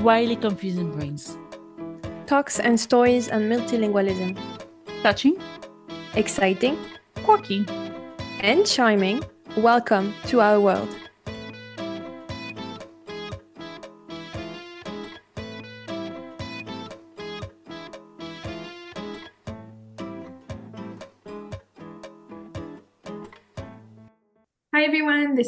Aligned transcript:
Wildly 0.00 0.36
Confusing 0.36 0.90
Brains. 0.92 1.36
Talks 2.26 2.58
and 2.58 2.78
stories 2.80 3.28
on 3.30 3.42
multilingualism. 3.42 4.38
Touching, 5.02 5.36
Exciting 6.14 6.78
quirky. 7.24 7.66
and 8.40 8.66
charming. 8.66 9.22
Welcome 9.56 10.14
to 10.28 10.40
our 10.40 10.60
world. 10.60 10.88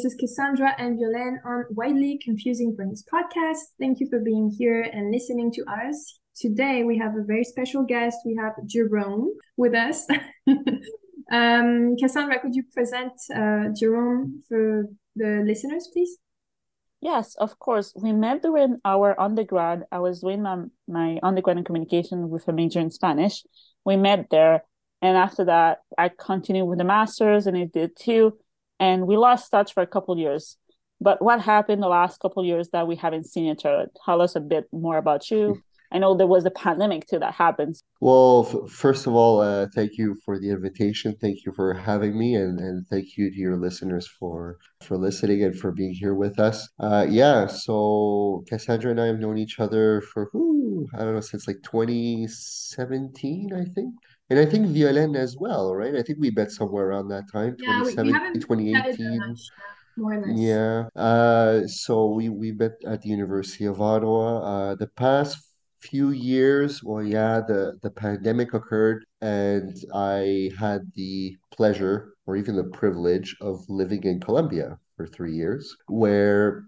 This 0.05 0.13
is 0.13 0.19
Cassandra 0.19 0.75
and 0.77 0.99
Violaine 0.99 1.39
on 1.43 1.65
Widely 1.71 2.19
Confusing 2.23 2.75
Brains 2.75 3.03
podcast. 3.11 3.57
Thank 3.79 3.99
you 3.99 4.07
for 4.07 4.19
being 4.19 4.51
here 4.55 4.83
and 4.83 5.11
listening 5.11 5.51
to 5.53 5.63
us. 5.63 6.19
Today 6.35 6.83
we 6.83 6.95
have 6.99 7.15
a 7.15 7.23
very 7.23 7.43
special 7.43 7.81
guest. 7.81 8.19
We 8.23 8.35
have 8.39 8.53
Jerome 8.67 9.33
with 9.57 9.73
us. 9.73 10.05
um, 11.31 11.95
Cassandra, 11.99 12.39
could 12.39 12.53
you 12.53 12.61
present 12.71 13.13
uh, 13.35 13.69
Jerome 13.75 14.43
for 14.47 14.83
the 15.15 15.41
listeners, 15.43 15.89
please? 15.91 16.19
Yes, 17.01 17.33
of 17.39 17.57
course. 17.57 17.91
We 17.99 18.11
met 18.13 18.43
during 18.43 18.77
our 18.85 19.19
undergrad. 19.19 19.85
I 19.91 19.97
was 19.97 20.19
doing 20.19 20.43
my, 20.43 20.65
my 20.87 21.19
undergrad 21.23 21.57
in 21.57 21.63
communication 21.63 22.29
with 22.29 22.47
a 22.47 22.53
major 22.53 22.79
in 22.79 22.91
Spanish. 22.91 23.43
We 23.83 23.97
met 23.97 24.27
there. 24.29 24.65
And 25.01 25.17
after 25.17 25.45
that, 25.45 25.79
I 25.97 26.09
continued 26.09 26.65
with 26.65 26.77
the 26.77 26.83
master's 26.83 27.47
and 27.47 27.57
I 27.57 27.65
did 27.65 27.95
too. 27.95 28.37
And 28.79 29.07
we 29.07 29.17
lost 29.17 29.51
touch 29.51 29.73
for 29.73 29.81
a 29.81 29.87
couple 29.87 30.17
years. 30.17 30.57
But 31.01 31.21
what 31.21 31.41
happened 31.41 31.83
the 31.83 31.87
last 31.87 32.19
couple 32.19 32.45
years 32.45 32.69
that 32.69 32.87
we 32.87 32.95
haven't 32.95 33.25
seen 33.25 33.51
each 33.51 33.65
other? 33.65 33.87
Tell 34.05 34.21
us 34.21 34.35
a 34.35 34.39
bit 34.39 34.67
more 34.71 34.97
about 34.97 35.29
you. 35.29 35.61
I 35.91 35.97
know 35.97 36.15
there 36.15 36.27
was 36.27 36.43
the 36.43 36.51
pandemic 36.51 37.07
too 37.07 37.19
that 37.19 37.33
happened. 37.33 37.75
Well, 38.01 38.47
f- 38.49 38.69
first 38.71 39.07
of 39.07 39.13
all, 39.13 39.39
uh, 39.39 39.67
thank 39.73 39.97
you 39.97 40.17
for 40.25 40.39
the 40.39 40.49
invitation. 40.49 41.15
Thank 41.21 41.45
you 41.45 41.53
for 41.53 41.73
having 41.73 42.17
me, 42.17 42.35
and, 42.35 42.59
and 42.59 42.85
thank 42.87 43.17
you 43.17 43.29
to 43.29 43.35
your 43.35 43.57
listeners 43.57 44.07
for 44.07 44.57
for 44.83 44.97
listening 44.97 45.43
and 45.43 45.57
for 45.57 45.71
being 45.71 45.93
here 45.93 46.15
with 46.15 46.39
us. 46.39 46.67
Uh, 46.79 47.05
yeah, 47.09 47.47
so 47.47 48.43
Cassandra 48.49 48.91
and 48.91 48.99
I 48.99 49.05
have 49.05 49.19
known 49.19 49.37
each 49.37 49.59
other 49.59 50.01
for 50.01 50.29
who 50.31 50.87
I 50.93 50.99
don't 50.99 51.13
know 51.13 51.21
since 51.21 51.47
like 51.47 51.61
2017, 51.63 53.53
I 53.53 53.65
think. 53.73 53.93
And 54.29 54.39
I 54.39 54.45
think 54.45 54.67
Violaine 54.67 55.15
as 55.15 55.37
well, 55.37 55.75
right? 55.75 55.95
I 55.95 56.01
think 56.01 56.19
we 56.19 56.31
met 56.31 56.51
somewhere 56.51 56.87
around 56.87 57.09
that 57.09 57.31
time, 57.31 57.55
Yeah, 57.57 57.83
we, 57.83 57.95
we 58.03 58.13
2017, 58.13 58.13
haven't 58.13 58.33
chatted 58.71 58.97
that 58.99 59.15
2018. 59.17 59.17
much, 59.17 59.39
yeah, 59.57 59.73
more 59.97 60.13
or 60.13 60.21
less. 60.25 60.37
Yeah. 60.39 60.89
Uh, 60.95 61.67
so 61.67 62.07
we 62.09 62.29
we 62.29 62.51
met 62.51 62.73
at 62.85 63.01
the 63.01 63.09
University 63.09 63.65
of 63.65 63.81
Ottawa. 63.81 64.39
Uh, 64.71 64.75
the 64.75 64.87
past 64.87 65.37
few 65.79 66.09
years, 66.11 66.83
well, 66.83 67.03
yeah, 67.03 67.41
the 67.47 67.77
the 67.83 67.91
pandemic 67.91 68.53
occurred, 68.53 69.05
and 69.21 69.75
I 69.93 70.51
had 70.57 70.81
the 70.95 71.37
pleasure 71.51 72.13
or 72.25 72.35
even 72.35 72.55
the 72.55 72.63
privilege 72.81 73.35
of 73.41 73.63
living 73.69 74.03
in 74.03 74.19
Colombia 74.19 74.77
for 74.97 75.05
three 75.07 75.35
years, 75.35 75.75
where 75.87 76.65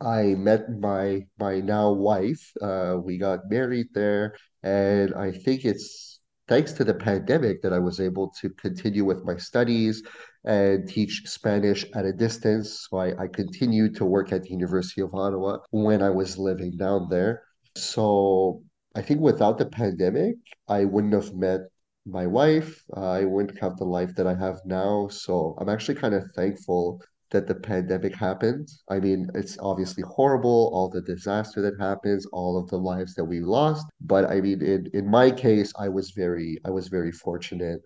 I 0.00 0.34
met 0.34 0.70
my 0.80 1.26
my 1.38 1.60
now 1.60 1.92
wife. 1.92 2.52
Uh, 2.62 2.96
we 3.02 3.18
got 3.18 3.50
married 3.50 3.88
there, 3.94 4.34
and 4.62 5.14
I 5.14 5.32
think 5.32 5.64
it's 5.64 6.09
thanks 6.50 6.72
to 6.72 6.82
the 6.82 6.92
pandemic 6.92 7.62
that 7.62 7.72
I 7.72 7.78
was 7.78 8.00
able 8.00 8.28
to 8.40 8.50
continue 8.50 9.04
with 9.04 9.24
my 9.24 9.36
studies 9.36 10.02
and 10.44 10.88
teach 10.88 11.22
Spanish 11.24 11.86
at 11.94 12.04
a 12.04 12.12
distance. 12.12 12.88
So 12.90 12.98
I, 12.98 13.08
I 13.22 13.28
continued 13.28 13.94
to 13.96 14.04
work 14.04 14.32
at 14.32 14.42
the 14.42 14.50
University 14.50 15.00
of 15.00 15.14
Ottawa 15.14 15.58
when 15.70 16.02
I 16.02 16.10
was 16.10 16.36
living 16.36 16.76
down 16.76 17.08
there. 17.08 17.44
So 17.76 18.64
I 18.96 19.00
think 19.00 19.20
without 19.20 19.58
the 19.58 19.66
pandemic, 19.66 20.34
I 20.66 20.84
wouldn't 20.86 21.14
have 21.14 21.32
met 21.34 21.60
my 22.04 22.26
wife. 22.26 22.82
Uh, 22.96 23.12
I 23.20 23.24
wouldn't 23.26 23.60
have 23.60 23.76
the 23.76 23.84
life 23.84 24.16
that 24.16 24.26
I 24.26 24.34
have 24.34 24.58
now. 24.64 25.06
So 25.06 25.56
I'm 25.60 25.68
actually 25.68 26.00
kind 26.00 26.14
of 26.14 26.24
thankful 26.34 27.00
that 27.30 27.46
the 27.46 27.54
pandemic 27.54 28.14
happened. 28.14 28.68
I 28.88 28.98
mean, 29.00 29.28
it's 29.34 29.56
obviously 29.60 30.02
horrible, 30.06 30.70
all 30.74 30.88
the 30.88 31.02
disaster 31.02 31.62
that 31.62 31.78
happens, 31.78 32.26
all 32.32 32.58
of 32.58 32.68
the 32.68 32.78
lives 32.78 33.14
that 33.14 33.24
we 33.24 33.40
lost. 33.40 33.86
But 34.00 34.30
I 34.30 34.40
mean, 34.40 34.62
in 34.62 34.88
in 34.94 35.10
my 35.10 35.30
case, 35.30 35.72
I 35.78 35.88
was 35.88 36.10
very 36.10 36.58
I 36.64 36.70
was 36.70 36.88
very 36.88 37.12
fortunate 37.12 37.82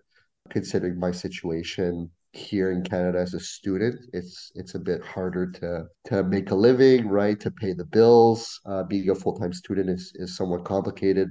considering 0.49 0.99
my 0.99 1.11
situation 1.11 2.09
here 2.33 2.71
in 2.71 2.83
Canada 2.83 3.19
as 3.19 3.33
a 3.33 3.39
student. 3.39 3.95
It's 4.13 4.51
it's 4.55 4.75
a 4.75 4.79
bit 4.79 5.01
harder 5.03 5.51
to 5.59 5.85
to 6.05 6.23
make 6.23 6.51
a 6.51 6.55
living, 6.55 7.07
right? 7.07 7.39
To 7.39 7.51
pay 7.51 7.73
the 7.73 7.85
bills. 7.85 8.59
Uh, 8.65 8.83
being 8.83 9.09
a 9.09 9.15
full-time 9.15 9.53
student 9.53 9.89
is 9.89 10.11
is 10.15 10.35
somewhat 10.35 10.65
complicated 10.65 11.29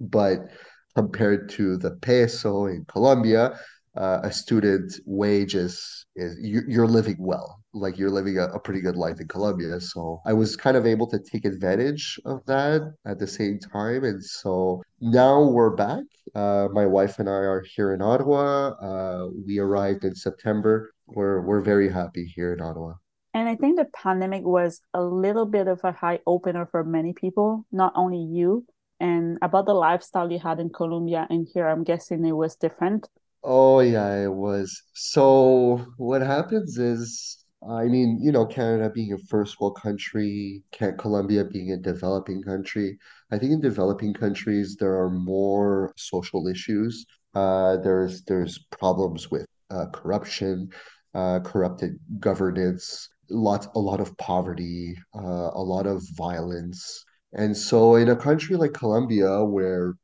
but 0.00 0.50
compared 0.94 1.48
to 1.48 1.76
the 1.78 1.92
peso 2.02 2.66
in 2.66 2.84
Colombia, 2.86 3.58
uh, 3.96 4.20
a 4.22 4.32
student 4.32 4.92
wage 5.04 5.54
is 5.54 6.06
is 6.16 6.36
you, 6.40 6.62
you're 6.68 6.86
living 6.86 7.16
well, 7.18 7.62
like 7.72 7.98
you're 7.98 8.10
living 8.10 8.38
a, 8.38 8.44
a 8.48 8.58
pretty 8.58 8.80
good 8.80 8.96
life 8.96 9.20
in 9.20 9.28
Colombia. 9.28 9.80
So 9.80 10.20
I 10.26 10.32
was 10.32 10.56
kind 10.56 10.76
of 10.76 10.86
able 10.86 11.06
to 11.08 11.18
take 11.18 11.44
advantage 11.44 12.20
of 12.24 12.44
that 12.46 12.94
at 13.06 13.18
the 13.18 13.26
same 13.26 13.58
time, 13.58 14.04
and 14.04 14.22
so 14.22 14.82
now 15.00 15.42
we're 15.42 15.76
back. 15.76 16.04
Uh, 16.34 16.68
my 16.72 16.86
wife 16.86 17.18
and 17.18 17.28
I 17.28 17.32
are 17.32 17.64
here 17.74 17.92
in 17.92 18.02
Ottawa. 18.02 18.68
Uh, 18.80 19.28
we 19.46 19.58
arrived 19.58 20.04
in 20.04 20.14
September. 20.14 20.92
We're 21.06 21.42
we're 21.42 21.60
very 21.60 21.90
happy 21.90 22.24
here 22.24 22.52
in 22.52 22.60
Ottawa. 22.60 22.94
And 23.34 23.48
I 23.48 23.56
think 23.56 23.78
the 23.78 23.86
pandemic 23.86 24.44
was 24.44 24.82
a 24.92 25.02
little 25.02 25.46
bit 25.46 25.66
of 25.66 25.80
a 25.84 25.92
high 25.92 26.20
opener 26.26 26.66
for 26.66 26.84
many 26.84 27.14
people, 27.14 27.64
not 27.72 27.92
only 27.96 28.18
you. 28.18 28.66
And 29.00 29.38
about 29.42 29.66
the 29.66 29.74
lifestyle 29.74 30.30
you 30.30 30.38
had 30.38 30.60
in 30.60 30.70
Colombia 30.70 31.26
and 31.28 31.48
here, 31.52 31.66
I'm 31.66 31.82
guessing 31.82 32.24
it 32.24 32.32
was 32.32 32.56
different. 32.56 33.08
Oh 33.44 33.80
yeah, 33.80 34.22
it 34.24 34.32
was. 34.32 34.82
So 34.94 35.86
what 35.96 36.22
happens 36.22 36.78
is, 36.78 37.44
I 37.68 37.84
mean, 37.86 38.18
you 38.22 38.32
know, 38.32 38.46
Canada 38.46 38.90
being 38.90 39.12
a 39.12 39.18
first 39.18 39.60
world 39.60 39.76
country, 39.80 40.62
Can 40.72 40.96
Colombia 40.96 41.44
being 41.44 41.70
a 41.72 41.76
developing 41.76 42.42
country. 42.42 42.98
I 43.30 43.38
think 43.38 43.52
in 43.52 43.60
developing 43.60 44.12
countries 44.14 44.76
there 44.78 44.94
are 44.98 45.10
more 45.10 45.92
social 45.96 46.46
issues. 46.48 47.04
Uh, 47.34 47.76
there's 47.78 48.22
there's 48.24 48.58
problems 48.70 49.30
with 49.30 49.46
uh, 49.70 49.86
corruption, 49.92 50.68
uh, 51.14 51.40
corrupted 51.40 51.98
governance, 52.20 53.08
lots 53.30 53.66
a 53.74 53.78
lot 53.78 54.00
of 54.00 54.16
poverty, 54.18 54.96
uh, 55.16 55.50
a 55.54 55.62
lot 55.62 55.86
of 55.86 56.02
violence. 56.16 57.04
And 57.34 57.56
so 57.56 57.94
in 57.96 58.08
a 58.10 58.16
country 58.16 58.56
like 58.56 58.72
Colombia, 58.74 59.44
where 59.44 59.94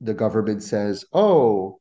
the 0.00 0.14
government 0.14 0.62
says, 0.62 1.04
"Oh, 1.12 1.77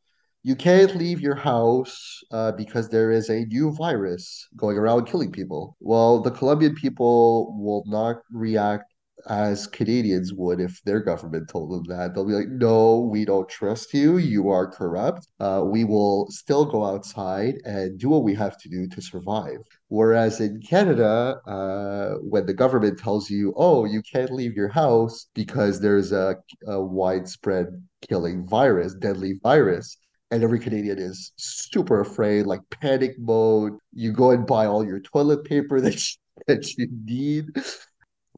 you 0.50 0.56
can't 0.56 0.96
leave 0.96 1.20
your 1.20 1.36
house 1.36 1.96
uh, 2.32 2.52
because 2.54 2.88
there 2.90 3.12
is 3.12 3.30
a 3.30 3.46
new 3.46 3.68
virus 3.76 4.48
going 4.56 4.78
around 4.78 5.06
killing 5.06 5.32
people." 5.32 5.76
Well, 5.80 6.22
the 6.22 6.32
Colombian 6.32 6.76
people 6.76 7.56
will 7.66 7.84
not 7.88 8.18
react 8.32 8.94
as 9.30 9.68
Canadians 9.68 10.34
would 10.34 10.60
if 10.62 10.82
their 10.86 11.02
government 11.02 11.50
told 11.50 11.72
them 11.72 11.84
that. 11.94 12.14
They'll 12.14 12.32
be 12.34 12.40
like, 12.42 12.50
"No, 12.50 13.00
we 13.00 13.26
don't 13.26 13.50
trust 13.50 13.94
you. 13.94 14.18
You 14.18 14.50
are 14.50 14.72
corrupt. 14.80 15.28
Uh, 15.40 15.64
we 15.66 15.84
will 15.84 16.28
still 16.30 16.66
go 16.66 16.86
outside 16.86 17.56
and 17.66 18.00
do 18.00 18.08
what 18.10 18.24
we 18.24 18.34
have 18.36 18.58
to 18.62 18.70
do 18.70 18.88
to 18.88 19.02
survive." 19.02 19.60
Whereas 19.90 20.40
in 20.40 20.62
Canada, 20.62 21.42
uh, 21.56 22.12
when 22.34 22.46
the 22.46 22.54
government 22.64 23.00
tells 23.00 23.30
you, 23.30 23.54
"Oh, 23.58 23.84
you 23.86 24.02
can't 24.14 24.32
leave 24.32 24.54
your 24.56 24.70
house 24.70 25.28
because 25.34 25.82
there's 25.82 26.12
a, 26.14 26.38
a 26.68 26.80
widespread 26.82 27.68
killing 28.08 28.48
virus, 28.48 28.94
deadly 28.94 29.34
virus. 29.44 29.98
And 30.30 30.44
every 30.44 30.60
Canadian 30.60 31.00
is 31.00 31.32
super 31.38 32.02
afraid, 32.02 32.46
like 32.46 32.62
panic 32.70 33.18
mode. 33.18 33.74
You 33.94 34.12
go 34.12 34.32
and 34.32 34.46
buy 34.46 34.66
all 34.66 34.86
your 34.86 35.00
toilet 35.00 35.46
paper 35.46 35.80
that 35.82 35.96
you, 35.96 36.18
that 36.48 36.78
you 36.78 36.88
need 37.06 37.46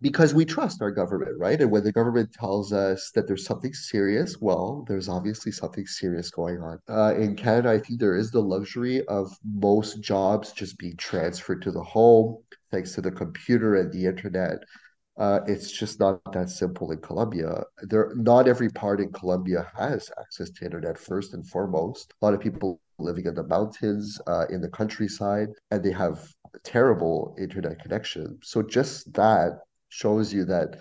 because 0.01 0.33
we 0.33 0.45
trust 0.45 0.81
our 0.81 0.91
government, 0.91 1.37
right? 1.37 1.59
And 1.59 1.71
when 1.71 1.83
the 1.83 1.91
government 1.91 2.31
tells 2.31 2.71
us 2.71 3.11
that 3.15 3.27
there's 3.27 3.45
something 3.45 3.73
serious, 3.73 4.39
well, 4.39 4.85
there's 4.87 5.09
obviously 5.09 5.51
something 5.51 5.85
serious 5.85 6.29
going 6.29 6.61
on. 6.61 6.79
Uh, 6.87 7.15
in 7.15 7.35
Canada, 7.35 7.71
I 7.71 7.79
think 7.79 7.99
there 7.99 8.15
is 8.15 8.31
the 8.31 8.41
luxury 8.41 9.05
of 9.07 9.35
most 9.43 9.99
jobs 9.99 10.53
just 10.53 10.77
being 10.77 10.95
transferred 10.95 11.61
to 11.63 11.71
the 11.71 11.83
home 11.83 12.37
thanks 12.71 12.93
to 12.93 13.01
the 13.01 13.11
computer 13.11 13.75
and 13.75 13.91
the 13.91 14.05
internet. 14.05 14.59
Uh, 15.19 15.41
it's 15.47 15.69
just 15.69 15.99
not 15.99 16.21
that 16.31 16.49
simple 16.49 16.91
in 16.91 16.99
Colombia. 16.99 17.61
There, 17.81 18.13
not 18.15 18.47
every 18.47 18.69
part 18.69 19.01
in 19.01 19.11
Colombia 19.11 19.69
has 19.77 20.09
access 20.17 20.49
to 20.49 20.65
internet 20.65 20.97
first 20.97 21.33
and 21.33 21.45
foremost. 21.45 22.13
A 22.21 22.25
lot 22.25 22.33
of 22.33 22.39
people 22.39 22.79
living 22.99 23.25
in 23.25 23.35
the 23.35 23.43
mountains, 23.43 24.19
uh, 24.27 24.45
in 24.49 24.61
the 24.61 24.69
countryside, 24.69 25.49
and 25.71 25.83
they 25.83 25.91
have 25.91 26.25
terrible 26.63 27.35
internet 27.37 27.81
connection. 27.81 28.39
So 28.43 28.61
just 28.61 29.11
that 29.13 29.59
shows 29.89 30.33
you 30.33 30.45
that 30.45 30.79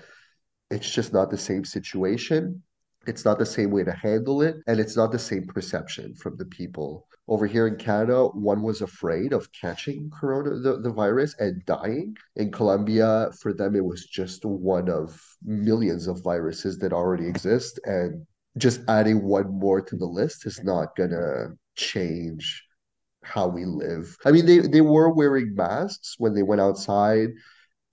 it's 0.70 0.88
just 0.88 1.12
not 1.12 1.30
the 1.30 1.38
same 1.38 1.64
situation. 1.64 2.62
It's 3.06 3.24
not 3.24 3.38
the 3.38 3.46
same 3.46 3.70
way 3.70 3.84
to 3.84 3.92
handle 3.92 4.42
it, 4.42 4.56
and 4.66 4.78
it's 4.78 4.96
not 4.96 5.12
the 5.12 5.18
same 5.18 5.46
perception 5.46 6.14
from 6.14 6.36
the 6.36 6.44
people. 6.44 7.06
Over 7.26 7.46
here 7.46 7.66
in 7.66 7.76
Canada, 7.76 8.26
one 8.26 8.62
was 8.62 8.80
afraid 8.80 9.32
of 9.32 9.50
catching 9.52 10.10
corona, 10.10 10.58
the, 10.58 10.80
the 10.80 10.90
virus, 10.90 11.34
and 11.38 11.64
dying. 11.64 12.16
In 12.36 12.50
Colombia, 12.50 13.30
for 13.40 13.52
them, 13.52 13.76
it 13.76 13.84
was 13.84 14.06
just 14.06 14.44
one 14.44 14.88
of 14.88 15.20
millions 15.42 16.06
of 16.06 16.22
viruses 16.22 16.78
that 16.78 16.92
already 16.92 17.26
exist. 17.26 17.80
And 17.84 18.26
just 18.56 18.80
adding 18.88 19.22
one 19.24 19.58
more 19.58 19.80
to 19.80 19.96
the 19.96 20.06
list 20.06 20.46
is 20.46 20.62
not 20.62 20.96
gonna 20.96 21.54
change 21.76 22.64
how 23.22 23.46
we 23.46 23.64
live. 23.64 24.16
I 24.24 24.32
mean, 24.32 24.46
they, 24.46 24.58
they 24.58 24.80
were 24.80 25.10
wearing 25.10 25.54
masks 25.54 26.14
when 26.18 26.34
they 26.34 26.42
went 26.42 26.60
outside 26.60 27.28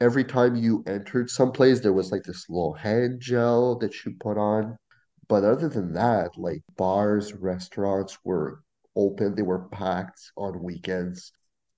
every 0.02 0.24
time 0.24 0.56
you 0.56 0.84
entered 0.88 1.30
someplace, 1.30 1.80
there 1.80 1.94
was 1.94 2.12
like 2.12 2.24
this 2.24 2.50
little 2.50 2.74
hand 2.74 3.22
gel 3.22 3.78
that 3.80 4.06
you 4.06 4.14
put 4.20 4.38
on. 4.38 4.78
But 5.28 5.44
other 5.44 5.70
than 5.70 5.94
that, 5.94 6.38
like 6.38 6.64
bars, 6.78 7.34
restaurants 7.34 8.18
were 8.24 8.62
open, 8.96 9.36
they 9.36 9.42
were 9.42 9.68
packed 9.70 10.20
on 10.38 10.64
weekends. 10.64 11.32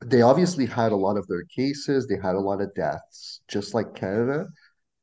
They 0.05 0.21
obviously 0.21 0.65
had 0.65 0.91
a 0.91 0.95
lot 0.95 1.17
of 1.17 1.27
their 1.27 1.43
cases, 1.43 2.07
they 2.07 2.17
had 2.17 2.35
a 2.35 2.39
lot 2.39 2.61
of 2.61 2.73
deaths, 2.75 3.41
just 3.47 3.73
like 3.73 3.95
Canada. 3.95 4.47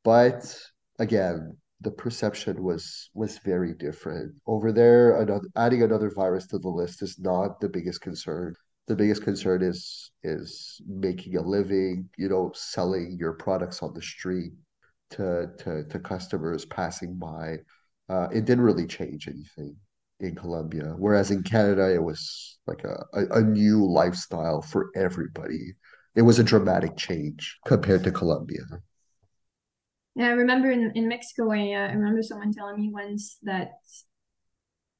But 0.03 0.57
again, 0.99 1.57
the 1.81 1.91
perception 1.91 2.63
was 2.63 3.09
was 3.13 3.37
very 3.39 3.73
different. 3.73 4.35
Over 4.47 4.71
there, 4.71 5.21
another 5.21 5.47
adding 5.55 5.83
another 5.83 6.09
virus 6.09 6.47
to 6.47 6.59
the 6.59 6.69
list 6.69 7.01
is 7.01 7.19
not 7.19 7.59
the 7.59 7.69
biggest 7.69 8.01
concern 8.01 8.55
the 8.87 8.95
biggest 8.95 9.23
concern 9.23 9.61
is 9.63 10.11
is 10.23 10.81
making 10.87 11.37
a 11.37 11.41
living, 11.41 12.09
you 12.17 12.29
know, 12.29 12.51
selling 12.53 13.17
your 13.19 13.33
products 13.33 13.81
on 13.81 13.93
the 13.93 14.01
street 14.01 14.53
to 15.11 15.49
to 15.59 15.83
to 15.85 15.99
customers 15.99 16.65
passing 16.65 17.15
by. 17.17 17.57
Uh, 18.09 18.27
it 18.31 18.45
didn't 18.45 18.63
really 18.63 18.87
change 18.87 19.27
anything 19.27 19.75
in 20.19 20.35
Colombia, 20.35 20.93
whereas 20.97 21.31
in 21.31 21.43
Canada 21.43 21.93
it 21.93 22.01
was 22.01 22.57
like 22.67 22.83
a, 22.83 23.03
a, 23.13 23.39
a 23.39 23.41
new 23.41 23.85
lifestyle 23.85 24.61
for 24.61 24.89
everybody. 24.95 25.73
It 26.15 26.21
was 26.21 26.39
a 26.39 26.43
dramatic 26.43 26.95
change 26.95 27.57
compared 27.65 28.03
to 28.03 28.11
Colombia. 28.11 28.63
Yeah, 30.15 30.27
I 30.27 30.31
remember 30.31 30.71
in, 30.71 30.91
in 30.95 31.09
Mexico, 31.09 31.51
I, 31.51 31.73
uh, 31.73 31.89
I 31.89 31.91
remember 31.91 32.23
someone 32.23 32.53
telling 32.53 32.77
me 32.77 32.89
once 32.89 33.37
that 33.43 33.73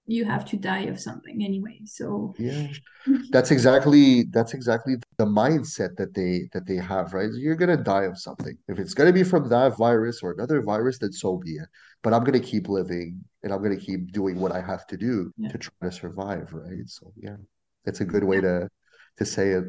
you 0.08 0.24
have 0.24 0.46
to 0.46 0.56
die 0.56 0.84
of 0.84 1.00
something 1.00 1.44
anyway 1.44 1.80
so. 1.86 2.34
Yeah. 2.38 2.68
That's 3.30 3.52
exactly 3.52 4.24
that's 4.32 4.54
exactly 4.54 4.96
the 5.18 5.26
mindset 5.26 5.96
that 5.98 6.14
they 6.14 6.50
that 6.54 6.66
they 6.66 6.78
have 6.78 7.14
right? 7.14 7.30
You're 7.34 7.56
gonna 7.56 7.78
die 7.78 8.04
of 8.04 8.18
something. 8.18 8.58
If 8.68 8.80
it's 8.80 8.94
gonna 8.94 9.14
be 9.14 9.24
from 9.24 9.48
that 9.50 9.78
virus 9.78 10.22
or 10.24 10.32
another 10.32 10.62
virus 10.62 10.98
then 11.00 11.12
so 11.12 11.38
be 11.38 11.52
it. 11.52 11.68
But 12.02 12.14
i'm 12.14 12.24
gonna 12.24 12.40
keep 12.40 12.68
living 12.68 13.24
and 13.44 13.54
i'm 13.54 13.62
gonna 13.62 13.78
keep 13.78 14.12
doing 14.12 14.40
what 14.40 14.52
i 14.52 14.62
have 14.62 14.88
to 14.88 14.98
do 14.98 15.32
yeah. 15.38 15.50
to 15.50 15.58
try 15.58 15.74
to 15.84 15.92
survive 15.92 16.52
right? 16.54 16.88
So 16.88 17.12
yeah. 17.16 17.38
It's 17.86 18.02
a 18.02 18.06
good 18.06 18.24
way 18.24 18.42
to 18.42 18.70
to 19.18 19.26
say 19.26 19.50
it. 19.50 19.66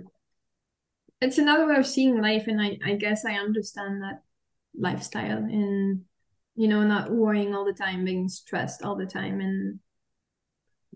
It's 1.21 1.39
another 1.39 1.67
way 1.67 1.77
of 1.77 1.87
seeing 1.87 2.21
life 2.21 2.47
and 2.47 2.61
i 2.61 2.79
i 2.85 2.95
guess 2.95 3.25
i 3.25 3.35
understand 3.35 4.03
that 4.03 4.23
lifestyle 4.79 5.39
and 5.39 6.03
you 6.55 6.69
know 6.69 6.83
not 6.83 7.11
worrying 7.11 7.55
all 7.55 7.65
the 7.65 7.73
time 7.73 8.05
being 8.05 8.29
stressed 8.29 8.83
all 8.83 8.97
the 8.97 9.07
time 9.07 9.41
and 9.41 9.79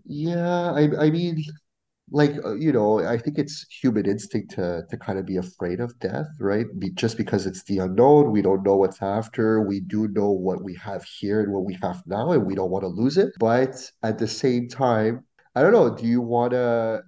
yeah, 0.05 0.71
I 0.71 1.05
I 1.05 1.09
mean, 1.11 1.43
like 2.11 2.33
uh, 2.45 2.55
you 2.55 2.71
know, 2.73 2.99
I 3.05 3.17
think 3.17 3.37
it's 3.39 3.65
human 3.81 4.07
instinct 4.07 4.51
to 4.55 4.83
to 4.89 4.97
kind 4.97 5.19
of 5.19 5.25
be 5.25 5.37
afraid 5.37 5.79
of 5.79 5.97
death, 5.99 6.27
right? 6.39 6.65
Be, 6.79 6.91
just 6.91 7.17
because 7.17 7.45
it's 7.47 7.63
the 7.65 7.79
unknown, 7.79 8.31
we 8.31 8.41
don't 8.41 8.63
know 8.65 8.77
what's 8.77 9.01
after. 9.01 9.61
We 9.61 9.81
do 9.81 10.07
know 10.09 10.31
what 10.31 10.63
we 10.63 10.75
have 10.75 11.03
here 11.05 11.41
and 11.41 11.53
what 11.53 11.65
we 11.65 11.77
have 11.83 12.03
now, 12.07 12.31
and 12.33 12.45
we 12.45 12.55
don't 12.55 12.71
want 12.71 12.83
to 12.83 12.89
lose 12.89 13.17
it. 13.17 13.33
But 13.39 13.75
at 14.03 14.19
the 14.19 14.27
same 14.27 14.69
time, 14.69 15.25
I 15.55 15.61
don't 15.63 15.73
know. 15.73 15.95
Do 15.95 16.07
you 16.07 16.21
want 16.21 16.51
to? 16.53 17.03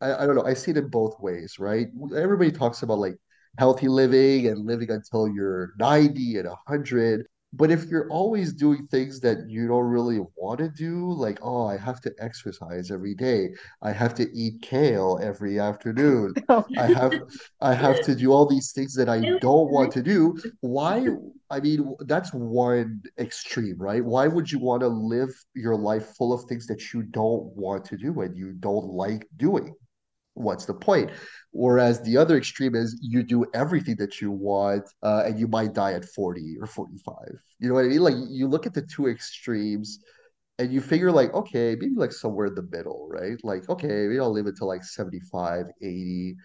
I, 0.00 0.24
I 0.24 0.26
don't 0.26 0.36
know. 0.36 0.44
I 0.44 0.54
see 0.54 0.72
it 0.72 0.76
in 0.76 0.88
both 0.88 1.18
ways, 1.20 1.58
right? 1.58 1.88
Everybody 2.16 2.52
talks 2.52 2.82
about 2.82 2.98
like 2.98 3.16
healthy 3.58 3.88
living 3.88 4.48
and 4.48 4.66
living 4.66 4.90
until 4.90 5.28
you're 5.28 5.72
90 5.78 6.38
and 6.38 6.48
100. 6.48 7.26
But 7.54 7.70
if 7.70 7.84
you're 7.84 8.08
always 8.08 8.54
doing 8.54 8.86
things 8.86 9.20
that 9.20 9.48
you 9.48 9.68
don't 9.68 9.84
really 9.84 10.20
want 10.36 10.58
to 10.60 10.70
do, 10.70 11.12
like, 11.12 11.38
oh, 11.42 11.66
I 11.66 11.76
have 11.76 12.00
to 12.02 12.12
exercise 12.18 12.90
every 12.90 13.14
day. 13.14 13.50
I 13.82 13.92
have 13.92 14.14
to 14.14 14.30
eat 14.34 14.62
kale 14.62 15.18
every 15.22 15.58
afternoon. 15.60 16.34
Oh, 16.48 16.64
I 16.76 16.86
have 16.86 17.20
I 17.60 17.74
have 17.74 18.00
to 18.02 18.14
do 18.14 18.32
all 18.32 18.46
these 18.46 18.72
things 18.72 18.94
that 18.94 19.08
I 19.08 19.20
don't 19.40 19.70
want 19.70 19.92
to 19.92 20.02
do. 20.02 20.38
Why? 20.60 21.06
I 21.50 21.60
mean, 21.60 21.94
that's 22.00 22.30
one 22.32 23.02
extreme, 23.18 23.76
right? 23.78 24.04
Why 24.04 24.26
would 24.26 24.50
you 24.50 24.58
want 24.58 24.80
to 24.80 24.88
live 24.88 25.30
your 25.54 25.76
life 25.76 26.14
full 26.16 26.32
of 26.32 26.44
things 26.44 26.66
that 26.66 26.92
you 26.92 27.02
don't 27.02 27.44
want 27.56 27.84
to 27.86 27.96
do 27.96 28.20
and 28.22 28.36
you 28.36 28.52
don't 28.52 28.86
like 28.86 29.26
doing? 29.36 29.74
What's 30.34 30.64
the 30.64 30.74
point? 30.74 31.10
Whereas 31.52 32.00
the 32.02 32.16
other 32.16 32.36
extreme 32.36 32.74
is 32.74 32.98
you 33.02 33.22
do 33.22 33.44
everything 33.54 33.96
that 33.96 34.20
you 34.20 34.30
want, 34.30 34.84
uh, 35.02 35.24
and 35.26 35.38
you 35.38 35.48
might 35.48 35.74
die 35.74 35.92
at 35.92 36.04
40 36.04 36.56
or 36.60 36.66
45. 36.66 37.16
You 37.58 37.68
know 37.68 37.74
what 37.74 37.84
I 37.84 37.88
mean? 37.88 38.00
Like 38.00 38.14
you 38.28 38.48
look 38.48 38.66
at 38.66 38.74
the 38.74 38.82
two 38.82 39.08
extremes 39.08 39.98
and 40.58 40.72
you 40.72 40.80
figure 40.80 41.10
like, 41.12 41.32
okay, 41.34 41.76
maybe 41.80 41.94
like 41.96 42.12
somewhere 42.12 42.46
in 42.46 42.54
the 42.54 42.68
middle, 42.70 43.08
right? 43.10 43.38
Like, 43.42 43.68
okay, 43.68 43.88
maybe 43.88 44.20
I'll 44.20 44.32
live 44.32 44.46
until 44.46 44.68
like 44.68 44.84
75, 44.84 45.66
80. 45.80 46.36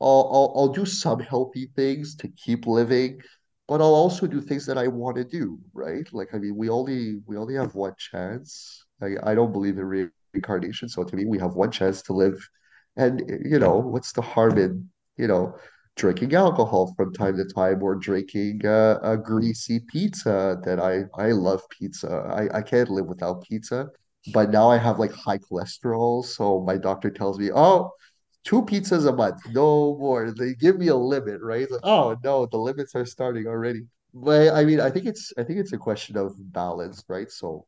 I'll, 0.00 0.30
I'll, 0.32 0.52
I'll 0.56 0.68
do 0.68 0.84
some 0.86 1.20
healthy 1.20 1.70
things 1.74 2.16
to 2.16 2.28
keep 2.28 2.66
living, 2.66 3.20
but 3.68 3.80
I'll 3.80 3.94
also 3.94 4.26
do 4.26 4.40
things 4.40 4.66
that 4.66 4.78
I 4.78 4.88
want 4.88 5.16
to 5.16 5.24
do, 5.24 5.58
right? 5.72 6.06
Like, 6.12 6.34
I 6.34 6.38
mean, 6.38 6.56
we 6.56 6.68
only 6.68 7.16
we 7.26 7.36
only 7.36 7.54
have 7.54 7.74
one 7.74 7.94
chance. 7.98 8.84
I, 9.02 9.16
I 9.22 9.34
don't 9.34 9.52
believe 9.52 9.78
in 9.78 10.10
reincarnation. 10.34 10.88
So 10.88 11.04
to 11.04 11.16
me, 11.16 11.24
we 11.24 11.38
have 11.38 11.54
one 11.54 11.70
chance 11.70 12.02
to 12.02 12.12
live 12.12 12.38
and, 12.96 13.22
you 13.44 13.58
know, 13.58 13.76
what's 13.76 14.12
the 14.12 14.22
harm 14.22 14.58
in, 14.58 14.88
you 15.16 15.26
know, 15.26 15.54
drinking 15.96 16.34
alcohol 16.34 16.94
from 16.96 17.12
time 17.12 17.36
to 17.36 17.44
time 17.54 17.82
or 17.82 17.94
drinking 17.94 18.64
uh, 18.66 18.98
a 19.02 19.16
greasy 19.16 19.80
pizza 19.80 20.58
that 20.64 20.78
I, 20.78 21.04
I 21.20 21.32
love 21.32 21.62
pizza. 21.70 22.08
I, 22.08 22.58
I 22.58 22.62
can't 22.62 22.90
live 22.90 23.06
without 23.06 23.42
pizza. 23.42 23.88
But 24.32 24.50
now 24.50 24.70
I 24.70 24.76
have 24.76 24.98
like 24.98 25.12
high 25.12 25.38
cholesterol. 25.38 26.24
So 26.24 26.60
my 26.60 26.76
doctor 26.76 27.10
tells 27.10 27.38
me, 27.38 27.50
oh, 27.54 27.92
two 28.44 28.62
pizzas 28.62 29.08
a 29.08 29.12
month, 29.12 29.40
no 29.52 29.96
more. 29.98 30.32
They 30.32 30.54
give 30.54 30.78
me 30.78 30.88
a 30.88 30.96
limit, 30.96 31.40
right? 31.42 31.70
Like, 31.70 31.80
oh 31.84 32.16
no, 32.22 32.46
the 32.46 32.58
limits 32.58 32.94
are 32.94 33.06
starting 33.06 33.46
already. 33.46 33.86
But 34.14 34.54
I 34.54 34.64
mean, 34.64 34.80
I 34.80 34.90
think 34.90 35.06
it's 35.06 35.32
I 35.38 35.44
think 35.44 35.58
it's 35.58 35.72
a 35.72 35.78
question 35.78 36.16
of 36.16 36.34
balance, 36.52 37.04
right? 37.08 37.30
So 37.30 37.66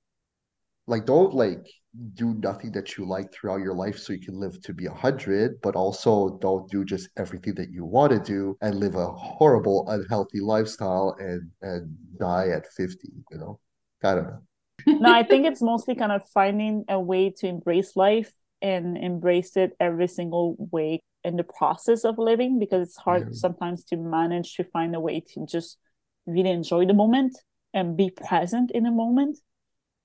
like 0.88 1.05
don't 1.06 1.35
like 1.35 1.67
do 2.14 2.35
nothing 2.35 2.73
that 2.73 2.97
you 2.97 3.07
like 3.07 3.33
throughout 3.33 3.61
your 3.61 3.75
life 3.75 3.99
so 3.99 4.12
you 4.12 4.21
can 4.21 4.38
live 4.38 4.61
to 4.62 4.73
be 4.73 4.87
a 4.87 4.92
hundred, 4.92 5.61
but 5.62 5.75
also 5.75 6.38
don't 6.40 6.71
do 6.71 6.85
just 6.85 7.09
everything 7.16 7.54
that 7.54 7.71
you 7.71 7.85
want 7.85 8.12
to 8.12 8.21
do 8.21 8.57
and 8.61 8.76
live 8.76 8.95
a 8.95 9.07
horrible, 9.07 9.88
unhealthy 9.88 10.40
lifestyle 10.40 11.16
and 11.18 11.50
and 11.62 11.97
die 12.18 12.49
at 12.49 12.66
50, 12.73 13.09
you 13.30 13.38
know? 13.38 13.61
I 14.02 14.14
don't 14.14 14.25
know. 14.25 14.42
no, 15.00 15.12
I 15.12 15.23
think 15.23 15.47
it's 15.47 15.62
mostly 15.62 15.95
kind 15.95 16.12
of 16.12 16.23
finding 16.33 16.85
a 16.88 17.00
way 17.00 17.30
to 17.38 17.47
embrace 17.47 17.97
life 17.97 18.33
and 18.62 18.97
embrace 18.97 19.57
it 19.57 19.73
every 19.80 20.09
single 20.09 20.57
way 20.73 21.00
in 21.25 21.37
the 21.37 21.45
process 21.45 22.04
of 22.04 22.16
living 22.18 22.59
because 22.59 22.88
it's 22.88 22.97
hard 22.97 23.23
yeah. 23.23 23.33
sometimes 23.33 23.85
to 23.85 23.97
manage 23.97 24.54
to 24.54 24.64
find 24.64 24.95
a 24.95 25.00
way 25.00 25.21
to 25.21 25.45
just 25.47 25.78
really 26.26 26.50
enjoy 26.50 26.87
the 26.87 26.95
moment 26.95 27.37
and 27.75 27.97
be 27.97 28.11
present 28.11 28.71
in 28.71 28.85
the 28.85 28.90
moment 28.90 29.38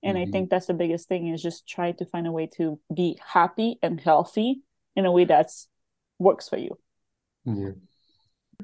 and 0.03 0.17
mm-hmm. 0.17 0.27
i 0.27 0.31
think 0.31 0.49
that's 0.49 0.67
the 0.67 0.73
biggest 0.73 1.07
thing 1.07 1.27
is 1.27 1.41
just 1.41 1.67
try 1.67 1.91
to 1.91 2.05
find 2.05 2.27
a 2.27 2.31
way 2.31 2.47
to 2.47 2.79
be 2.93 3.17
happy 3.25 3.77
and 3.81 3.99
healthy 3.99 4.61
in 4.95 5.05
a 5.05 5.11
way 5.11 5.25
that's 5.25 5.67
works 6.19 6.47
for 6.47 6.57
you 6.57 6.77
yeah 7.45 7.71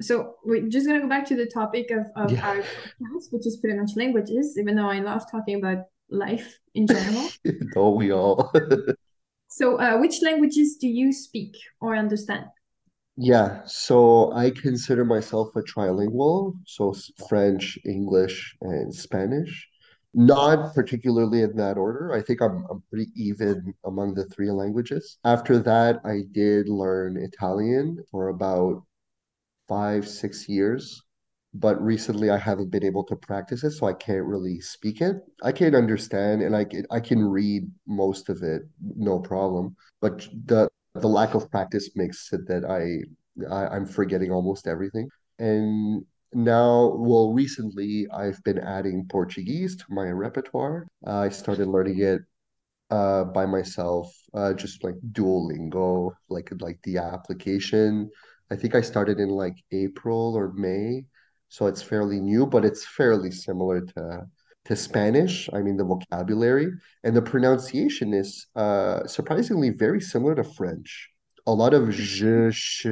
so 0.02 0.36
we're 0.46 0.68
just 0.68 0.88
gonna 0.88 1.02
go 1.02 1.10
back 1.10 1.26
to 1.28 1.36
the 1.36 1.46
topic 1.46 1.92
of, 1.92 2.06
of 2.16 2.32
yeah. 2.32 2.48
our 2.48 2.56
podcast, 2.58 3.32
which 3.32 3.46
is 3.46 3.58
pretty 3.58 3.78
much 3.78 3.92
languages, 3.96 4.58
even 4.58 4.76
though 4.76 4.90
I 4.90 5.00
love 5.00 5.30
talking 5.30 5.56
about 5.56 5.86
life 6.10 6.60
in 6.74 6.88
general. 6.88 7.30
Don't 7.74 7.98
we 7.98 8.12
all? 8.12 8.52
so 9.50 9.78
uh, 9.78 9.98
which 9.98 10.22
languages 10.22 10.78
do 10.78 10.88
you 10.88 11.12
speak 11.12 11.58
or 11.82 11.96
understand? 11.96 12.46
Yeah, 13.18 13.62
so 13.66 14.32
I 14.32 14.52
consider 14.52 15.04
myself 15.04 15.50
a 15.56 15.62
trilingual, 15.62 16.54
so 16.66 16.96
French, 17.28 17.78
English, 17.86 18.56
and 18.62 18.96
Spanish. 18.96 19.68
Not 20.14 20.74
particularly 20.74 21.42
in 21.44 21.56
that 21.58 21.78
order. 21.78 22.12
I 22.14 22.22
think 22.22 22.42
I'm 22.42 22.66
I'm 22.70 22.82
pretty 22.90 23.12
even 23.16 23.74
among 23.86 24.16
the 24.16 24.26
three 24.26 24.50
languages. 24.52 25.18
After 25.24 25.60
that, 25.60 26.02
I 26.04 26.24
did 26.32 26.68
learn 26.68 27.18
Italian 27.18 28.04
for 28.12 28.30
about 28.30 28.84
five, 29.68 30.08
six 30.08 30.50
years. 30.50 31.02
But 31.54 31.82
recently 31.82 32.30
I 32.30 32.38
haven't 32.38 32.72
been 32.72 32.84
able 32.86 33.04
to 33.06 33.16
practice 33.16 33.64
it, 33.64 33.72
so 33.72 33.88
I 33.88 33.94
can't 33.94 34.26
really 34.26 34.62
speak 34.62 35.02
it. 35.02 35.18
I 35.44 35.52
can 35.52 35.76
understand 35.76 36.42
and 36.44 36.56
I 36.56 36.66
can 36.66 36.86
I 36.92 37.00
can 37.00 37.24
read 37.26 37.64
most 37.88 38.30
of 38.30 38.44
it, 38.44 38.64
no 38.82 39.20
problem. 39.20 39.76
But 40.02 40.28
the 40.46 40.70
the 40.96 41.08
lack 41.10 41.36
of 41.36 41.50
practice 41.52 41.90
makes 41.96 42.32
it 42.34 42.48
that 42.48 42.66
I, 42.66 43.04
I 43.54 43.68
I'm 43.76 43.86
forgetting 43.86 44.32
almost 44.32 44.68
everything. 44.68 45.10
And 45.40 46.06
now, 46.34 46.96
well, 46.98 47.34
recently 47.34 48.08
I've 48.12 48.44
been 48.44 48.60
adding 48.60 49.08
Portuguese 49.10 49.76
to 49.78 49.86
my 49.90 50.10
repertoire. 50.10 50.88
Uh, 51.06 51.20
I 51.20 51.30
started 51.30 51.68
learning 51.68 52.00
it 52.00 52.22
uh, 52.90 53.24
by 53.26 53.46
myself, 53.46 54.14
uh, 54.34 54.54
just 54.54 54.84
like 54.84 54.96
Duolingo, 55.12 56.14
like 56.30 56.52
like 56.60 56.80
the 56.84 56.98
application. 56.98 58.10
I 58.52 58.56
think 58.56 58.76
I 58.76 58.82
started 58.82 59.20
in 59.20 59.30
like 59.30 59.56
April 59.72 60.36
or 60.36 60.54
May, 60.54 61.06
so 61.50 61.68
it's 61.68 61.82
fairly 61.82 62.20
new, 62.20 62.46
but 62.46 62.66
it's 62.66 62.86
fairly 62.86 63.32
similar 63.32 63.82
to 63.82 64.26
to 64.66 64.76
Spanish. 64.76 65.50
I 65.54 65.62
mean, 65.62 65.78
the 65.78 65.84
vocabulary 65.84 66.72
and 67.04 67.16
the 67.16 67.22
pronunciation 67.22 68.14
is 68.14 68.48
uh, 68.56 69.06
surprisingly 69.08 69.72
very 69.72 70.02
similar 70.02 70.36
to 70.36 70.44
French. 70.44 71.10
A 71.48 71.54
lot 71.54 71.74
of 71.74 71.90
je, 71.90 72.52
she. 72.52 72.90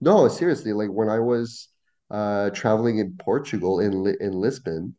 No, 0.00 0.28
seriously, 0.28 0.72
like 0.72 0.88
when 0.90 1.08
I 1.10 1.18
was 1.18 1.68
uh, 2.10 2.50
traveling 2.50 2.98
in 2.98 3.16
Portugal 3.18 3.80
in 3.80 3.92
in 4.20 4.32
Lisbon, 4.32 4.94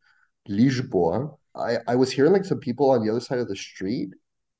Lisboa, 0.47 1.35
I, 1.55 1.77
I 1.87 1.95
was 1.95 2.11
hearing 2.11 2.33
like 2.33 2.45
some 2.45 2.59
people 2.59 2.89
on 2.91 3.03
the 3.05 3.11
other 3.11 3.19
side 3.19 3.39
of 3.39 3.47
the 3.47 3.55
street 3.55 4.09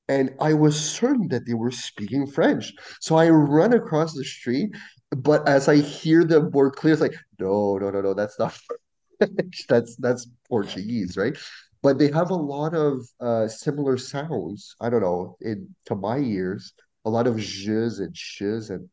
and 0.08 0.34
I 0.40 0.54
was 0.54 0.78
certain 0.78 1.28
that 1.28 1.46
they 1.46 1.54
were 1.54 1.70
speaking 1.70 2.26
French. 2.26 2.72
So 3.00 3.14
I 3.16 3.30
run 3.30 3.72
across 3.74 4.12
the 4.12 4.24
street, 4.24 4.70
but 5.16 5.48
as 5.48 5.68
I 5.68 5.76
hear 5.76 6.24
the 6.24 6.40
word 6.40 6.72
clear, 6.72 6.92
it's 6.94 7.00
like, 7.00 7.14
no, 7.38 7.78
no, 7.78 7.90
no, 7.90 8.00
no, 8.00 8.14
that's 8.14 8.36
not 8.38 8.52
French. 9.18 9.66
That's 9.68 9.96
that's 9.96 10.26
Portuguese, 10.48 11.16
right? 11.16 11.36
But 11.82 11.98
they 11.98 12.10
have 12.10 12.30
a 12.30 12.34
lot 12.34 12.74
of 12.74 13.06
uh, 13.20 13.46
similar 13.48 13.96
sounds. 13.98 14.74
I 14.80 14.90
don't 14.90 15.02
know, 15.02 15.36
in 15.40 15.74
to 15.86 15.94
my 15.94 16.18
ears, 16.18 16.72
a 17.04 17.10
lot 17.10 17.26
of 17.28 17.36
zhs 17.36 18.00
and 18.00 18.14
shs 18.14 18.70
and 18.70 18.88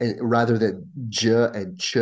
and 0.00 0.18
rather 0.20 0.56
than 0.58 0.90
j 1.08 1.32
and 1.32 1.78
ch, 1.80 1.96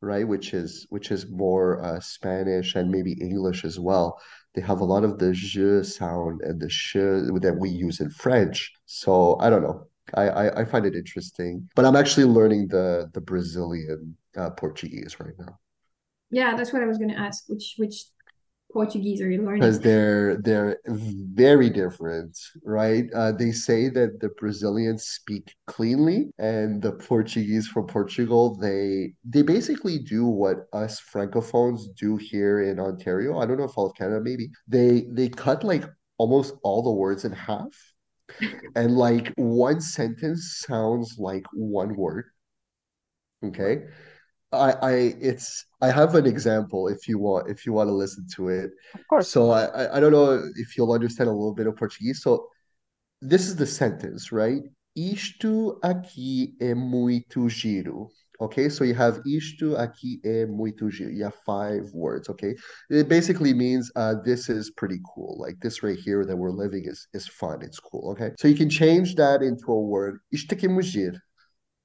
right? 0.00 0.26
Which 0.26 0.54
is 0.54 0.86
which 0.90 1.10
is 1.10 1.28
more 1.28 1.82
uh, 1.82 2.00
Spanish 2.00 2.74
and 2.74 2.90
maybe 2.90 3.12
English 3.12 3.64
as 3.64 3.78
well. 3.78 4.20
They 4.54 4.62
have 4.62 4.80
a 4.80 4.84
lot 4.84 5.04
of 5.04 5.18
the 5.18 5.32
je 5.32 5.82
sound 5.82 6.40
and 6.42 6.60
the 6.60 6.70
sh 6.70 6.94
that 6.94 7.56
we 7.58 7.68
use 7.68 8.00
in 8.00 8.10
French. 8.10 8.72
So 8.86 9.36
I 9.40 9.50
don't 9.50 9.62
know. 9.62 9.86
I, 10.14 10.28
I, 10.28 10.60
I 10.60 10.64
find 10.64 10.86
it 10.86 10.94
interesting, 10.94 11.68
but 11.74 11.84
I'm 11.84 11.96
actually 11.96 12.26
learning 12.26 12.68
the 12.68 13.10
the 13.12 13.20
Brazilian 13.20 14.16
uh, 14.36 14.50
Portuguese 14.50 15.18
right 15.18 15.34
now. 15.38 15.58
Yeah, 16.30 16.56
that's 16.56 16.72
what 16.72 16.82
I 16.82 16.86
was 16.86 16.98
going 16.98 17.10
to 17.10 17.18
ask. 17.18 17.44
Which 17.48 17.74
which 17.76 18.04
Portuguese 18.76 19.22
are 19.22 19.30
you 19.30 19.42
learning? 19.42 19.60
because 19.60 19.80
they're 19.80 20.36
they're 20.42 20.78
very 20.86 21.70
different, 21.70 22.36
right? 22.62 23.04
Uh, 23.14 23.32
they 23.32 23.50
say 23.50 23.88
that 23.88 24.20
the 24.20 24.28
Brazilians 24.38 25.04
speak 25.04 25.54
cleanly, 25.66 26.30
and 26.38 26.82
the 26.82 26.92
Portuguese 26.92 27.66
from 27.66 27.86
Portugal 27.86 28.54
they 28.56 29.14
they 29.24 29.40
basically 29.40 29.98
do 29.98 30.26
what 30.26 30.66
us 30.74 31.00
Francophones 31.00 31.84
do 31.98 32.18
here 32.18 32.64
in 32.64 32.78
Ontario. 32.78 33.38
I 33.38 33.46
don't 33.46 33.56
know 33.56 33.64
if 33.64 33.78
all 33.78 33.86
of 33.86 33.96
Canada 33.96 34.20
maybe 34.22 34.50
they 34.68 35.06
they 35.10 35.30
cut 35.30 35.64
like 35.64 35.84
almost 36.18 36.52
all 36.62 36.82
the 36.82 36.92
words 36.92 37.24
in 37.24 37.32
half, 37.32 37.74
and 38.74 38.94
like 38.94 39.32
one 39.36 39.80
sentence 39.80 40.62
sounds 40.66 41.16
like 41.18 41.46
one 41.54 41.96
word. 41.96 42.26
Okay, 43.42 43.84
I, 44.56 44.70
I 44.82 44.92
it's 45.20 45.64
I 45.80 45.90
have 45.90 46.14
an 46.14 46.26
example 46.26 46.88
if 46.88 47.06
you 47.08 47.18
want 47.18 47.48
if 47.48 47.66
you 47.66 47.72
want 47.72 47.88
to 47.88 47.94
listen 47.94 48.26
to 48.36 48.48
it. 48.48 48.70
Of 48.94 49.06
course. 49.08 49.28
So 49.28 49.50
I 49.50 49.96
I 49.96 50.00
don't 50.00 50.12
know 50.12 50.42
if 50.56 50.76
you'll 50.76 50.92
understand 50.92 51.28
a 51.28 51.32
little 51.32 51.54
bit 51.54 51.66
of 51.66 51.76
Portuguese. 51.76 52.22
So 52.22 52.48
this 53.20 53.46
is 53.46 53.56
the 53.56 53.66
sentence, 53.66 54.32
right? 54.32 54.62
Isto 54.96 55.78
aqui 55.82 56.56
é 56.60 56.74
muito 56.74 57.48
giro. 57.48 58.08
Okay, 58.38 58.68
so 58.68 58.84
you 58.84 58.94
have 58.94 59.22
isto 59.24 59.76
aqui 59.76 60.20
é 60.24 60.46
muito 60.46 60.90
giro. 60.90 61.10
You 61.10 61.24
have 61.24 61.36
five 61.46 61.90
words, 61.94 62.28
okay? 62.28 62.54
It 62.90 63.08
basically 63.08 63.54
means 63.54 63.90
uh 63.96 64.14
this 64.24 64.48
is 64.48 64.70
pretty 64.70 65.00
cool. 65.14 65.38
Like 65.38 65.58
this 65.60 65.82
right 65.82 65.98
here 65.98 66.24
that 66.24 66.36
we're 66.36 66.50
living 66.50 66.84
is 66.86 67.08
is 67.14 67.26
fun, 67.26 67.62
it's 67.62 67.80
cool, 67.80 68.10
okay? 68.12 68.32
So 68.38 68.48
you 68.48 68.56
can 68.56 68.68
change 68.68 69.14
that 69.16 69.42
into 69.42 69.72
a 69.72 69.80
word. 69.80 70.20
Isto 70.32 70.54
aqui 70.54 70.66
é 70.66 70.68
muito 70.68 70.88
giro 70.88 71.18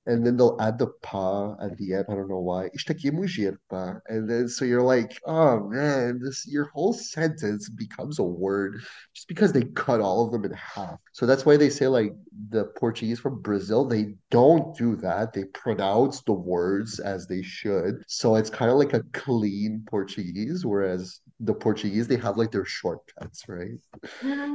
and 0.06 0.26
then 0.26 0.36
they'll 0.38 0.58
add 0.60 0.80
the 0.80 0.88
pa 1.04 1.54
at 1.62 1.78
the 1.78 1.94
end. 1.94 2.06
I 2.10 2.16
don't 2.16 2.30
know 2.30 2.40
why. 2.40 2.70
Isto 2.74 2.92
aqui 2.92 3.10
é 3.10 3.12
muito 3.12 3.58
pá. 3.70 4.00
And 4.08 4.28
then 4.30 4.48
so 4.48 4.66
you're 4.66 4.82
like, 4.82 5.20
oh 5.26 5.60
man, 5.70 6.20
this 6.20 6.48
your 6.48 6.66
whole 6.74 6.94
sentence 6.94 7.70
becomes 7.70 8.20
a 8.20 8.24
word 8.24 8.82
just 9.14 9.28
because 9.28 9.52
they 9.52 9.64
cut 9.76 10.02
all 10.02 10.26
of 10.26 10.32
them 10.32 10.46
in 10.46 10.52
half. 10.54 11.00
So 11.14 11.26
that's 11.26 11.46
why 11.46 11.58
they 11.58 11.70
say 11.70 11.88
like 11.88 12.14
the 12.50 12.66
Portuguese 12.80 13.20
from 13.20 13.42
Brazil, 13.42 13.86
they 13.86 14.16
don't 14.32 14.76
do 14.76 14.96
that. 14.98 15.34
They 15.34 15.46
pronounce 15.46 16.22
the 16.24 16.34
words 16.34 17.00
as 17.00 17.28
they 17.28 17.42
should. 17.44 18.04
So 18.08 18.36
it's 18.36 18.50
kind 18.50 18.72
of 18.72 18.78
like 18.78 18.94
a 18.94 19.04
clean 19.14 19.84
Portuguese, 19.88 20.66
whereas 20.66 21.20
the 21.40 21.54
Portuguese 21.54 22.08
they 22.08 22.18
have 22.18 22.38
like 22.38 22.52
their 22.52 22.66
shortcuts, 22.66 23.48
right? 23.48 23.80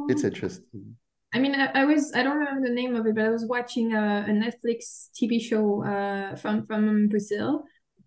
It's 0.09 0.25
Um, 0.25 0.29
interesting. 0.31 0.97
I 1.35 1.38
mean, 1.38 1.54
I, 1.54 1.66
I 1.83 1.85
was 1.85 2.12
I 2.14 2.23
don't 2.23 2.38
remember 2.38 2.66
the 2.66 2.75
name 2.75 2.95
of 2.95 3.06
it, 3.06 3.14
but 3.14 3.25
I 3.25 3.30
was 3.30 3.45
watching 3.47 3.95
a, 3.95 4.25
a 4.28 4.30
Netflix 4.30 5.11
TV 5.14 5.40
show 5.40 5.85
uh 5.85 6.37
from 6.37 6.66
from 6.66 7.09
Brazil. 7.09 7.64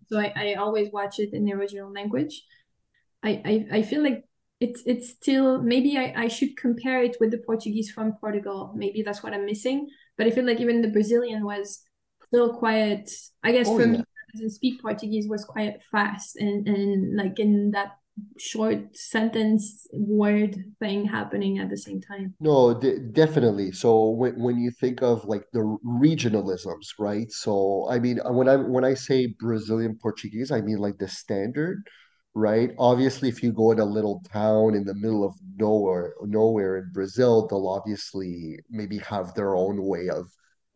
So 0.08 0.18
I, 0.18 0.32
I 0.36 0.54
always 0.54 0.90
watch 0.92 1.18
it 1.20 1.32
in 1.32 1.44
the 1.44 1.52
original 1.52 1.92
language. 1.92 2.42
I, 3.22 3.42
I, 3.44 3.78
I 3.78 3.82
feel 3.82 4.02
like 4.02 4.24
it's 4.60 4.82
it's 4.86 5.10
still 5.10 5.62
maybe 5.62 5.96
I, 5.98 6.14
I 6.16 6.28
should 6.28 6.56
compare 6.56 7.02
it 7.02 7.16
with 7.20 7.30
the 7.30 7.38
Portuguese 7.38 7.90
from 7.90 8.14
Portugal. 8.20 8.72
Maybe 8.76 9.02
that's 9.02 9.22
what 9.22 9.34
I'm 9.34 9.46
missing. 9.46 9.88
But 10.18 10.26
I 10.26 10.30
feel 10.30 10.46
like 10.46 10.60
even 10.60 10.82
the 10.82 10.88
Brazilian 10.88 11.44
was 11.44 11.82
still 12.28 12.54
quite 12.58 13.10
I 13.42 13.52
guess 13.52 13.68
Oh 13.68 13.76
for 13.76 13.86
me 13.86 13.98
yeah. 13.98 13.98
that 13.98 14.32
doesn't 14.34 14.50
speak 14.50 14.82
Portuguese 14.82 15.28
was 15.28 15.44
quite 15.44 15.76
fast 15.92 16.36
and, 16.36 16.66
and 16.68 17.16
like 17.16 17.38
in 17.38 17.72
that 17.72 17.92
short 18.38 18.96
sentence 18.96 19.86
word 19.92 20.64
thing 20.78 21.04
happening 21.04 21.58
at 21.58 21.70
the 21.70 21.76
same 21.76 22.00
time. 22.00 22.34
No, 22.40 22.74
de 22.74 22.98
definitely. 22.98 23.72
So 23.72 24.10
when 24.10 24.40
when 24.40 24.58
you 24.58 24.70
think 24.70 25.02
of 25.02 25.24
like 25.24 25.44
the 25.52 25.60
regionalisms, 25.84 26.86
right? 26.98 27.30
So 27.30 27.86
I 27.90 27.98
mean, 27.98 28.20
uh, 28.24 28.32
when 28.32 28.48
I 28.48 28.56
when 28.56 28.84
I 28.84 28.94
say 28.94 29.34
Brazilian 29.38 29.98
Portuguese, 30.00 30.50
I 30.50 30.60
mean 30.60 30.78
like 30.78 30.98
the 30.98 31.08
standard, 31.08 31.82
right? 32.34 32.70
Obviously, 32.78 33.28
if 33.28 33.42
you 33.42 33.52
go 33.52 33.72
in 33.72 33.80
a 33.80 33.84
little 33.84 34.22
town 34.32 34.74
in 34.74 34.84
the 34.84 34.94
middle 34.94 35.24
of 35.24 35.34
nowhere, 35.56 36.14
nowhere 36.22 36.78
in 36.78 36.90
Brazil, 36.92 37.46
they'll 37.46 37.68
obviously 37.68 38.58
maybe 38.70 38.98
have 38.98 39.34
their 39.34 39.54
own 39.54 39.82
way 39.84 40.08
of 40.08 40.26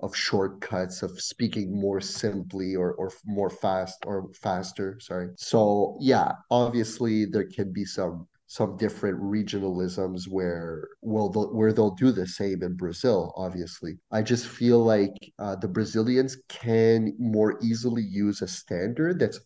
of 0.04 0.14
shortcuts 0.16 1.02
of 1.02 1.20
speaking 1.20 1.68
more 1.80 2.00
simply 2.00 2.76
or 2.76 2.92
or 2.94 3.10
more 3.26 3.50
fast 3.50 3.98
or 4.06 4.30
faster, 4.34 4.98
sorry. 5.00 5.30
So 5.36 5.98
yeah, 6.00 6.32
obviously 6.50 7.24
there 7.26 7.48
can 7.48 7.72
be 7.72 7.84
some 7.84 8.28
some 8.46 8.76
different 8.76 9.18
regionalisms 9.20 10.28
where 10.28 10.88
well 11.02 11.28
they'll, 11.30 11.52
where 11.54 11.72
they'll 11.72 11.94
do 11.96 12.12
the 12.12 12.26
same 12.26 12.62
in 12.62 12.74
Brazil, 12.76 13.32
obviously. 13.36 13.98
I 14.12 14.22
just 14.22 14.46
feel 14.46 14.84
like 14.84 15.16
uh, 15.38 15.56
the 15.56 15.68
Brazilians 15.68 16.36
can 16.48 17.14
more 17.18 17.58
easily 17.62 18.02
use 18.02 18.42
a 18.42 18.48
standard 18.48 19.18
that's 19.18 19.40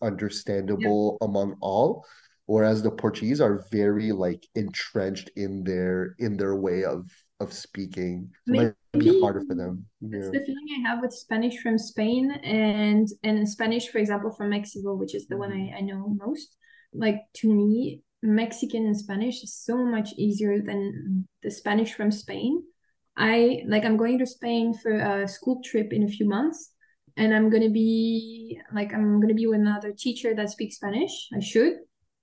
Yeah. 0.75 0.91
understandable 0.91 1.17
among 1.23 1.57
all, 1.61 2.05
whereas 2.47 2.83
the 2.83 2.91
Portuguese 2.91 3.41
are 3.41 3.65
very 3.71 4.12
like 4.12 4.47
entrenched 4.55 5.31
in 5.37 5.65
their 5.65 6.15
in 6.19 6.37
their 6.37 6.57
way 6.57 6.85
of 6.85 7.11
of 7.40 7.52
speaking. 7.52 8.30
It 8.47 8.75
might 8.95 8.99
be 8.99 9.21
harder 9.21 9.42
for 9.47 9.54
them. 9.54 9.87
That's 10.00 10.30
the 10.30 10.40
feeling 10.40 10.66
I 10.85 10.88
have 10.88 11.00
with 11.00 11.12
Spanish 11.12 11.59
from 11.62 11.78
Spain 11.78 12.30
and 12.42 13.09
and 13.23 13.49
Spanish, 13.49 13.88
for 13.88 13.99
example, 13.99 14.33
from 14.33 14.50
Mexico, 14.50 14.95
which 14.95 15.14
is 15.14 15.26
the 15.26 15.37
one. 15.37 15.52
I, 15.52 15.57
mm-hmm. 15.57 15.76
I 15.76 15.80
know 15.80 16.16
most. 16.18 16.57
Like 16.92 17.21
to 17.37 17.52
me, 17.52 18.02
Mexican 18.23 18.87
and 18.87 18.97
Spanish 18.97 19.42
is 19.42 19.54
so 19.54 19.76
much 19.76 20.11
easier 20.16 20.61
than 20.61 21.26
the 21.42 21.50
Spanish 21.50 21.95
from 21.95 22.11
Spain. 22.11 22.62
I 23.16 23.62
like 23.66 23.85
I'm 23.85 23.97
going 23.97 24.18
to 24.18 24.26
Spain 24.26 24.75
for 24.75 24.92
a 24.92 25.28
school 25.28 25.61
trip 25.64 25.92
in 25.92 26.04
a 26.04 26.09
few 26.09 26.28
months, 26.28 26.73
and 27.16 27.35
I'm 27.35 27.50
gonna 27.50 27.71
be 27.71 28.59
like 28.73 28.92
I'm 28.92 29.21
gonna 29.21 29.35
be 29.35 29.47
with 29.47 29.61
another 29.61 29.92
teacher 29.97 30.35
that 30.35 30.50
speaks 30.50 30.76
Spanish. 30.76 31.28
I 31.35 31.40
should. 31.40 31.75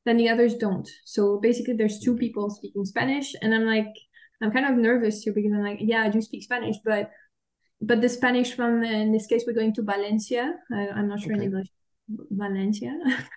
Then 0.06 0.18
the 0.18 0.30
others 0.30 0.56
don't. 0.56 0.88
So 1.04 1.40
basically, 1.42 1.76
there's 1.76 2.00
two 2.00 2.12
mm-hmm. 2.12 2.20
people 2.20 2.50
speaking 2.50 2.86
Spanish, 2.86 3.34
and 3.42 3.56
I'm 3.56 3.66
like, 3.66 3.94
I'm 4.42 4.52
kind 4.52 4.66
of 4.66 4.78
nervous 4.78 5.24
here 5.24 5.34
because 5.34 5.52
I'm 5.54 5.64
like, 5.64 5.80
yeah, 5.82 6.02
I 6.02 6.10
do 6.10 6.22
speak 6.22 6.44
Spanish, 6.44 6.78
but 6.84 7.12
but 7.82 8.02
the 8.02 8.10
Spanish 8.10 8.54
from 8.54 8.84
in 8.84 9.12
this 9.12 9.28
case 9.28 9.44
we're 9.46 9.54
going 9.54 9.74
to 9.76 9.84
Valencia. 9.84 10.54
I, 10.72 10.88
I'm 10.90 11.08
not 11.08 11.20
sure 11.22 11.34
in 11.34 11.42
English. 11.42 11.68
Valencia. 12.10 12.94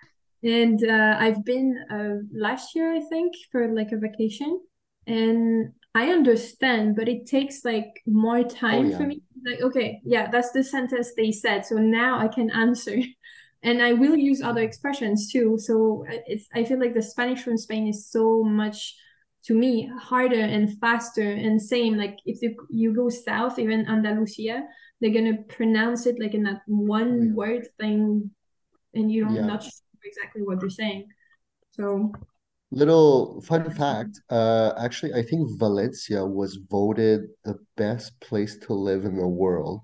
And 0.43 0.81
uh, 0.85 1.17
I've 1.19 1.43
been 1.43 1.77
uh, 1.91 2.23
last 2.33 2.75
year, 2.75 2.93
I 2.93 3.01
think, 3.01 3.33
for 3.51 3.73
like 3.73 3.91
a 3.91 3.97
vacation. 3.97 4.59
And 5.05 5.73
I 5.95 6.11
understand, 6.11 6.95
but 6.95 7.09
it 7.09 7.25
takes 7.25 7.65
like 7.65 8.01
more 8.05 8.39
Oh 8.39 8.43
time 8.43 8.91
for 8.93 9.03
me. 9.03 9.21
Like, 9.45 9.61
okay, 9.61 10.01
yeah, 10.05 10.29
that's 10.29 10.51
the 10.51 10.63
sentence 10.63 11.11
they 11.15 11.31
said. 11.31 11.65
So 11.65 11.75
now 11.75 12.19
I 12.19 12.27
can 12.27 12.49
answer. 12.49 12.97
And 13.61 13.81
I 13.81 13.91
will 13.91 14.15
use 14.15 14.41
other 14.41 14.61
expressions 14.61 15.29
too. 15.29 15.57
So 15.59 16.05
uh, 16.09 16.15
it's 16.27 16.47
I 16.55 16.63
feel 16.63 16.79
like 16.79 16.93
the 16.93 17.01
Spanish 17.01 17.43
from 17.43 17.57
Spain 17.57 17.89
is 17.89 18.09
so 18.09 18.41
much 18.41 18.95
to 19.43 19.53
me 19.53 19.89
harder 19.99 20.39
and 20.39 20.77
faster 20.79 21.31
and 21.31 21.61
same 21.61 21.97
like 21.97 22.17
if 22.25 22.41
you, 22.41 22.55
you 22.69 22.93
go 22.93 23.09
south 23.09 23.57
even 23.59 23.87
Andalusia 23.87 24.63
they're 24.99 25.13
gonna 25.13 25.37
pronounce 25.47 26.05
it 26.05 26.19
like 26.19 26.33
in 26.33 26.43
that 26.43 26.61
one 26.67 27.27
yeah. 27.27 27.33
word 27.33 27.67
thing 27.79 28.29
and 28.93 29.11
you 29.11 29.25
don't 29.25 29.35
Yeah. 29.35 29.45
not 29.45 29.65
exactly 30.03 30.41
what 30.41 30.61
you're 30.61 30.69
saying. 30.69 31.07
So 31.71 32.11
Little 32.71 33.41
fun 33.41 33.67
fact, 33.71 34.21
uh, 34.29 34.73
actually, 34.77 35.13
I 35.15 35.23
think 35.23 35.57
Valencia 35.57 36.23
was 36.23 36.59
voted 36.69 37.21
the 37.43 37.57
best 37.77 38.19
place 38.19 38.57
to 38.59 38.73
live 38.73 39.05
in 39.05 39.17
the 39.17 39.27
world. 39.27 39.81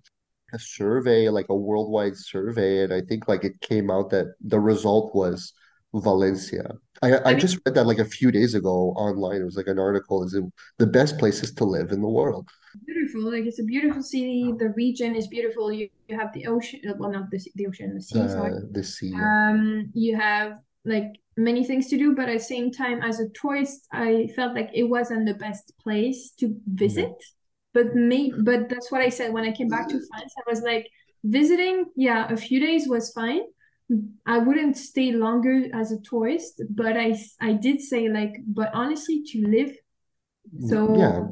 A 0.54 0.60
survey, 0.60 1.30
like 1.30 1.48
a 1.50 1.56
worldwide 1.56 2.16
survey, 2.16 2.84
and 2.84 2.94
I 2.94 3.02
think 3.02 3.28
like 3.28 3.44
it 3.44 3.60
came 3.62 3.90
out 3.90 4.12
that 4.12 4.36
the 4.40 4.60
result 4.60 5.16
was 5.16 5.52
Valencia. 5.96 6.78
I 7.06 7.18
I 7.30 7.32
I 7.32 7.36
mean, 7.36 7.40
just 7.40 7.60
read 7.66 7.76
that 7.76 7.86
like 7.86 8.00
a 8.00 8.06
few 8.06 8.32
days 8.32 8.54
ago 8.56 8.94
online. 8.98 9.42
It 9.42 9.46
was 9.46 9.58
like 9.58 9.68
an 9.68 9.80
article, 9.80 10.24
is 10.24 10.34
it 10.34 10.44
the 10.78 10.88
best 10.88 11.18
places 11.20 11.54
to 11.56 11.66
live 11.66 11.92
in 11.92 12.02
the 12.02 12.10
world? 12.10 12.50
beautiful. 12.86 13.32
Like 13.32 13.46
it's 13.46 13.60
a 13.60 13.64
beautiful 13.64 14.02
city. 14.04 14.54
The 14.58 14.70
region 14.70 15.16
is 15.16 15.28
beautiful. 15.28 15.72
You, 15.72 15.90
you 16.08 16.18
have 16.20 16.34
the 16.34 16.48
ocean. 16.48 16.82
uh, 16.88 16.94
Well, 16.98 17.12
not 17.12 17.32
the 17.32 17.40
the 17.56 17.68
ocean, 17.68 17.96
the 17.96 18.02
sea. 18.02 18.28
Sorry. 18.28 18.54
The 18.72 18.84
sea. 18.84 19.12
yeah. 19.16 19.50
Um, 19.52 19.92
you 19.94 20.18
have 20.18 20.60
like 20.84 21.14
many 21.38 21.64
things 21.64 21.88
to 21.90 21.98
do, 21.98 22.16
but 22.16 22.30
at 22.30 22.38
the 22.38 22.44
same 22.44 22.72
time, 22.72 23.02
as 23.02 23.20
a 23.20 23.30
tourist, 23.30 23.88
I 23.92 24.30
felt 24.36 24.54
like 24.56 24.70
it 24.74 24.84
wasn't 24.84 25.26
the 25.26 25.34
best 25.34 25.74
place 25.82 26.32
to 26.40 26.56
visit. 26.68 27.16
But 27.74 27.96
me, 27.96 28.34
but 28.38 28.70
that's 28.70 28.90
what 28.92 29.02
I 29.02 29.10
said 29.10 29.34
when 29.34 29.44
I 29.44 29.52
came 29.52 29.68
back 29.70 29.90
to 29.90 30.00
France. 30.10 30.34
I 30.38 30.50
was 30.50 30.62
like, 30.62 30.88
visiting, 31.24 31.86
yeah, 31.96 32.28
a 32.32 32.38
few 32.38 32.60
days 32.60 32.88
was 32.88 33.12
fine. 33.12 33.42
I 34.26 34.40
wouldn't 34.40 34.78
stay 34.78 35.12
longer 35.12 35.66
as 35.74 35.92
a 35.92 36.00
tourist, 36.02 36.62
but 36.70 36.98
I 36.98 37.16
I 37.40 37.54
did 37.54 37.82
say 37.82 38.10
like, 38.10 38.36
but 38.48 38.72
honestly, 38.74 39.24
to 39.32 39.48
live, 39.48 39.76
So 40.60 40.88
Yeah. 40.98 41.28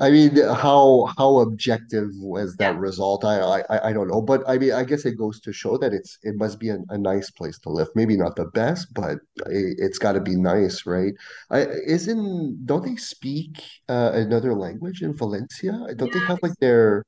I 0.00 0.10
mean, 0.10 0.36
how 0.36 1.06
how 1.18 1.40
objective 1.40 2.08
was 2.18 2.56
that 2.58 2.76
yeah, 2.76 2.78
result? 2.78 3.24
I, 3.24 3.62
I 3.70 3.90
I 3.90 3.92
don't 3.94 4.08
know, 4.08 4.22
but 4.22 4.42
I 4.48 4.58
mean, 4.58 4.72
I 4.72 4.84
guess 4.84 5.04
it 5.06 5.18
goes 5.18 5.40
to 5.42 5.52
show 5.52 5.78
that 5.78 5.92
it's 5.94 6.18
it 6.22 6.36
must 6.36 6.60
be 6.60 6.70
a, 6.70 6.78
a 6.90 6.98
nice 6.98 7.30
place 7.30 7.58
to 7.60 7.70
live. 7.70 7.88
Maybe 7.96 8.16
not 8.16 8.36
the 8.36 8.46
best, 8.54 8.94
but 8.94 9.18
it, 9.46 9.76
it's 9.78 9.98
got 9.98 10.12
to 10.14 10.20
be 10.20 10.36
nice, 10.36 10.86
right? 10.86 11.14
I 11.50 11.66
isn't 11.86 12.66
don't 12.66 12.84
they 12.84 12.96
speak 12.96 13.62
uh, 13.88 14.12
another 14.14 14.54
language 14.54 15.02
in 15.02 15.16
Valencia? 15.16 15.72
Don't 15.96 16.12
they 16.12 16.20
have 16.20 16.38
like 16.42 16.56
their 16.60 17.04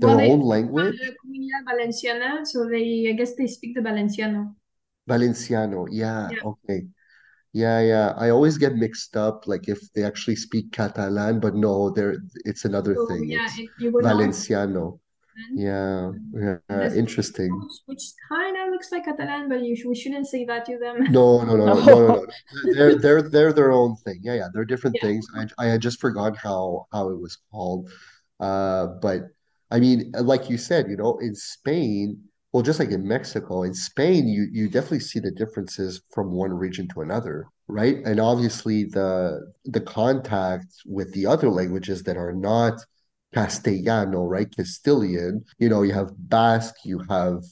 their 0.00 0.18
they 0.18 0.30
own 0.30 0.40
have 0.40 0.46
language? 0.48 0.98
the 0.98 1.16
Valenciana, 1.66 2.44
so 2.46 2.68
they 2.68 3.08
I 3.10 3.12
guess 3.12 3.34
they 3.36 3.46
speak 3.46 3.74
the 3.74 3.80
Valenciano. 3.82 4.54
Valenciano. 5.08 5.86
Yeah, 5.90 6.30
Yeah. 6.30 6.42
okay. 6.42 6.86
Yeah, 7.52 7.80
yeah. 7.80 8.14
I 8.16 8.30
always 8.30 8.58
get 8.58 8.74
mixed 8.76 9.16
up, 9.16 9.46
like 9.46 9.68
if 9.68 9.80
they 9.94 10.04
actually 10.04 10.36
speak 10.36 10.72
Catalan, 10.72 11.40
but 11.40 11.54
no, 11.54 11.90
there 11.90 12.16
it's 12.44 12.64
another 12.64 12.94
So 12.94 13.08
thing. 13.08 13.24
yeah, 13.28 13.46
It's 13.46 13.58
if 13.58 13.70
you 13.78 13.92
go 13.92 13.98
north, 14.00 14.36
Valenciano. 14.36 15.00
Yeah, 15.54 16.12
yeah, 16.34 16.58
the 16.68 16.96
interesting. 16.98 17.50
which 17.86 18.02
kind 18.28 18.56
of 18.56 18.70
looks 18.70 18.92
like 18.92 19.04
Catalan, 19.04 19.48
but 19.48 19.62
you 19.62 19.76
we 19.88 19.94
shouldn't 19.94 20.26
say 20.28 20.44
that 20.44 20.64
to 20.66 20.78
them. 20.78 20.96
No, 21.06 21.42
no, 21.44 21.56
no, 21.56 21.66
no, 21.66 21.80
no, 21.80 21.82
no, 21.82 22.08
No. 22.08 22.14
no. 22.14 22.26
They're 22.72 22.94
they're 22.96 23.22
they're 23.22 23.52
their 23.52 23.72
own 23.72 23.96
thing. 23.96 24.20
Yeah, 24.22 24.34
yeah. 24.34 24.48
They're 24.52 24.64
different 24.64 24.96
Yeah. 24.96 25.00
things. 25.00 25.26
I 25.34 25.46
I 25.58 25.66
had 25.66 25.80
just 25.80 26.00
forgot 26.00 26.36
how 26.36 26.86
how 26.92 27.10
it 27.10 27.18
was 27.20 27.38
called. 27.50 27.90
Uh, 28.38 28.86
but 29.02 29.22
I 29.70 29.80
mean, 29.80 30.12
like 30.12 30.50
you 30.50 30.58
said, 30.58 30.88
you 30.88 30.96
know, 30.96 31.18
in 31.18 31.34
Spain, 31.34 32.22
well, 32.52 32.62
just 32.62 32.80
like 32.80 32.90
in 32.90 33.06
Mexico, 33.06 33.62
in 33.62 33.74
Spain, 33.74 34.28
you 34.28 34.48
you 34.52 34.68
definitely 34.68 35.00
see 35.00 35.20
the 35.20 35.30
differences 35.30 36.02
from 36.12 36.32
one 36.32 36.52
region 36.52 36.88
to 36.88 37.00
another, 37.02 37.46
right? 37.68 37.98
And 38.04 38.18
obviously 38.20 38.84
the 38.84 39.52
the 39.64 39.80
contact 39.80 40.66
with 40.86 41.12
the 41.14 41.26
other 41.26 41.48
languages 41.50 42.02
that 42.04 42.16
are 42.16 42.32
not 42.32 42.80
Castellano, 43.34 44.24
right? 44.24 44.50
Castilian, 44.54 45.44
you 45.58 45.68
know, 45.68 45.82
you 45.82 45.92
have 45.92 46.10
Basque, 46.28 46.74
you 46.84 46.98
have 47.08 47.44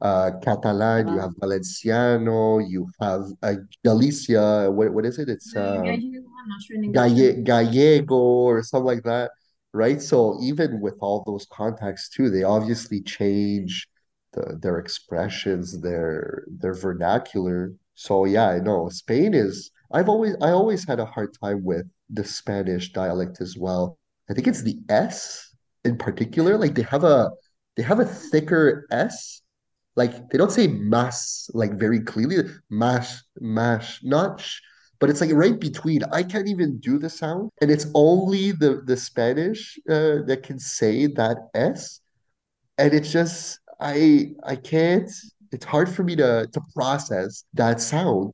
uh, 0.00 0.32
Catalan, 0.42 1.08
you 1.08 1.18
Uh, 1.18 1.22
have 1.22 1.32
Valenciano, 1.40 2.60
you 2.68 2.88
have 3.00 3.24
uh, 3.42 3.54
Galicia. 3.84 4.70
What 4.70 4.92
what 4.92 5.06
is 5.06 5.18
it? 5.18 5.28
It's 5.28 5.54
uh, 5.56 5.82
Gallego, 5.82 6.18
I'm 6.38 6.48
not 6.48 6.60
sure 6.62 6.76
in 6.76 6.84
English. 6.84 7.12
Galle 7.16 7.42
Gallego 7.44 8.16
or 8.16 8.62
something 8.62 8.86
like 8.86 9.04
that, 9.04 9.30
right? 9.72 10.00
So 10.00 10.38
even 10.42 10.80
with 10.80 10.94
all 11.00 11.22
those 11.26 11.46
contacts 11.50 12.08
too, 12.08 12.30
they 12.30 12.42
obviously 12.42 13.02
change 13.02 13.88
the, 14.32 14.58
their 14.60 14.78
expressions, 14.78 15.80
their 15.80 16.44
their 16.48 16.74
vernacular. 16.74 17.72
So 17.94 18.24
yeah, 18.24 18.48
I 18.48 18.58
know 18.60 18.88
Spain 18.88 19.34
is. 19.34 19.70
I've 19.92 20.08
always 20.08 20.34
I 20.40 20.50
always 20.50 20.86
had 20.86 21.00
a 21.00 21.06
hard 21.06 21.34
time 21.42 21.64
with 21.64 21.86
the 22.10 22.24
Spanish 22.24 22.92
dialect 22.92 23.40
as 23.40 23.56
well. 23.56 23.98
I 24.30 24.34
think 24.34 24.46
it's 24.46 24.62
the 24.62 24.78
S 24.88 25.54
in 25.84 25.96
particular. 25.98 26.56
Like 26.58 26.74
they 26.74 26.82
have 26.82 27.04
a 27.04 27.30
they 27.76 27.82
have 27.82 28.00
a 28.00 28.04
thicker 28.04 28.86
S 28.90 29.42
like 29.96 30.30
they 30.30 30.38
don't 30.38 30.52
say 30.52 30.68
mass 30.68 31.50
like 31.52 31.74
very 31.74 32.00
clearly. 32.00 32.36
Mash, 32.70 33.22
mash, 33.40 34.00
not 34.02 34.40
sh, 34.40 34.60
but 35.02 35.10
it's 35.10 35.20
like 35.20 35.32
right 35.32 35.58
between. 35.58 36.04
I 36.12 36.22
can't 36.22 36.46
even 36.46 36.78
do 36.78 36.96
the 36.96 37.10
sound, 37.10 37.50
and 37.60 37.72
it's 37.72 37.86
only 37.92 38.52
the 38.52 38.82
the 38.86 38.96
Spanish 38.96 39.76
uh, 39.90 40.22
that 40.28 40.44
can 40.44 40.60
say 40.60 41.08
that 41.08 41.38
S, 41.54 42.00
and 42.78 42.94
it's 42.94 43.10
just 43.10 43.58
I 43.80 44.30
I 44.44 44.54
can't. 44.54 45.10
It's 45.50 45.64
hard 45.64 45.88
for 45.88 46.04
me 46.04 46.14
to 46.22 46.46
to 46.52 46.60
process 46.72 47.42
that 47.54 47.80
sound. 47.80 48.30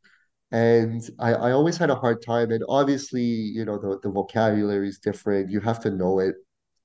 And 0.52 1.00
I, 1.18 1.33
I 1.33 1.52
always 1.52 1.78
had 1.78 1.88
a 1.88 1.94
hard 1.94 2.22
time. 2.22 2.50
And 2.50 2.62
obviously, 2.68 3.22
you 3.22 3.64
know, 3.64 3.78
the, 3.78 3.98
the 4.02 4.11
vocabulary 4.11 4.88
is 4.88 4.98
different. 4.98 5.50
You 5.50 5.61
have 5.61 5.81
to 5.81 5.90
know 5.90 6.18
it. 6.20 6.35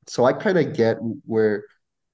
So 0.08 0.24
I 0.24 0.32
kind 0.32 0.58
of 0.58 0.76
get 0.76 0.98
where, 1.26 1.65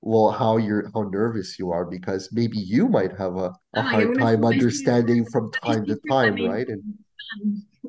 well, 0.01 0.31
how 0.31 0.57
you're 0.57 0.89
how 0.95 1.03
nervous 1.03 1.59
you 1.59 1.71
are 1.71 1.85
because 1.85 2.29
maybe 2.31 2.57
you 2.57 2.87
might 2.87 3.13
have 3.17 3.35
a, 3.37 3.53
a 3.73 3.81
like, 3.81 3.93
hard 3.93 4.17
time 4.17 4.43
understanding 4.43 5.23
from 5.25 5.51
time 5.51 5.85
to 5.85 5.99
time, 6.09 6.35
right? 6.49 6.67
And 6.67 6.83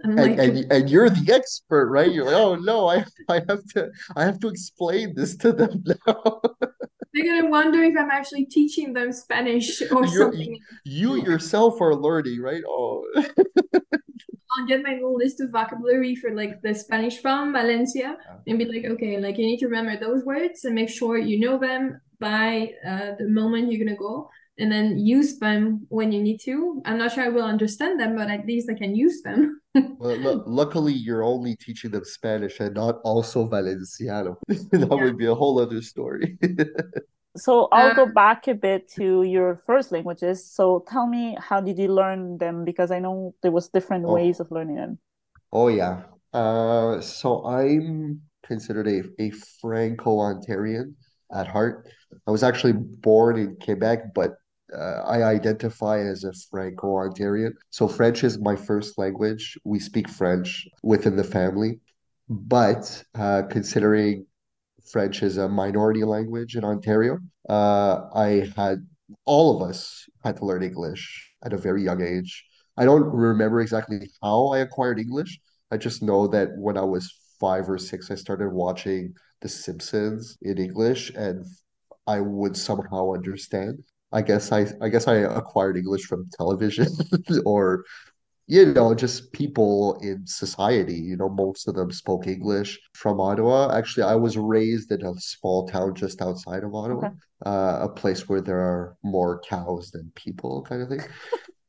and 0.03 0.17
like, 0.17 0.39
and 0.39 0.73
and 0.73 0.91
you're 0.91 1.11
the 1.11 1.33
expert, 1.33 1.89
right? 1.91 2.11
You're 2.11 2.25
like, 2.25 2.35
oh 2.35 2.55
no, 2.57 2.89
I 2.89 3.05
I 3.29 3.43
have 3.49 3.65
to 3.75 3.91
I 4.17 4.25
have 4.25 4.39
to 4.41 4.49
explain 4.49 5.15
this 5.15 5.37
to 5.39 5.53
them 5.53 5.85
now. 6.07 6.41
they're 7.13 7.25
gonna 7.25 7.49
wonder 7.51 7.83
if 7.83 7.95
I'm 7.99 8.11
actually 8.11 8.47
teaching 8.47 8.93
them 8.93 9.13
Spanish 9.13 9.83
or 9.91 10.07
You're 10.07 10.33
something. 10.33 10.59
you 10.85 11.17
yourself 11.17 11.81
are 11.81 11.95
learning, 11.95 12.41
right? 12.41 12.63
Oh, 12.67 13.05
I'll 14.59 14.67
get 14.67 14.83
my 14.83 14.95
little 14.95 15.17
list 15.17 15.41
of 15.41 15.51
vocabulary 15.51 16.17
for 16.17 16.35
like 16.35 16.61
the 16.63 16.75
Spanish 16.75 17.19
from 17.21 17.53
Valencia 17.53 18.17
and 18.47 18.59
be 18.59 18.65
like, 18.65 18.85
okay, 18.85 19.19
like 19.19 19.39
you 19.39 19.47
need 19.47 19.59
to 19.59 19.67
remember 19.67 19.97
those 19.99 20.25
words 20.25 20.65
and 20.65 20.75
make 20.75 20.89
sure 20.89 21.19
you 21.19 21.39
know 21.39 21.59
them 21.59 22.01
by 22.19 22.73
uh, 22.87 23.13
the 23.19 23.29
moment 23.29 23.71
you're 23.71 23.85
gonna 23.85 23.97
go, 23.97 24.29
and 24.59 24.71
then 24.71 24.99
use 24.99 25.39
them 25.39 25.87
when 25.89 26.13
you 26.13 26.23
need 26.23 26.39
to. 26.43 26.83
I'm 26.85 26.99
not 26.99 27.13
sure 27.13 27.25
I 27.25 27.29
will 27.29 27.45
understand 27.45 27.99
them, 28.01 28.17
but 28.17 28.31
at 28.31 28.47
least 28.47 28.71
I 28.71 28.75
can 28.75 28.95
use 28.95 29.23
them. 29.23 29.61
Well, 29.99 30.17
lu 30.17 30.43
luckily 30.47 30.93
you're 30.95 31.23
only 31.23 31.57
teaching 31.57 31.91
them 31.91 32.05
Spanish 32.05 32.59
and 32.61 32.75
not 32.75 33.01
also 33.05 33.47
Valenciano. 33.49 34.37
That 34.73 34.97
Yeah. 34.97 34.97
would 34.99 35.17
be 35.19 35.27
a 35.27 35.35
whole 35.35 35.59
other 35.61 35.83
story. 35.83 36.39
So 37.37 37.69
I'll 37.73 37.91
Uh, 37.91 37.95
go 37.95 38.07
back 38.07 38.49
a 38.49 38.55
bit 38.55 38.89
to 38.97 39.23
your 39.23 39.63
first 39.67 39.93
languages. 39.93 40.45
So 40.51 40.85
tell 40.89 41.07
me, 41.07 41.37
how 41.41 41.61
did 41.61 41.79
you 41.79 41.89
learn 41.89 42.39
them? 42.39 42.65
Because 42.65 42.91
I 42.91 42.99
know 42.99 43.35
there 43.43 43.53
was 43.53 43.69
different 43.69 44.07
Oh, 44.07 44.11
ways 44.11 44.41
of 44.41 44.51
learning 44.51 44.77
them. 44.77 44.99
oh 45.53 45.69
yeah. 45.69 46.03
Uh, 46.33 47.01
so 47.01 47.45
I'm 47.45 48.23
considered 48.45 48.87
a, 48.89 49.03
a 49.23 49.31
Franco-Ontarian 49.61 50.95
at 51.35 51.47
heart. 51.47 51.89
I 52.27 52.31
was 52.31 52.43
actually 52.43 52.75
born 52.75 53.39
in 53.39 53.57
Quebec, 53.63 54.15
but 54.15 54.33
uh, 54.77 55.03
I 55.03 55.23
identify 55.25 55.99
as 55.99 56.25
a 56.25 56.33
Franco-Ontarian. 56.51 57.53
So 57.71 57.89
French 57.89 58.23
is 58.25 58.39
my 58.39 58.57
first 58.57 58.99
language. 58.99 59.59
We 59.65 59.79
speak 59.79 60.09
French 60.09 60.69
within 60.83 61.17
the 61.17 61.25
family. 61.25 61.81
But 62.29 63.03
uh, 63.17 63.43
considering 63.51 64.27
French 64.91 65.23
is 65.23 65.37
a 65.37 65.49
minority 65.49 66.05
language 66.05 66.57
in 66.57 66.65
Ontario. 66.65 67.19
Uh, 67.49 68.09
I 68.15 68.51
had 68.57 68.87
all 69.25 69.57
of 69.57 69.69
us 69.69 70.07
had 70.25 70.37
to 70.37 70.45
learn 70.45 70.63
English 70.63 71.31
at 71.45 71.53
a 71.53 71.59
very 71.59 71.83
young 71.83 72.03
age. 72.03 72.45
I 72.77 72.85
don't 72.85 73.05
remember 73.05 73.61
exactly 73.61 74.11
how 74.23 74.49
I 74.49 74.59
acquired 74.59 74.99
English. 74.99 75.39
I 75.71 75.77
just 75.77 76.03
know 76.03 76.27
that 76.29 76.51
when 76.57 76.77
I 76.77 76.83
was 76.83 77.13
five 77.39 77.69
or 77.69 77.79
six, 77.79 78.11
I 78.11 78.15
started 78.15 78.51
watching 78.51 79.15
The 79.43 79.49
Simpsons 79.49 80.39
in 80.43 80.59
English, 80.59 81.11
and 81.15 81.45
I 82.07 82.21
would 82.21 82.57
somehow 82.57 83.13
understand. 83.15 83.85
I 84.13 84.23
guess 84.23 84.53
I 84.53 84.67
I 84.81 84.89
guess 84.89 85.07
I 85.09 85.17
acquired 85.17 85.77
English 85.77 86.05
from 86.07 86.29
television 86.39 86.89
or 87.47 87.85
you 88.47 88.67
know, 88.67 88.95
just 88.95 89.33
people 89.33 89.99
in 90.03 90.27
society. 90.27 90.95
You 90.97 91.17
know, 91.17 91.29
most 91.29 91.69
of 91.69 91.75
them 91.77 91.93
spoke 91.93 92.27
English 92.27 92.81
from 92.95 93.21
Ottawa. 93.21 93.73
Actually, 93.77 94.05
I 94.05 94.17
was 94.17 94.37
raised 94.37 94.91
in 94.91 95.05
a 95.07 95.15
small 95.21 95.69
town 95.69 95.95
just 95.95 96.21
outside 96.21 96.65
of 96.65 96.75
Ottawa, 96.75 97.07
Okay. 97.07 97.15
uh, 97.47 97.79
a 97.83 97.89
place 97.89 98.29
where 98.29 98.41
there 98.41 98.59
are 98.61 98.97
more 99.05 99.41
cows 99.49 99.91
than 99.93 100.11
people, 100.17 100.63
kind 100.63 100.83
of 100.83 100.89
thing. 100.89 101.01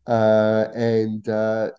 Uh, 0.08 0.68
and 0.76 1.30
uh, 1.30 1.72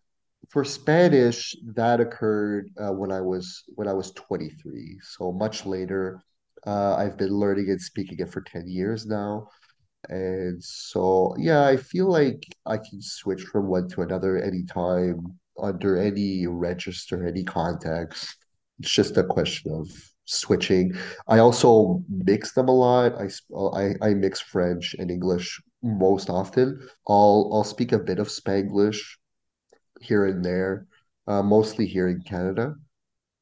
for 0.53 0.65
Spanish, 0.65 1.57
that 1.75 1.99
occurred 1.99 2.71
uh, 2.79 2.93
when 2.93 3.11
I 3.11 3.23
was 3.23 3.65
when 3.69 3.89
I 3.89 3.95
was 3.95 4.13
23, 4.13 4.99
so 5.03 5.33
much 5.33 5.65
later. 5.65 6.23
Uh, 6.67 6.95
I've 6.95 7.17
been 7.17 7.33
learning 7.33 7.71
and 7.71 7.81
speaking 7.81 8.19
it 8.21 8.31
for 8.31 8.43
10 8.43 8.69
years 8.69 9.07
now. 9.07 9.49
And 10.11 10.63
so, 10.63 11.35
yeah, 11.39 11.65
I 11.67 11.77
feel 11.79 12.07
like 12.07 12.45
I 12.67 12.77
can 12.77 13.01
switch 13.01 13.43
from 13.45 13.67
one 13.69 13.89
to 13.91 14.03
another 14.03 14.39
anytime, 14.39 15.39
under 15.61 15.97
any 15.97 16.47
register, 16.47 17.27
any 17.27 17.45
context. 17.45 18.37
It's 18.79 18.93
just 18.93 19.17
a 19.17 19.25
question 19.25 19.73
of 19.73 19.89
switching. 20.27 20.93
I 21.29 21.39
also 21.39 22.05
mix 22.11 22.53
them 22.53 22.69
a 22.69 22.77
lot. 22.77 23.15
I 23.19 23.29
uh, 23.55 23.71
I, 23.71 23.95
I 24.03 24.15
mix 24.15 24.41
French 24.41 24.95
and 24.99 25.11
English 25.11 25.63
most 25.83 26.29
often. 26.29 26.87
I'll 27.09 27.49
I'll 27.53 27.65
speak 27.65 27.93
a 27.93 27.99
bit 27.99 28.19
of 28.19 28.29
Spanglish 28.29 29.01
here 30.03 30.27
and 30.27 30.45
there, 30.45 30.87
uh, 31.27 31.43
mostly 31.43 31.87
here 31.87 32.09
in 32.09 32.23
Canada 32.23 32.75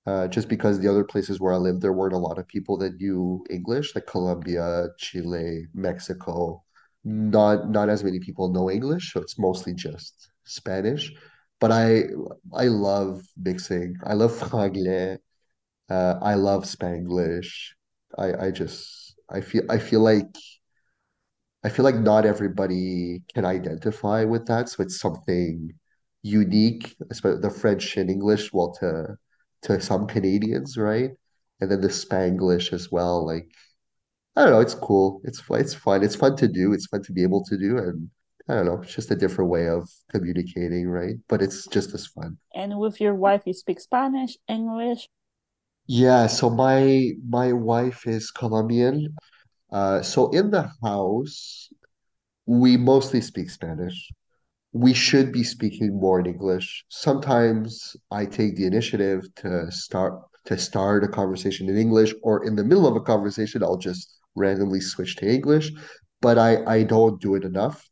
uh, 0.07 0.27
just 0.29 0.49
because 0.49 0.79
the 0.81 0.89
other 0.89 1.05
places 1.05 1.41
where 1.41 1.53
I 1.53 1.57
lived, 1.57 1.83
there 1.83 1.93
weren't 1.93 2.15
a 2.15 2.19
lot 2.19 2.39
of 2.39 2.49
people 2.49 2.77
that 2.79 2.97
knew 3.01 3.45
English, 3.51 3.95
like 3.95 4.07
Colombia, 4.07 4.89
Chile, 4.99 5.67
Mexico. 5.75 6.63
Not 7.05 7.71
not 7.71 7.89
as 7.89 8.05
many 8.05 8.21
people 8.21 8.53
know 8.53 8.71
English, 8.71 9.13
so 9.13 9.21
it's 9.21 9.39
mostly 9.39 9.75
just 9.75 10.31
Spanish. 10.45 11.13
But 11.61 11.73
I 11.73 12.05
I 12.55 12.67
love 12.67 13.23
mixing. 13.37 13.97
I 14.05 14.15
love 14.15 14.33
franglais. 14.39 15.19
Uh, 15.91 16.17
I 16.23 16.35
love 16.35 16.65
Spanglish. 16.65 17.73
I 18.19 18.47
I 18.47 18.51
just 18.53 19.17
I 19.31 19.41
feel 19.43 19.65
I 19.71 19.79
feel 19.79 20.01
like 20.01 20.35
I 21.63 21.69
feel 21.69 21.85
like 21.85 21.97
not 21.97 22.25
everybody 22.25 23.23
can 23.35 23.45
identify 23.45 24.25
with 24.25 24.47
that, 24.47 24.69
so 24.69 24.83
it's 24.83 24.99
something 24.99 25.73
unique, 26.23 26.97
especially 27.11 27.41
the 27.41 27.51
French 27.51 27.97
and 27.97 28.11
English, 28.11 28.53
well, 28.53 28.73
to 28.81 29.17
to 29.63 29.81
some 29.81 30.07
Canadians, 30.07 30.77
right? 30.77 31.11
And 31.61 31.71
then 31.71 31.81
the 31.81 31.89
Spanglish 31.89 32.73
as 32.73 32.91
well. 32.91 33.27
Like, 33.27 33.51
I 34.37 34.45
don't 34.45 34.53
know, 34.53 34.61
it's 34.61 34.75
cool. 34.75 35.21
It's 35.25 35.43
it's 35.51 35.75
fun. 35.75 36.03
It's 36.03 36.17
fun 36.17 36.37
to 36.37 36.49
do. 36.49 36.73
It's 36.73 36.87
fun 36.87 37.03
to 37.03 37.13
be 37.13 37.23
able 37.23 37.45
to 37.45 37.59
do, 37.59 37.79
and 37.79 38.11
I 38.49 38.55
don't 38.55 38.67
know, 38.67 38.81
it's 38.83 38.95
just 38.95 39.11
a 39.11 39.17
different 39.17 39.51
way 39.51 39.69
of 39.69 39.89
communicating, 40.11 40.89
right? 40.89 41.15
But 41.29 41.43
it's 41.43 41.67
just 41.69 41.95
as 41.95 42.07
fun. 42.07 42.39
And 42.55 42.79
with 42.79 43.01
your 43.01 43.15
wife, 43.15 43.43
you 43.47 43.53
speak 43.53 43.81
Spanish, 43.81 44.37
English. 44.49 45.09
Yeah, 45.87 46.27
so 46.27 46.51
my 46.51 47.13
my 47.29 47.53
wife 47.53 48.07
is 48.07 48.31
Colombian. 48.31 49.17
Uh, 49.71 50.03
so 50.03 50.31
in 50.31 50.51
the 50.51 50.71
house, 50.83 51.69
we 52.47 52.77
mostly 52.77 53.21
speak 53.21 53.51
Spanish. 53.51 54.11
We 54.73 54.95
should 54.95 55.33
be 55.33 55.43
speaking 55.45 55.99
more 55.99 56.21
in 56.21 56.27
English. 56.27 56.85
Sometimes 56.89 57.97
I 58.11 58.27
take 58.27 58.57
the 58.57 58.67
initiative 58.67 59.23
to 59.37 59.71
start 59.71 60.15
to 60.47 60.57
start 60.59 61.05
a 61.05 61.09
conversation 61.09 61.69
in 61.69 61.77
English, 61.77 62.15
or 62.23 62.45
in 62.47 62.57
the 62.57 62.65
middle 62.65 62.87
of 62.87 62.97
a 62.97 63.01
conversation, 63.01 63.63
I'll 63.63 63.77
just 63.77 64.09
randomly 64.35 64.81
switch 64.81 65.17
to 65.17 65.27
English, 65.29 65.73
but 66.21 66.39
I 66.39 66.65
I 66.77 66.83
don't 66.85 67.21
do 67.21 67.35
it 67.35 67.45
enough. 67.45 67.89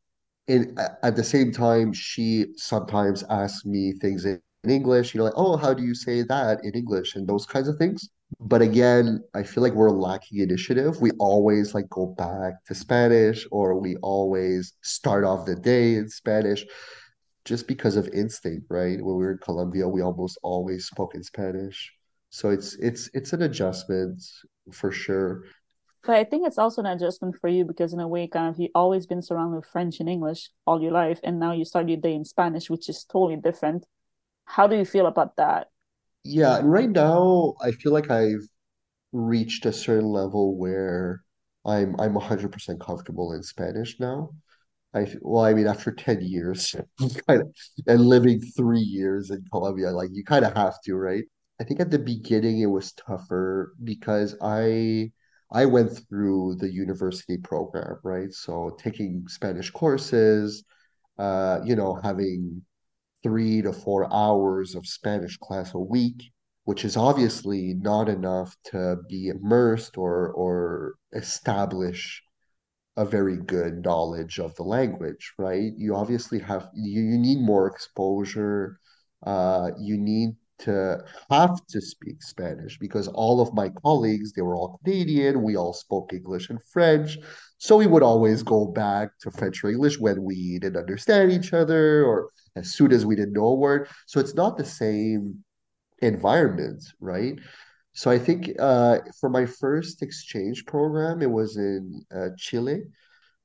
And 0.48 0.78
at 1.02 1.16
the 1.16 1.24
same 1.24 1.52
time, 1.52 1.92
she 1.92 2.46
sometimes 2.56 3.22
asks 3.28 3.64
me 3.66 3.92
things 4.00 4.24
in 4.24 4.40
English, 4.66 5.14
you 5.14 5.18
know, 5.18 5.24
like, 5.26 5.34
oh, 5.36 5.56
how 5.56 5.74
do 5.74 5.82
you 5.84 5.94
say 5.94 6.22
that 6.22 6.64
in 6.64 6.72
English 6.72 7.16
and 7.16 7.26
those 7.28 7.46
kinds 7.46 7.68
of 7.68 7.76
things. 7.76 8.08
But 8.40 8.62
again, 8.62 9.24
I 9.34 9.42
feel 9.42 9.62
like 9.62 9.72
we're 9.72 9.90
lacking 9.90 10.40
initiative. 10.40 11.00
We 11.00 11.10
always 11.18 11.74
like 11.74 11.88
go 11.88 12.06
back 12.06 12.64
to 12.66 12.74
Spanish 12.74 13.46
or 13.50 13.74
we 13.80 13.96
always 13.96 14.74
start 14.82 15.24
off 15.24 15.46
the 15.46 15.56
day 15.56 15.94
in 15.94 16.08
Spanish 16.08 16.64
just 17.44 17.66
because 17.66 17.96
of 17.96 18.08
instinct, 18.08 18.66
right? 18.68 19.02
When 19.02 19.16
we 19.16 19.24
were 19.24 19.32
in 19.32 19.38
Colombia, 19.38 19.88
we 19.88 20.02
almost 20.02 20.38
always 20.42 20.86
spoke 20.86 21.14
in 21.14 21.22
Spanish. 21.22 21.90
So 22.30 22.50
it's 22.50 22.74
it's 22.74 23.08
it's 23.14 23.32
an 23.32 23.42
adjustment 23.42 24.22
for 24.70 24.92
sure. 24.92 25.44
But 26.04 26.16
I 26.16 26.24
think 26.24 26.46
it's 26.46 26.58
also 26.58 26.82
an 26.82 26.86
adjustment 26.86 27.36
for 27.40 27.48
you 27.48 27.64
because 27.64 27.92
in 27.92 28.00
a 28.00 28.06
way, 28.06 28.28
kind 28.28 28.48
of 28.48 28.60
you 28.60 28.68
always 28.74 29.06
been 29.06 29.22
surrounded 29.22 29.56
with 29.56 29.66
French 29.66 30.00
and 30.00 30.08
English 30.08 30.50
all 30.66 30.80
your 30.80 30.92
life, 30.92 31.20
and 31.24 31.40
now 31.40 31.52
you 31.52 31.64
start 31.64 31.88
your 31.88 31.98
day 31.98 32.14
in 32.14 32.24
Spanish, 32.24 32.68
which 32.68 32.88
is 32.88 33.04
totally 33.04 33.36
different. 33.36 33.86
How 34.44 34.66
do 34.66 34.76
you 34.76 34.84
feel 34.84 35.06
about 35.06 35.36
that? 35.36 35.68
Yeah, 36.30 36.60
right 36.64 36.88
now 36.90 37.54
I 37.60 37.72
feel 37.72 37.92
like 37.92 38.10
I've 38.10 38.46
reached 39.12 39.66
a 39.66 39.72
certain 39.74 40.06
level 40.08 40.56
where 40.58 41.22
I'm 41.66 41.98
I'm 42.00 42.14
100% 42.14 42.80
comfortable 42.80 43.32
in 43.34 43.42
Spanish 43.44 44.00
now. 44.00 44.30
I 44.94 45.06
well, 45.22 45.44
I 45.44 45.54
mean, 45.54 45.66
after 45.68 45.92
10 45.92 46.20
years 46.22 46.74
kind 47.28 47.42
of, 47.42 47.54
and 47.88 48.02
living 48.02 48.40
three 48.56 48.80
years 48.80 49.30
in 49.30 49.44
Colombia, 49.52 49.90
like 49.92 50.10
you 50.12 50.24
kind 50.24 50.44
of 50.46 50.54
have 50.56 50.80
to, 50.86 50.96
right? 50.96 51.24
I 51.60 51.64
think 51.64 51.80
at 51.80 51.90
the 51.92 51.98
beginning 52.00 52.60
it 52.60 52.66
was 52.66 52.92
tougher 52.94 53.74
because 53.84 54.36
I 54.42 55.12
I 55.52 55.66
went 55.66 55.98
through 56.08 56.56
the 56.60 56.72
university 56.72 57.38
program, 57.38 57.98
right? 58.04 58.32
So 58.34 58.76
taking 58.80 59.28
Spanish 59.28 59.70
courses, 59.70 60.64
uh, 61.18 61.60
you 61.64 61.76
know, 61.76 62.00
having 62.02 62.62
three 63.22 63.62
to 63.62 63.72
four 63.72 64.12
hours 64.12 64.74
of 64.74 64.86
Spanish 64.86 65.36
class 65.38 65.74
a 65.74 65.78
week, 65.78 66.30
which 66.64 66.84
is 66.84 66.96
obviously 66.96 67.74
not 67.74 68.08
enough 68.08 68.56
to 68.64 68.96
be 69.08 69.28
immersed 69.28 69.98
or 69.98 70.30
or 70.32 70.94
establish 71.12 72.22
a 72.96 73.04
very 73.04 73.36
good 73.36 73.84
knowledge 73.84 74.38
of 74.40 74.54
the 74.56 74.62
language, 74.64 75.32
right? 75.38 75.72
You 75.76 75.94
obviously 75.96 76.40
have 76.40 76.68
you, 76.74 77.02
you 77.02 77.18
need 77.18 77.40
more 77.40 77.66
exposure. 77.68 78.78
Uh, 79.24 79.70
you 79.80 79.96
need 79.96 80.36
to 80.60 81.04
have 81.30 81.64
to 81.66 81.80
speak 81.80 82.22
Spanish 82.22 82.78
because 82.78 83.08
all 83.08 83.40
of 83.40 83.54
my 83.54 83.68
colleagues, 83.68 84.32
they 84.32 84.42
were 84.42 84.56
all 84.56 84.78
Canadian. 84.84 85.42
We 85.42 85.56
all 85.56 85.72
spoke 85.72 86.12
English 86.12 86.50
and 86.50 86.58
French. 86.72 87.18
So 87.58 87.76
we 87.76 87.86
would 87.86 88.02
always 88.02 88.42
go 88.42 88.66
back 88.66 89.10
to 89.20 89.30
French 89.30 89.62
or 89.62 89.70
English 89.70 89.98
when 89.98 90.22
we 90.22 90.58
didn't 90.58 90.76
understand 90.76 91.32
each 91.32 91.52
other 91.52 92.04
or 92.04 92.30
as 92.56 92.72
soon 92.72 92.92
as 92.92 93.06
we 93.06 93.16
didn't 93.16 93.34
know 93.34 93.46
a 93.46 93.54
word. 93.54 93.88
So 94.06 94.20
it's 94.20 94.34
not 94.34 94.56
the 94.56 94.64
same 94.64 95.44
environment, 96.00 96.84
right? 97.00 97.38
So 97.92 98.10
I 98.10 98.18
think 98.18 98.50
uh, 98.58 98.98
for 99.20 99.28
my 99.28 99.46
first 99.46 100.02
exchange 100.02 100.66
program, 100.66 101.22
it 101.22 101.30
was 101.30 101.56
in 101.56 102.04
uh, 102.14 102.28
Chile 102.36 102.82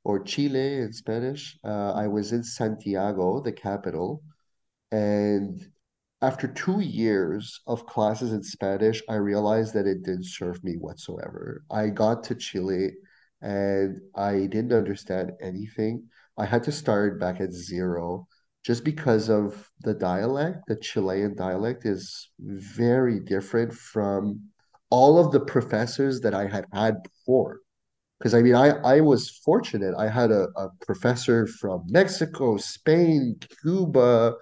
or 0.03 0.23
Chile 0.23 0.77
in 0.77 0.93
Spanish. 0.93 1.57
Uh, 1.63 1.93
I 1.93 2.07
was 2.07 2.33
in 2.33 2.43
Santiago, 2.43 3.41
the 3.41 3.51
capital, 3.51 4.21
and 4.91 5.59
after 6.23 6.47
two 6.47 6.79
years 6.79 7.59
of 7.67 7.85
classes 7.85 8.31
in 8.31 8.41
Spanish, 8.41 9.03
I 9.09 9.15
realized 9.15 9.73
that 9.73 9.85
it 9.85 10.03
didn't 10.03 10.25
serve 10.25 10.63
me 10.63 10.75
whatsoever. 10.77 11.65
I 11.69 11.89
got 11.89 12.23
to 12.25 12.35
Chile 12.35 12.91
and 13.41 13.99
I 14.15 14.45
didn't 14.45 14.71
understand 14.71 15.33
anything. 15.41 16.05
I 16.37 16.45
had 16.45 16.63
to 16.63 16.71
start 16.71 17.19
back 17.19 17.41
at 17.41 17.51
zero 17.51 18.25
just 18.63 18.85
because 18.85 19.29
of 19.29 19.69
the 19.81 19.93
dialect. 19.93 20.59
The 20.67 20.77
Chilean 20.77 21.35
dialect 21.35 21.85
is 21.85 22.29
very 22.39 23.19
different 23.19 23.73
from 23.73 24.39
all 24.89 25.19
of 25.19 25.33
the 25.33 25.41
professors 25.41 26.21
that 26.21 26.33
I 26.33 26.47
had 26.47 26.65
had 26.71 27.03
before. 27.03 27.59
Because 28.17 28.33
I 28.33 28.41
mean, 28.41 28.55
I, 28.55 28.69
I 28.95 29.01
was 29.01 29.29
fortunate. 29.43 29.93
I 29.97 30.07
had 30.07 30.31
a, 30.31 30.47
a 30.55 30.69
professor 30.85 31.47
from 31.47 31.83
Mexico, 31.87 32.55
Spain, 32.55 33.35
Cuba, 33.61 34.35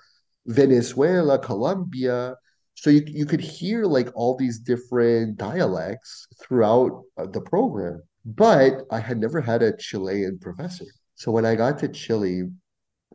Venezuela, 0.46 1.40
Colombia. 1.40 2.36
So 2.76 2.90
you, 2.90 3.04
you 3.06 3.26
could 3.26 3.42
hear 3.42 3.86
like 3.86 4.10
all 4.16 4.38
these 4.38 4.60
different 4.60 5.38
dialects 5.38 6.28
throughout 6.42 7.04
uh, 7.18 7.28
the 7.28 7.42
program. 7.42 8.02
But 8.26 8.84
I 8.92 9.00
had 9.00 9.20
never 9.20 9.42
had 9.42 9.62
a 9.62 9.76
Chilean 9.78 10.40
professor. 10.40 10.86
So 11.16 11.32
when 11.32 11.46
I 11.46 11.56
got 11.56 11.80
to 11.80 11.88
Chile, 11.88 12.44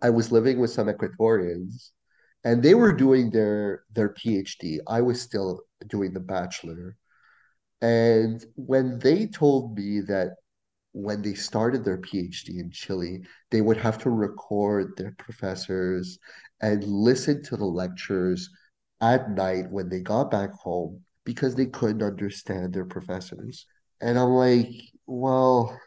I 0.02 0.10
was 0.10 0.30
living 0.30 0.58
with 0.58 0.70
some 0.70 0.88
Ecuadorians 0.88 1.90
and 2.44 2.62
they 2.62 2.74
were 2.74 2.92
doing 2.92 3.30
their 3.30 3.82
their 3.92 4.10
PhD. 4.10 4.78
I 4.86 5.00
was 5.00 5.20
still 5.20 5.62
doing 5.88 6.12
the 6.12 6.20
bachelor. 6.20 6.96
And 7.82 8.44
when 8.54 9.00
they 9.00 9.26
told 9.26 9.76
me 9.76 10.00
that 10.02 10.36
when 10.92 11.22
they 11.22 11.34
started 11.34 11.84
their 11.84 11.98
PhD 11.98 12.60
in 12.60 12.70
Chile, 12.70 13.22
they 13.50 13.60
would 13.60 13.76
have 13.76 13.98
to 13.98 14.10
record 14.10 14.96
their 14.96 15.12
professors 15.18 16.18
and 16.60 16.84
listen 16.84 17.42
to 17.44 17.56
the 17.56 17.64
lectures 17.64 18.48
at 19.00 19.30
night 19.30 19.70
when 19.70 19.88
they 19.88 20.00
got 20.00 20.30
back 20.30 20.52
home 20.52 21.02
because 21.24 21.54
they 21.54 21.66
couldn't 21.66 22.02
understand 22.02 22.72
their 22.72 22.84
professors. 22.84 23.66
And 24.00 24.18
I'm 24.18 24.30
like, 24.30 24.70
well, 25.06 25.78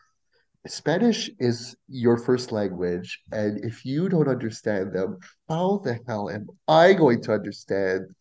Spanish 0.68 1.30
is 1.40 1.76
your 1.88 2.18
first 2.18 2.52
language, 2.52 3.22
and 3.32 3.64
if 3.64 3.86
you 3.86 4.10
don't 4.10 4.28
understand 4.28 4.94
them, 4.94 5.18
how 5.48 5.80
the 5.84 6.00
hell 6.08 6.30
am 6.30 6.48
I 6.68 6.94
going 6.94 7.22
to 7.24 7.34
understand? 7.34 8.14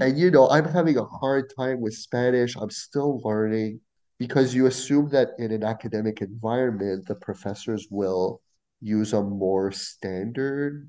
And 0.00 0.18
you 0.18 0.30
know, 0.30 0.48
I'm 0.48 0.66
having 0.66 0.96
a 0.98 1.04
hard 1.04 1.52
time 1.56 1.80
with 1.80 1.94
Spanish. 1.94 2.56
I'm 2.56 2.70
still 2.70 3.20
learning 3.24 3.80
because 4.18 4.54
you 4.54 4.66
assume 4.66 5.08
that 5.10 5.30
in 5.38 5.50
an 5.50 5.64
academic 5.64 6.20
environment, 6.20 7.06
the 7.06 7.14
professors 7.14 7.88
will 7.90 8.40
use 8.80 9.12
a 9.12 9.22
more 9.22 9.72
standard 9.72 10.88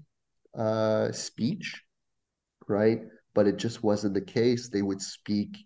uh, 0.57 1.11
speech, 1.11 1.81
right? 2.67 3.01
But 3.33 3.47
it 3.47 3.57
just 3.57 3.83
wasn't 3.83 4.13
the 4.13 4.21
case. 4.21 4.69
They 4.69 4.81
would 4.81 5.01
speak 5.01 5.57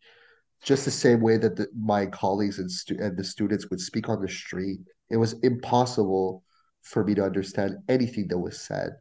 just 0.64 0.86
the 0.86 0.92
same 0.92 1.22
way 1.22 1.38
that 1.38 1.56
the, 1.56 1.68
my 1.78 2.06
colleagues 2.08 2.60
and, 2.60 2.70
stu 2.70 2.98
and 3.00 3.18
the 3.18 3.24
students 3.24 3.70
would 3.70 3.80
speak 3.80 4.10
on 4.10 4.22
the 4.22 4.28
street. 4.28 4.80
it 5.10 5.18
was 5.18 5.34
impossible 5.44 6.44
for 6.82 7.04
me 7.04 7.16
to 7.16 7.24
understand 7.24 7.78
anything 7.88 8.28
that 8.28 8.38
was 8.38 8.60
said. 8.60 8.92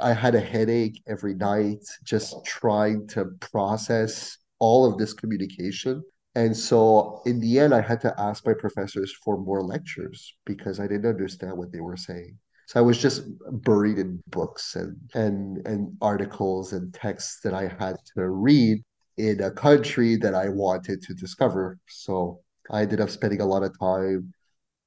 I 0.00 0.12
had 0.12 0.34
a 0.34 0.40
headache 0.40 1.02
every 1.06 1.34
night 1.34 1.84
just 2.02 2.44
trying 2.44 3.06
to 3.08 3.26
process 3.40 4.38
all 4.58 4.90
of 4.90 4.98
this 4.98 5.12
communication. 5.12 6.02
And 6.34 6.56
so 6.56 7.22
in 7.26 7.40
the 7.40 7.60
end, 7.60 7.74
I 7.74 7.80
had 7.80 8.00
to 8.00 8.14
ask 8.18 8.44
my 8.44 8.54
professors 8.54 9.14
for 9.24 9.38
more 9.38 9.62
lectures 9.62 10.34
because 10.44 10.80
I 10.80 10.88
didn't 10.88 11.06
understand 11.06 11.56
what 11.56 11.72
they 11.72 11.80
were 11.80 11.96
saying. 11.96 12.38
So 12.66 12.80
I 12.80 12.82
was 12.82 12.98
just 12.98 13.22
buried 13.62 13.98
in 13.98 14.22
books 14.28 14.76
and 14.76 14.96
and 15.14 15.66
and 15.66 15.96
articles 16.00 16.72
and 16.72 16.92
texts 16.94 17.40
that 17.44 17.54
I 17.54 17.68
had 17.78 17.96
to 18.16 18.28
read 18.28 18.82
in 19.16 19.40
a 19.42 19.50
country 19.50 20.16
that 20.16 20.34
I 20.34 20.48
wanted 20.48 21.02
to 21.02 21.14
discover. 21.14 21.78
So 21.88 22.40
I 22.70 22.82
ended 22.82 23.00
up 23.00 23.10
spending 23.10 23.40
a 23.40 23.46
lot 23.46 23.62
of 23.62 23.78
time 23.78 24.32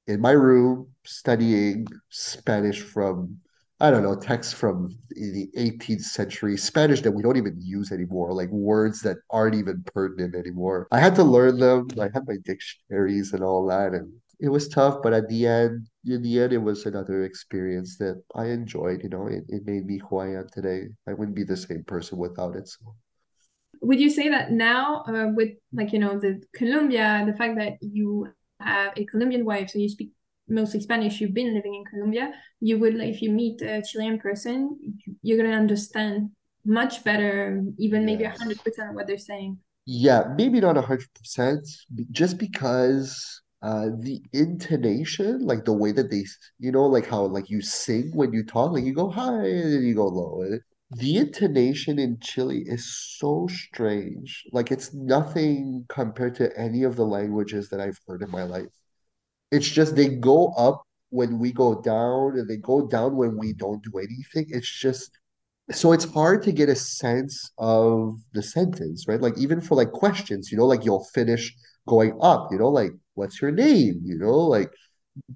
in 0.06 0.20
my 0.20 0.32
room 0.32 0.88
studying 1.04 1.86
Spanish 2.10 2.80
from, 2.80 3.38
I 3.80 3.90
don't 3.90 4.02
know, 4.02 4.16
texts 4.16 4.52
from 4.52 4.96
the 5.10 5.48
18th 5.56 6.02
century, 6.02 6.56
Spanish 6.56 7.02
that 7.02 7.12
we 7.12 7.22
don't 7.22 7.36
even 7.36 7.60
use 7.60 7.92
anymore, 7.92 8.32
like 8.32 8.50
words 8.50 9.02
that 9.02 9.18
aren't 9.30 9.54
even 9.54 9.84
pertinent 9.94 10.34
anymore. 10.34 10.88
I 10.90 11.00
had 11.00 11.14
to 11.16 11.24
learn 11.24 11.58
them. 11.58 11.88
I 12.00 12.08
had 12.12 12.26
my 12.26 12.36
dictionaries 12.44 13.32
and 13.32 13.44
all 13.44 13.66
that, 13.68 13.92
and 13.94 14.12
it 14.40 14.48
was 14.48 14.68
tough, 14.68 14.98
but 15.02 15.12
at 15.12 15.28
the 15.28 15.46
end, 15.46 15.88
in 16.04 16.22
the 16.22 16.40
end, 16.40 16.52
it 16.52 16.58
was 16.58 16.86
another 16.86 17.24
experience 17.24 17.98
that 17.98 18.22
I 18.34 18.46
enjoyed. 18.46 19.02
You 19.02 19.08
know, 19.08 19.26
it, 19.26 19.44
it 19.48 19.66
made 19.66 19.86
me 19.86 20.00
who 20.08 20.18
I 20.18 20.28
am 20.28 20.46
today. 20.52 20.88
I 21.08 21.12
wouldn't 21.14 21.36
be 21.36 21.44
the 21.44 21.56
same 21.56 21.84
person 21.84 22.18
without 22.18 22.54
it. 22.54 22.68
So 22.68 22.94
would 23.80 24.00
you 24.00 24.10
say 24.10 24.28
that 24.28 24.50
now 24.50 25.02
uh, 25.06 25.28
with 25.34 25.50
like 25.72 25.92
you 25.92 25.98
know 25.98 26.18
the 26.18 26.42
Colombia 26.54 27.24
the 27.26 27.36
fact 27.36 27.56
that 27.56 27.74
you 27.80 28.28
have 28.60 28.92
a 28.96 29.04
Colombian 29.04 29.44
wife 29.44 29.70
so 29.70 29.78
you 29.78 29.88
speak 29.88 30.10
mostly 30.48 30.80
Spanish 30.80 31.20
you've 31.20 31.34
been 31.34 31.54
living 31.54 31.74
in 31.74 31.84
Colombia 31.84 32.32
you 32.60 32.78
would 32.78 32.94
like 32.94 33.08
if 33.08 33.22
you 33.22 33.30
meet 33.30 33.60
a 33.62 33.82
Chilean 33.82 34.18
person 34.18 34.76
you're 35.22 35.36
gonna 35.36 35.56
understand 35.56 36.30
much 36.64 37.04
better 37.04 37.62
even 37.78 38.04
maybe 38.04 38.24
a 38.24 38.30
hundred 38.30 38.62
percent 38.64 38.90
of 38.90 38.94
what 38.94 39.06
they're 39.06 39.18
saying 39.18 39.58
yeah 39.84 40.24
maybe 40.36 40.60
not 40.60 40.76
a 40.76 40.82
hundred 40.82 41.08
percent 41.14 41.60
just 42.10 42.38
because 42.38 43.42
uh 43.62 43.86
the 44.00 44.20
intonation 44.32 45.40
like 45.44 45.64
the 45.64 45.72
way 45.72 45.90
that 45.92 46.10
they 46.10 46.24
you 46.58 46.70
know 46.70 46.86
like 46.86 47.06
how 47.06 47.24
like 47.24 47.50
you 47.50 47.60
sing 47.60 48.10
when 48.14 48.32
you 48.32 48.44
talk 48.44 48.70
like 48.72 48.84
you 48.84 48.94
go 48.94 49.10
high 49.10 49.46
and 49.46 49.72
then 49.72 49.82
you 49.82 49.94
go 49.94 50.06
low 50.06 50.42
the 50.90 51.16
intonation 51.18 51.98
in 51.98 52.18
Chile 52.20 52.62
is 52.66 52.86
so 53.18 53.46
strange. 53.50 54.44
Like 54.52 54.70
it's 54.70 54.94
nothing 54.94 55.84
compared 55.88 56.34
to 56.36 56.58
any 56.58 56.82
of 56.82 56.96
the 56.96 57.04
languages 57.04 57.68
that 57.68 57.80
I've 57.80 57.98
heard 58.06 58.22
in 58.22 58.30
my 58.30 58.44
life. 58.44 58.68
It's 59.50 59.68
just 59.68 59.96
they 59.96 60.08
go 60.08 60.48
up 60.52 60.82
when 61.10 61.38
we 61.38 61.52
go 61.52 61.80
down 61.80 62.38
and 62.38 62.48
they 62.48 62.58
go 62.58 62.86
down 62.86 63.16
when 63.16 63.36
we 63.38 63.52
don't 63.52 63.82
do 63.82 63.98
anything. 63.98 64.46
It's 64.48 64.70
just 64.70 65.10
so 65.72 65.92
it's 65.92 66.04
hard 66.12 66.42
to 66.44 66.52
get 66.52 66.68
a 66.70 66.76
sense 66.76 67.50
of 67.58 68.18
the 68.34 68.42
sentence, 68.42 69.06
right? 69.08 69.20
Like 69.20 69.38
even 69.38 69.60
for 69.60 69.74
like 69.76 69.92
questions, 69.92 70.50
you 70.52 70.58
know, 70.58 70.66
like 70.66 70.84
you'll 70.84 71.06
finish 71.14 71.54
going 71.88 72.18
up, 72.22 72.48
you 72.52 72.58
know, 72.58 72.68
like 72.68 72.92
what's 73.18 73.42
your 73.42 73.50
name? 73.52 74.00
You 74.04 74.18
know, 74.18 74.38
like 74.56 74.70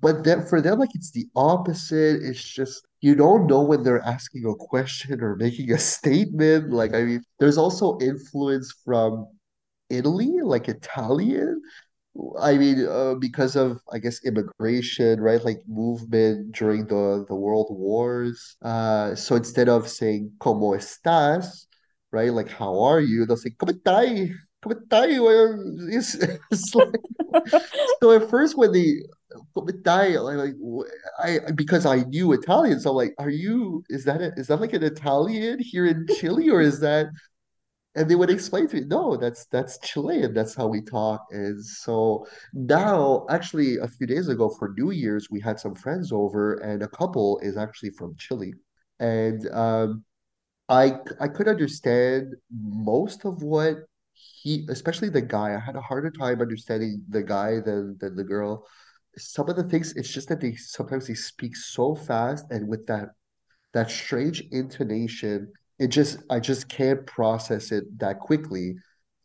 but 0.01 0.25
then 0.25 0.47
for 0.47 0.61
them, 0.61 0.79
like 0.79 0.95
it's 0.95 1.11
the 1.13 1.27
opposite. 1.37 2.23
It's 2.23 2.43
just 2.43 2.87
you 3.01 3.15
don't 3.15 3.47
know 3.47 3.63
when 3.63 3.83
they're 3.83 4.03
asking 4.05 4.45
a 4.47 4.55
question 4.55 5.21
or 5.23 5.37
making 5.37 5.73
a 5.73 5.79
statement. 5.79 6.71
Like, 6.73 6.95
I 6.95 7.03
mean, 7.03 7.23
there's 7.41 7.59
also 7.59 7.99
influence 8.01 8.73
from 8.85 9.27
Italy, 9.91 10.33
like 10.43 10.69
Italian. 10.69 11.61
I 12.39 12.59
mean, 12.59 12.87
uh, 12.87 13.15
because 13.15 13.57
of 13.57 13.81
I 13.93 13.99
guess 13.99 14.25
immigration, 14.25 15.21
right? 15.21 15.43
Like 15.45 15.63
movement 15.67 16.53
during 16.55 16.87
the 16.87 17.25
the 17.29 17.35
world 17.35 17.69
wars. 17.71 18.57
Uh, 18.63 19.15
so 19.15 19.37
instead 19.37 19.69
of 19.69 19.89
saying 19.89 20.33
"Cómo 20.39 20.77
estás," 20.77 21.67
right? 22.13 22.33
Like 22.33 22.51
how 22.51 22.81
are 22.83 23.01
you? 23.01 23.27
They'll 23.27 23.37
say 23.37 23.51
"Cómo 23.59 23.73
estás?" 23.73 24.35
"Cómo 24.63 24.75
estás?" 24.75 25.09
It's, 25.93 26.15
it's 26.51 26.75
like 26.75 26.95
so 28.03 28.13
at 28.13 28.31
first 28.31 28.57
when 28.57 28.73
they 28.73 29.03
die 29.83 30.19
like 30.19 30.55
I 31.19 31.41
because 31.55 31.87
I 31.87 32.05
knew 32.05 32.33
Italian, 32.33 32.81
so 32.81 32.91
I'm 32.91 32.97
like, 32.97 33.15
are 33.19 33.31
you 33.31 33.85
is 33.89 34.05
that 34.05 34.21
a, 34.21 34.33
is 34.37 34.49
that 34.49 34.61
like 34.61 34.73
an 34.75 34.83
Italian 34.83 35.59
here 35.61 35.87
in 35.87 36.07
Chile 36.19 36.51
or 36.51 36.61
is 36.61 36.81
that 36.81 37.07
and 37.95 38.09
they 38.09 38.15
would 38.15 38.31
explain 38.31 38.69
to 38.69 38.77
me, 38.77 38.85
no, 38.87 39.17
that's 39.17 39.47
that's 39.47 39.79
Chilean. 39.81 40.33
That's 40.33 40.55
how 40.55 40.67
we 40.67 40.81
talk. 40.81 41.27
And 41.31 41.63
so 41.65 42.27
now, 42.55 43.27
actually, 43.29 43.77
a 43.79 43.89
few 43.89 44.07
days 44.07 44.29
ago 44.29 44.49
for 44.49 44.73
New 44.79 44.93
Year's, 44.93 45.29
we 45.31 45.41
had 45.41 45.61
some 45.61 45.75
friends 45.75 46.11
over, 46.13 46.55
and 46.55 46.83
a 46.83 46.89
couple 46.89 47.39
is 47.43 47.57
actually 47.59 47.91
from 47.91 48.17
Chile. 48.17 48.55
And 49.01 49.47
um, 49.51 50.05
I 50.69 51.01
I 51.21 51.29
could 51.29 51.49
understand 51.49 52.35
most 52.51 53.25
of 53.27 53.43
what 53.43 53.85
he, 54.43 54.67
especially 54.71 55.09
the 55.09 55.23
guy. 55.23 55.55
I 55.55 55.61
had 55.61 55.77
a 55.77 55.81
harder 55.81 56.11
time 56.11 56.41
understanding 56.41 57.03
the 57.09 57.23
guy 57.23 57.61
than 57.61 57.97
than 58.01 58.17
the 58.17 58.25
girl. 58.25 58.67
Some 59.17 59.49
of 59.49 59.57
the 59.57 59.65
things, 59.65 59.93
it's 59.95 60.13
just 60.13 60.29
that 60.29 60.41
they 60.41 60.55
sometimes 60.57 61.07
they 61.07 61.15
speak 61.15 61.55
so 61.57 61.95
fast 61.95 62.47
and 62.51 62.69
with 62.69 62.87
that 62.87 63.11
that 63.73 63.91
strange 63.91 64.43
intonation 64.51 65.53
it 65.79 65.89
just 65.89 66.19
I 66.31 66.41
just 66.41 66.69
can't 66.69 67.05
process 67.07 67.73
it 67.73 67.85
that 67.99 68.21
quickly, 68.21 68.77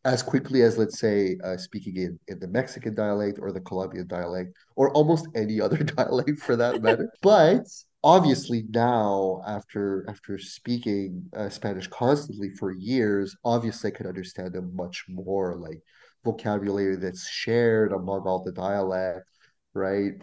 as 0.06 0.23
quickly 0.23 0.62
as 0.63 0.77
let's 0.77 0.99
say 0.99 1.38
uh, 1.43 1.58
speaking 1.58 1.97
in 1.97 2.19
in 2.27 2.39
the 2.39 2.47
Mexican 2.47 2.95
dialect 2.95 3.39
or 3.41 3.51
the 3.51 3.62
Colombian 3.62 4.08
dialect 4.08 4.53
or 4.75 4.91
almost 4.91 5.27
any 5.36 5.62
other 5.65 5.84
dialect 5.84 6.39
for 6.39 6.56
that 6.56 6.82
matter. 6.82 7.10
But 7.21 7.63
obviously 8.08 8.63
now 8.70 9.41
after 9.46 10.06
after 10.10 10.38
speaking 10.39 11.30
uh, 11.36 11.50
Spanish 11.50 11.88
constantly 11.88 12.50
for 12.52 12.72
years, 12.72 13.36
obviously 13.43 13.91
I 13.91 13.96
could 13.96 14.08
understand 14.08 14.54
them 14.54 14.76
much 14.76 15.06
more 15.10 15.58
like 15.58 15.82
vocabulary 16.24 16.96
that's 16.96 17.28
shared 17.30 17.91
among 17.91 18.22
all 18.28 18.43
the 18.43 18.54
dialect, 18.54 19.28
right? 19.74 20.13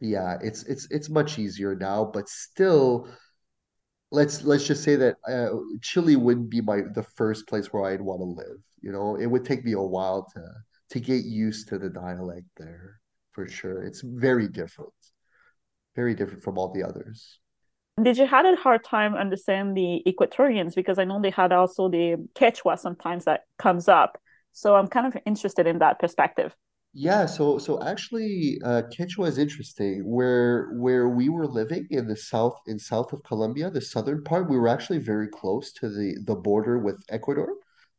Yeah, 0.00 0.38
it's 0.42 0.64
it's 0.64 0.88
it's 0.90 1.08
much 1.10 1.38
easier 1.38 1.76
now, 1.76 2.04
but 2.12 2.28
still 2.28 3.08
let's 4.10 4.42
let's 4.44 4.66
just 4.66 4.82
say 4.84 4.96
that 4.96 5.16
uh, 5.28 5.50
Chile 5.82 6.16
wouldn't 6.16 6.50
be 6.50 6.60
my 6.60 6.82
the 6.94 7.02
first 7.02 7.46
place 7.48 7.72
where 7.72 7.84
I'd 7.86 8.00
want 8.02 8.20
to 8.20 8.24
live. 8.24 8.58
You 8.82 8.92
know, 8.92 9.16
it 9.16 9.26
would 9.26 9.44
take 9.44 9.64
me 9.64 9.72
a 9.72 9.80
while 9.80 10.26
to 10.34 10.42
to 10.90 11.00
get 11.00 11.24
used 11.24 11.68
to 11.68 11.78
the 11.78 11.90
dialect 11.90 12.46
there 12.56 13.00
for 13.32 13.48
sure. 13.48 13.84
It's 13.84 14.02
very 14.02 14.48
different, 14.48 14.92
very 15.96 16.14
different 16.14 16.44
from 16.44 16.58
all 16.58 16.72
the 16.72 16.84
others. 16.84 17.40
Did 18.02 18.18
you 18.18 18.26
had 18.26 18.44
a 18.44 18.54
hard 18.56 18.84
time 18.84 19.14
understanding 19.14 19.74
the 19.74 20.12
Ecuadorians 20.12 20.74
because 20.74 20.98
I 20.98 21.04
know 21.04 21.20
they 21.20 21.30
had 21.30 21.50
also 21.50 21.88
the 21.88 22.28
Quechua 22.34 22.78
sometimes 22.78 23.24
that 23.24 23.40
comes 23.58 23.88
up. 23.88 24.18
So 24.52 24.74
I'm 24.74 24.86
kind 24.86 25.06
of 25.06 25.16
interested 25.26 25.66
in 25.66 25.78
that 25.78 25.98
perspective. 25.98 26.54
Yeah, 26.98 27.26
so 27.26 27.58
so 27.58 27.82
actually, 27.82 28.58
uh, 28.64 28.82
Quechua 28.90 29.28
is 29.28 29.36
interesting. 29.36 30.00
Where 30.04 30.70
where 30.76 31.08
we 31.10 31.28
were 31.28 31.46
living 31.46 31.86
in 31.90 32.06
the 32.06 32.16
south 32.16 32.58
in 32.66 32.78
south 32.78 33.12
of 33.12 33.22
Colombia, 33.22 33.70
the 33.70 33.82
southern 33.82 34.24
part, 34.24 34.48
we 34.48 34.58
were 34.58 34.68
actually 34.68 35.00
very 35.00 35.28
close 35.28 35.72
to 35.74 35.90
the 35.90 36.16
the 36.24 36.34
border 36.34 36.78
with 36.78 37.02
Ecuador. 37.10 37.48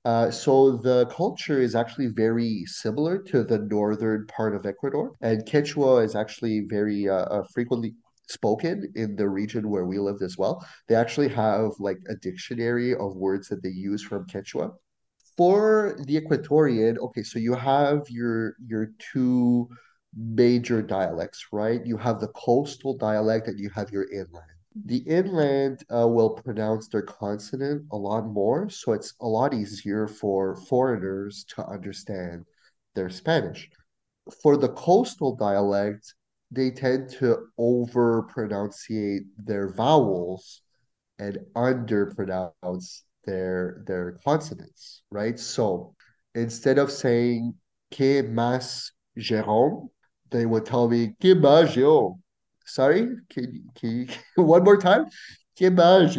Uh, 0.08 0.32
so 0.32 0.78
the 0.78 1.06
culture 1.08 1.60
is 1.62 1.76
actually 1.76 2.08
very 2.08 2.64
similar 2.66 3.16
to 3.32 3.44
the 3.44 3.60
northern 3.60 4.26
part 4.28 4.56
of 4.56 4.66
Ecuador, 4.66 5.12
and 5.22 5.46
Quechua 5.46 6.04
is 6.04 6.16
actually 6.16 6.62
very 6.62 7.10
uh, 7.10 7.26
uh, 7.36 7.44
frequently 7.54 7.94
spoken 8.30 8.92
in 8.96 9.16
the 9.18 9.28
region 9.28 9.70
where 9.70 9.86
we 9.86 10.00
lived 10.00 10.22
as 10.24 10.38
well. 10.38 10.66
They 10.88 10.96
actually 10.96 11.30
have 11.30 11.72
like 11.80 12.00
a 12.08 12.16
dictionary 12.16 12.96
of 12.96 13.16
words 13.16 13.50
that 13.50 13.62
they 13.64 13.70
use 13.92 14.02
from 14.04 14.26
Quechua 14.28 14.72
for 15.38 15.98
the 16.06 16.20
Ecuadorian, 16.22 16.98
okay, 16.98 17.24
so 17.24 17.40
you 17.40 17.54
have 17.54 18.04
your 18.10 18.56
your 18.66 18.92
two 19.14 19.70
major 20.16 20.82
dialects, 20.82 21.48
right? 21.52 21.86
You 21.86 21.98
have 21.98 22.20
the 22.20 22.30
coastal 22.30 22.98
dialect 22.98 23.48
and 23.48 23.60
you 23.60 23.70
have 23.76 23.92
your 23.92 24.06
inland. 24.12 24.57
The 24.86 24.98
inland 24.98 25.84
uh, 25.94 26.08
will 26.08 26.30
pronounce 26.30 26.88
their 26.88 27.02
consonant 27.02 27.88
a 27.92 27.98
lot 27.98 28.28
more, 28.28 28.70
so 28.70 28.94
it's 28.94 29.14
a 29.22 29.28
lot 29.28 29.54
easier 29.54 30.08
for 30.08 30.56
foreigners 30.56 31.46
to 31.56 31.66
understand 31.66 32.46
their 32.94 33.10
Spanish. 33.10 33.70
For 34.42 34.58
the 34.58 34.70
coastal 34.70 35.36
dialect, 35.36 36.14
they 36.52 36.72
tend 36.72 37.10
to 37.20 37.48
over 37.58 38.24
pronunciate 38.24 39.26
their 39.38 39.70
vowels 39.70 40.62
and 41.20 41.40
under 41.56 42.14
pronounce 42.14 43.04
their 43.26 43.84
their 43.86 44.18
consonants, 44.24 45.02
right? 45.12 45.40
So 45.40 45.96
instead 46.36 46.78
of 46.78 46.92
saying 46.92 47.56
que 47.92 48.24
más 48.24 48.92
Jérôme, 49.18 49.90
they 50.30 50.46
would 50.46 50.66
tell 50.66 50.88
me 50.88 51.16
que 51.20 51.36
más 51.36 51.74
Jérôme. 51.74 52.20
Sorry, 52.68 53.10
can, 53.30 53.64
can 53.76 53.90
you, 53.90 54.08
one 54.44 54.64
more 54.64 54.78
time? 54.78 55.06
Que 55.58 55.72
más 55.72 56.16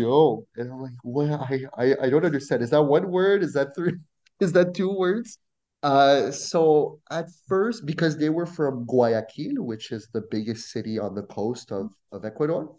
And 0.56 0.72
I'm 0.72 0.80
like, 0.82 0.94
what? 1.02 1.30
I, 1.30 1.60
I 1.76 1.96
I 2.02 2.10
don't 2.10 2.24
understand. 2.24 2.62
Is 2.62 2.70
that 2.70 2.82
one 2.82 3.10
word? 3.10 3.42
Is 3.44 3.52
that 3.52 3.74
three? 3.76 3.94
Is 4.40 4.52
that 4.52 4.74
two 4.74 4.92
words? 4.92 5.38
Uh, 5.82 6.30
so 6.30 7.00
at 7.10 7.26
first, 7.46 7.86
because 7.86 8.16
they 8.16 8.30
were 8.30 8.46
from 8.46 8.84
Guayaquil, 8.86 9.62
which 9.64 9.92
is 9.92 10.08
the 10.12 10.22
biggest 10.30 10.70
city 10.70 10.98
on 10.98 11.14
the 11.14 11.22
coast 11.22 11.70
of, 11.70 11.92
of 12.10 12.24
Ecuador. 12.24 12.74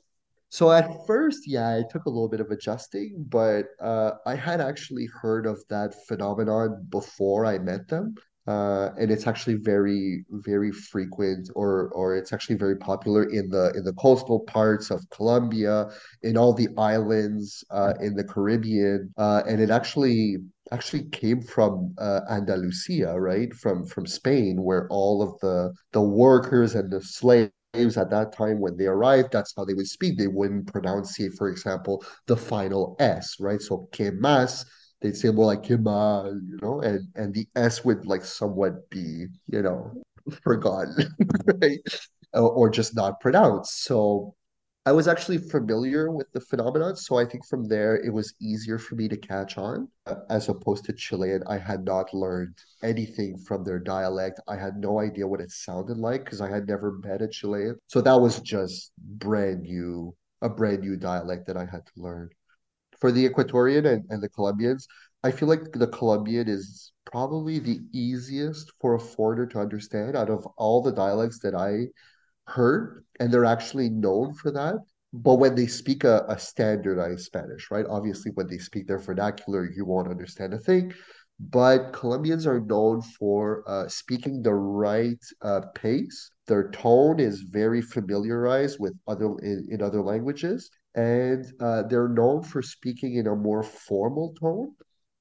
So 0.49 0.71
at 0.71 0.89
first, 1.05 1.47
yeah, 1.47 1.75
it 1.75 1.89
took 1.89 2.05
a 2.05 2.10
little 2.10 2.27
bit 2.27 2.41
of 2.41 2.49
adjusting, 2.49 3.25
but 3.29 3.67
uh, 3.79 4.12
I 4.25 4.36
had 4.36 4.60
actually 4.60 5.08
heard 5.21 5.45
of 5.45 5.63
that 5.69 5.93
phenomenon 6.08 6.88
before 6.89 7.45
I 7.45 7.60
met 7.60 7.88
them. 7.88 8.15
Uh, 8.49 8.89
and 8.99 9.12
it's 9.12 9.27
actually 9.27 9.55
very, 9.73 10.25
very 10.49 10.71
frequent, 10.71 11.49
or 11.55 11.89
or 11.99 12.15
it's 12.17 12.33
actually 12.33 12.57
very 12.57 12.77
popular 12.77 13.23
in 13.29 13.49
the 13.49 13.71
in 13.77 13.83
the 13.83 13.93
coastal 13.93 14.39
parts 14.55 14.89
of 14.89 14.99
Colombia, 15.12 15.75
in 16.23 16.35
all 16.38 16.53
the 16.53 16.69
islands, 16.77 17.63
uh, 17.69 17.93
in 18.01 18.15
the 18.15 18.23
Caribbean, 18.23 19.13
uh, 19.17 19.43
and 19.47 19.62
it 19.62 19.69
actually 19.69 20.38
actually 20.71 21.03
came 21.09 21.41
from 21.41 21.93
uh, 21.99 22.21
Andalusia, 22.29 23.19
right? 23.19 23.53
From 23.53 23.85
from 23.85 24.05
Spain, 24.07 24.63
where 24.63 24.88
all 24.89 25.21
of 25.21 25.39
the 25.41 25.71
the 25.91 26.01
workers 26.01 26.75
and 26.75 26.91
the 26.91 27.01
slaves 27.01 27.51
at 27.97 28.09
that 28.09 28.33
time 28.33 28.59
when 28.59 28.75
they 28.77 28.88
arrived, 28.88 29.31
that's 29.31 29.53
how 29.55 29.65
they 29.65 29.73
would 29.75 29.88
speak. 29.88 30.17
They 30.17 30.27
wouldn't 30.27 30.67
pronounce, 30.71 31.17
for 31.38 31.49
example, 31.49 32.03
the 32.27 32.38
final 32.38 32.95
S, 32.99 33.35
right? 33.39 33.62
So 33.62 33.88
que 33.91 34.12
más, 34.12 34.65
they'd 35.01 35.15
say 35.15 35.31
more 35.31 35.45
like 35.45 35.69
mal, 35.69 36.27
you 36.27 36.57
know, 36.62 36.81
and 36.81 37.07
and 37.15 37.33
the 37.33 37.47
S 37.55 37.83
would 37.85 38.05
like 38.05 38.25
somewhat 38.25 38.89
be, 38.89 39.27
you 39.47 39.62
know, 39.62 39.91
forgotten, 40.43 40.95
right? 41.62 41.79
Or, 42.33 42.49
or 42.51 42.69
just 42.69 42.95
not 42.95 43.19
pronounced. 43.19 43.83
So 43.83 44.35
I 44.85 44.91
was 44.91 45.07
actually 45.07 45.38
familiar 45.38 46.12
with 46.12 46.31
the 46.33 46.41
phenomenon, 46.41 46.95
so 46.95 47.17
I 47.17 47.25
think 47.25 47.45
from 47.45 47.65
there 47.65 47.97
it 47.97 48.12
was 48.13 48.33
easier 48.41 48.77
for 48.79 48.95
me 48.95 49.07
to 49.07 49.17
catch 49.17 49.57
on. 49.57 49.88
Uh, 50.05 50.15
As 50.29 50.49
opposed 50.49 50.85
to 50.85 50.93
Chilean, 50.93 51.43
I 51.47 51.57
had 51.57 51.85
not 51.85 52.13
learned 52.13 52.55
anything 52.83 53.38
from 53.38 53.63
their 53.63 53.79
dialect. 53.79 54.39
I 54.47 54.55
had 54.55 54.77
no 54.77 54.99
idea 54.99 55.27
what 55.27 55.41
it 55.41 55.51
sounded 55.51 55.97
like 55.97 56.23
because 56.25 56.41
I 56.41 56.49
had 56.49 56.67
never 56.67 56.93
met 56.93 57.21
a 57.21 57.27
Chilean. 57.27 57.77
So 57.88 58.01
that 58.01 58.19
was 58.19 58.39
just 58.41 58.91
brand 58.97 59.62
new, 59.63 60.15
a 60.41 60.49
brand 60.49 60.81
new 60.81 60.95
dialect 60.97 61.47
that 61.47 61.57
I 61.57 61.65
had 61.65 61.85
to 61.85 61.91
learn. 62.01 62.29
For 62.99 63.12
the 63.12 63.27
Ecuadorian 63.27 63.85
and, 63.85 64.05
and 64.09 64.21
the 64.21 64.29
Colombians, 64.29 64.88
I 65.23 65.31
feel 65.31 65.47
like 65.49 65.71
the 65.71 65.88
Colombian 65.88 66.47
is 66.47 66.91
probably 67.05 67.59
the 67.59 67.79
easiest 67.91 68.71
for 68.79 68.95
a 68.95 68.99
foreigner 68.99 69.45
to 69.47 69.59
understand 69.59 70.15
out 70.15 70.29
of 70.29 70.45
all 70.57 70.81
the 70.81 70.91
dialects 70.91 71.39
that 71.39 71.55
I 71.55 71.88
heard 72.45 73.03
and 73.19 73.31
they're 73.31 73.45
actually 73.45 73.89
known 73.89 74.33
for 74.33 74.51
that. 74.51 74.75
But 75.12 75.35
when 75.35 75.55
they 75.55 75.67
speak 75.67 76.03
a, 76.03 76.25
a 76.29 76.38
standardized 76.38 77.25
Spanish, 77.25 77.71
right? 77.71 77.85
Obviously, 77.89 78.31
when 78.35 78.47
they 78.47 78.59
speak 78.59 78.88
their 78.88 78.99
vernacular, 78.99 79.69
you 79.69 79.85
won't 79.85 80.07
understand 80.07 80.53
a 80.53 80.59
thing. 80.59 80.93
But 81.39 81.93
Colombians 81.93 82.45
are 82.45 82.59
known 82.59 83.01
for 83.01 83.63
uh, 83.65 83.88
speaking 83.88 84.43
the 84.43 84.53
right 84.53 85.23
uh, 85.41 85.62
pace. 85.73 86.29
Their 86.47 86.69
tone 86.71 87.19
is 87.19 87.41
very 87.41 87.81
familiarized 87.81 88.77
with 88.79 88.93
other 89.07 89.35
in, 89.39 89.67
in 89.71 89.81
other 89.81 90.01
languages, 90.01 90.69
and 90.95 91.45
uh, 91.60 91.84
they're 91.84 92.10
known 92.10 92.41
for 92.43 92.62
speaking 92.62 93.15
in 93.15 93.28
a 93.28 93.36
more 93.36 93.63
formal 93.63 94.34
tone 94.39 94.73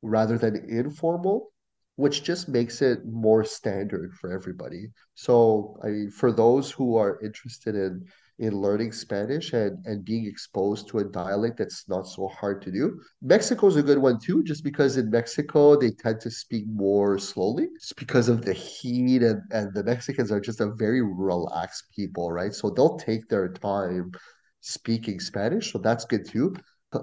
rather 0.03 0.39
than 0.39 0.57
informal 0.69 1.53
which 1.99 2.23
just 2.23 2.49
makes 2.49 2.81
it 2.81 3.05
more 3.07 3.43
standard 3.43 4.15
for 4.15 4.31
everybody. 4.33 4.87
So, 5.17 5.77
I 5.83 5.89
mean, 5.89 6.11
for 6.11 6.31
those 6.31 6.71
who 6.71 6.97
are 6.97 7.21
interested 7.25 7.75
in 7.75 8.07
in 8.39 8.55
learning 8.55 8.93
Spanish 8.93 9.53
and 9.53 9.85
and 9.85 10.05
being 10.05 10.25
exposed 10.25 10.87
to 10.87 11.01
a 11.01 11.05
dialect 11.05 11.59
that's 11.59 11.89
not 11.89 12.07
so 12.07 12.29
hard 12.29 12.63
to 12.63 12.71
do, 12.71 13.01
Mexico's 13.21 13.75
a 13.75 13.83
good 13.83 13.99
one 13.99 14.21
too, 14.21 14.45
just 14.45 14.63
because 14.63 14.97
in 14.97 15.11
Mexico 15.11 15.75
they 15.75 15.91
tend 15.91 16.21
to 16.21 16.31
speak 16.31 16.65
more 16.69 17.19
slowly. 17.19 17.67
It's 17.75 17.93
because 17.93 18.29
of 18.29 18.45
the 18.45 18.53
heat 18.53 19.23
and 19.25 19.43
and 19.51 19.75
the 19.75 19.83
Mexicans 19.83 20.31
are 20.31 20.41
just 20.41 20.61
a 20.61 20.71
very 20.85 21.03
relaxed 21.03 21.91
people, 21.97 22.31
right? 22.31 22.55
So 22.55 22.71
they'll 22.71 22.97
take 22.97 23.29
their 23.29 23.49
time 23.49 24.13
speaking 24.61 25.21
Spanish, 25.21 25.73
so 25.73 25.79
that's 25.79 26.05
good 26.05 26.27
too. 26.29 26.55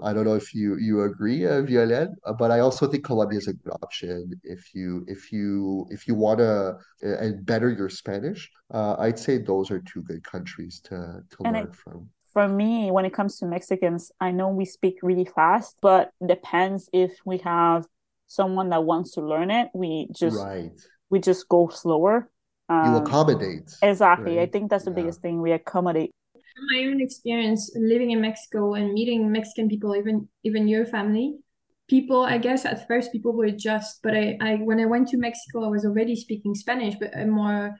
I 0.02 0.14
don't 0.14 0.26
know 0.26 0.34
if 0.36 0.54
you 0.56 0.78
you 0.78 1.04
agree, 1.04 1.46
uh, 1.46 1.62
uh, 1.62 2.34
but 2.34 2.50
I 2.50 2.60
also 2.60 2.88
think 2.88 3.06
Colombia 3.06 3.38
is 3.38 3.48
a 3.48 3.54
good 3.54 3.72
option 3.84 4.32
if 4.44 4.74
you 4.74 5.06
if 5.08 5.32
you 5.32 5.86
if 5.92 6.08
you 6.08 6.16
want 6.16 6.40
to 6.40 6.78
uh, 7.04 7.18
and 7.20 7.46
better 7.46 7.70
your 7.70 7.90
Spanish. 7.90 8.50
Uh, 8.74 8.96
I'd 8.98 9.20
say 9.20 9.38
those 9.38 9.70
are 9.70 9.80
two 9.82 10.02
good 10.02 10.24
countries 10.24 10.80
to 10.86 11.22
to 11.38 11.44
And 11.44 11.56
learn 11.56 11.72
from. 11.72 12.10
for 12.34 12.48
me, 12.48 12.92
when 12.92 13.06
it 13.06 13.14
comes 13.14 13.38
to 13.40 13.46
Mexicans, 13.46 14.12
I 14.20 14.32
know 14.32 14.50
we 14.50 14.66
speak 14.66 15.00
really 15.02 15.26
fast, 15.26 15.78
but 15.82 16.12
depends 16.26 16.90
if 16.92 17.12
we 17.26 17.38
have 17.40 17.86
someone 18.28 18.70
that 18.70 18.84
wants 18.84 19.12
to 19.12 19.22
learn 19.22 19.52
it, 19.52 19.70
we 19.74 20.08
just 20.12 20.48
Right. 20.48 20.80
we 21.10 21.20
just 21.20 21.48
go 21.48 21.70
slower. 21.70 22.30
You 22.82 22.96
Um, 22.96 22.98
accommodate, 22.98 23.72
exactly. 23.82 24.40
I 24.42 24.48
think 24.48 24.70
that's 24.70 24.86
the 24.86 24.92
Yeah. 24.92 24.96
biggest 24.96 25.22
thing. 25.22 25.42
We 25.42 25.52
accommodate. 25.52 26.12
From 26.56 26.66
my 26.74 26.88
own 26.88 27.02
experience 27.02 27.72
living 27.76 28.12
in 28.12 28.22
Mexico 28.22 28.74
and 28.76 28.94
meeting 28.94 29.32
Mexican 29.32 29.68
people, 29.68 29.96
even 29.96 30.30
even 30.44 30.68
your 30.68 30.86
family, 30.86 31.38
people, 31.88 32.24
I 32.24 32.38
guess 32.38 32.66
at 32.66 32.88
first 32.88 33.12
people 33.12 33.34
were 33.34 33.52
just, 33.52 34.02
but 34.02 34.16
I, 34.16 34.38
I 34.42 34.56
when 34.56 34.80
I 34.80 34.86
went 34.86 35.10
to 35.10 35.18
Mexico, 35.18 35.66
I 35.66 35.70
was 35.70 35.86
already 35.86 36.16
speaking 36.16 36.56
Spanish, 36.56 36.96
but 37.00 37.18
a 37.18 37.26
more 37.26 37.76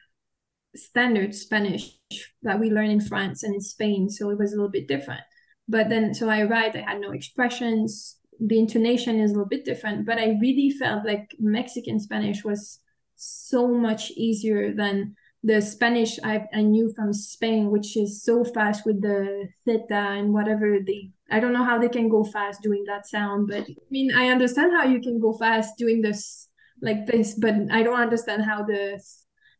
standard 0.76 1.34
Spanish 1.34 1.98
that 2.44 2.60
we 2.60 2.70
learn 2.70 2.90
in 2.90 3.02
France 3.02 3.44
and 3.44 3.56
in 3.56 3.62
Spain. 3.62 4.10
So 4.10 4.30
it 4.30 4.38
was 4.38 4.52
a 4.52 4.56
little 4.56 4.72
bit 4.72 4.88
different. 4.88 5.22
But 5.68 5.90
then, 5.90 6.14
so 6.14 6.30
I 6.30 6.42
arrived, 6.42 6.76
I 6.76 6.82
had 6.82 7.02
no 7.02 7.12
expressions. 7.12 8.18
The 8.40 8.60
intonation 8.60 9.20
is 9.20 9.32
a 9.32 9.34
little 9.34 9.48
bit 9.48 9.66
different, 9.66 10.06
but 10.06 10.20
I 10.20 10.38
really 10.42 10.70
felt 10.70 11.06
like 11.06 11.34
Mexican 11.40 12.00
Spanish 12.00 12.44
was 12.44 12.80
so 13.16 13.70
much 13.70 14.12
easier 14.12 14.74
than 14.74 15.16
the 15.46 15.62
Spanish 15.62 16.18
I, 16.24 16.44
I 16.54 16.64
knew 16.64 16.92
from 16.96 17.14
Spain, 17.14 17.70
which 17.70 17.96
is 17.96 18.24
so 18.24 18.44
fast 18.44 18.84
with 18.84 19.00
the 19.04 19.48
theta 19.64 19.94
and 20.18 20.34
whatever 20.34 20.80
they, 20.86 21.12
I 21.30 21.40
don't 21.40 21.54
know 21.54 21.64
how 21.64 21.78
they 21.78 21.88
can 21.88 22.10
go 22.10 22.24
fast 22.24 22.64
doing 22.64 22.84
that 22.88 23.06
sound, 23.06 23.48
but 23.48 23.62
I 23.62 23.76
mean, 23.92 24.12
I 24.16 24.30
understand 24.30 24.74
how 24.76 24.86
you 24.86 25.00
can 25.00 25.20
go 25.20 25.34
fast 25.34 25.78
doing 25.78 26.02
this 26.02 26.50
like 26.82 27.06
this, 27.06 27.36
but 27.36 27.54
I 27.72 27.84
don't 27.84 28.02
understand 28.02 28.44
how 28.44 28.64
the 28.64 29.00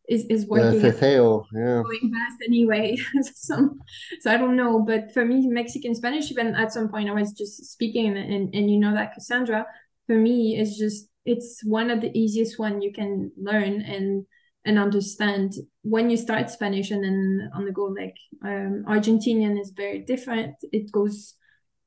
is, 0.08 0.26
is 0.26 0.48
working. 0.48 0.82
The 0.82 0.90
working 0.90 1.46
yeah. 1.54 1.82
going 1.84 2.12
fast 2.14 2.38
anyway. 2.46 2.98
so, 3.36 3.76
so 4.22 4.32
I 4.32 4.38
don't 4.38 4.56
know. 4.56 4.80
But 4.80 5.14
for 5.14 5.24
me, 5.24 5.48
Mexican 5.48 5.96
Spanish, 5.96 6.32
even 6.32 6.56
at 6.56 6.74
some 6.74 6.90
point, 6.90 7.10
I 7.10 7.14
was 7.14 7.32
just 7.32 7.64
speaking, 7.66 8.08
and, 8.08 8.18
and, 8.18 8.54
and 8.54 8.70
you 8.70 8.80
know 8.80 8.94
that 8.94 9.14
Cassandra, 9.14 9.66
for 10.08 10.16
me, 10.16 10.60
is 10.60 10.78
just 10.78 11.10
it's 11.26 11.62
one 11.64 11.90
of 11.90 12.02
the 12.02 12.16
easiest 12.18 12.60
one 12.60 12.82
you 12.82 12.92
can 12.94 13.32
learn 13.36 13.82
and 13.82 14.26
and 14.66 14.80
understand 14.80 15.54
when 15.84 16.10
you 16.10 16.18
start 16.18 16.50
Spanish 16.50 16.92
and 16.92 17.04
then 17.04 17.50
on 17.54 17.66
the 17.66 17.72
go. 17.72 17.86
Like 17.86 18.18
um, 18.44 18.84
Argentinian 18.88 19.60
is 19.60 19.72
very 19.72 20.00
different. 20.00 20.56
It 20.72 20.92
goes 20.92 21.36